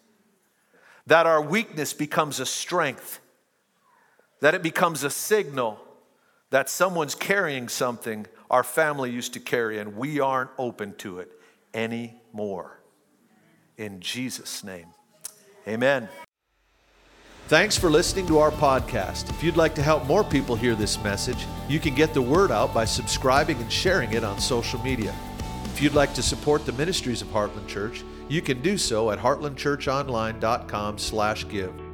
That 1.06 1.26
our 1.26 1.42
weakness 1.42 1.92
becomes 1.92 2.38
a 2.38 2.46
strength, 2.46 3.18
that 4.40 4.54
it 4.54 4.62
becomes 4.62 5.02
a 5.02 5.10
signal 5.10 5.80
that 6.50 6.70
someone's 6.70 7.14
carrying 7.14 7.68
something 7.68 8.26
our 8.50 8.64
family 8.64 9.10
used 9.10 9.34
to 9.34 9.40
carry 9.40 9.78
and 9.78 9.96
we 9.96 10.20
aren't 10.20 10.50
open 10.56 10.94
to 10.96 11.18
it 11.18 11.30
anymore 11.74 12.78
in 13.79 14.01
Jesus' 14.01 14.62
name. 14.62 14.89
Amen. 15.66 16.11
Thanks 17.47 17.79
for 17.79 17.89
listening 17.89 18.26
to 18.26 18.41
our 18.41 18.51
podcast. 18.51 19.31
If 19.31 19.43
you'd 19.43 19.57
like 19.57 19.74
to 19.76 19.83
help 19.83 20.05
more 20.05 20.22
people 20.22 20.55
hear 20.55 20.74
this 20.74 21.03
message, 21.03 21.47
you 21.66 21.81
can 21.81 21.95
get 21.95 22.12
the 22.12 22.20
word 22.20 22.53
out 22.53 22.74
by 22.74 22.85
subscribing 22.85 23.57
and 23.57 23.72
sharing 23.72 24.12
it 24.12 24.22
on 24.22 24.39
social 24.39 24.79
media. 24.83 25.14
If 25.64 25.81
you'd 25.81 25.95
like 25.95 26.12
to 26.14 26.22
support 26.22 26.66
the 26.66 26.72
ministries 26.72 27.22
of 27.22 27.29
Heartland 27.29 27.66
Church, 27.66 28.05
you 28.29 28.43
can 28.43 28.61
do 28.61 28.76
so 28.76 29.11
at 29.11 29.18
heartlandchurchonline.com/give. 29.18 31.88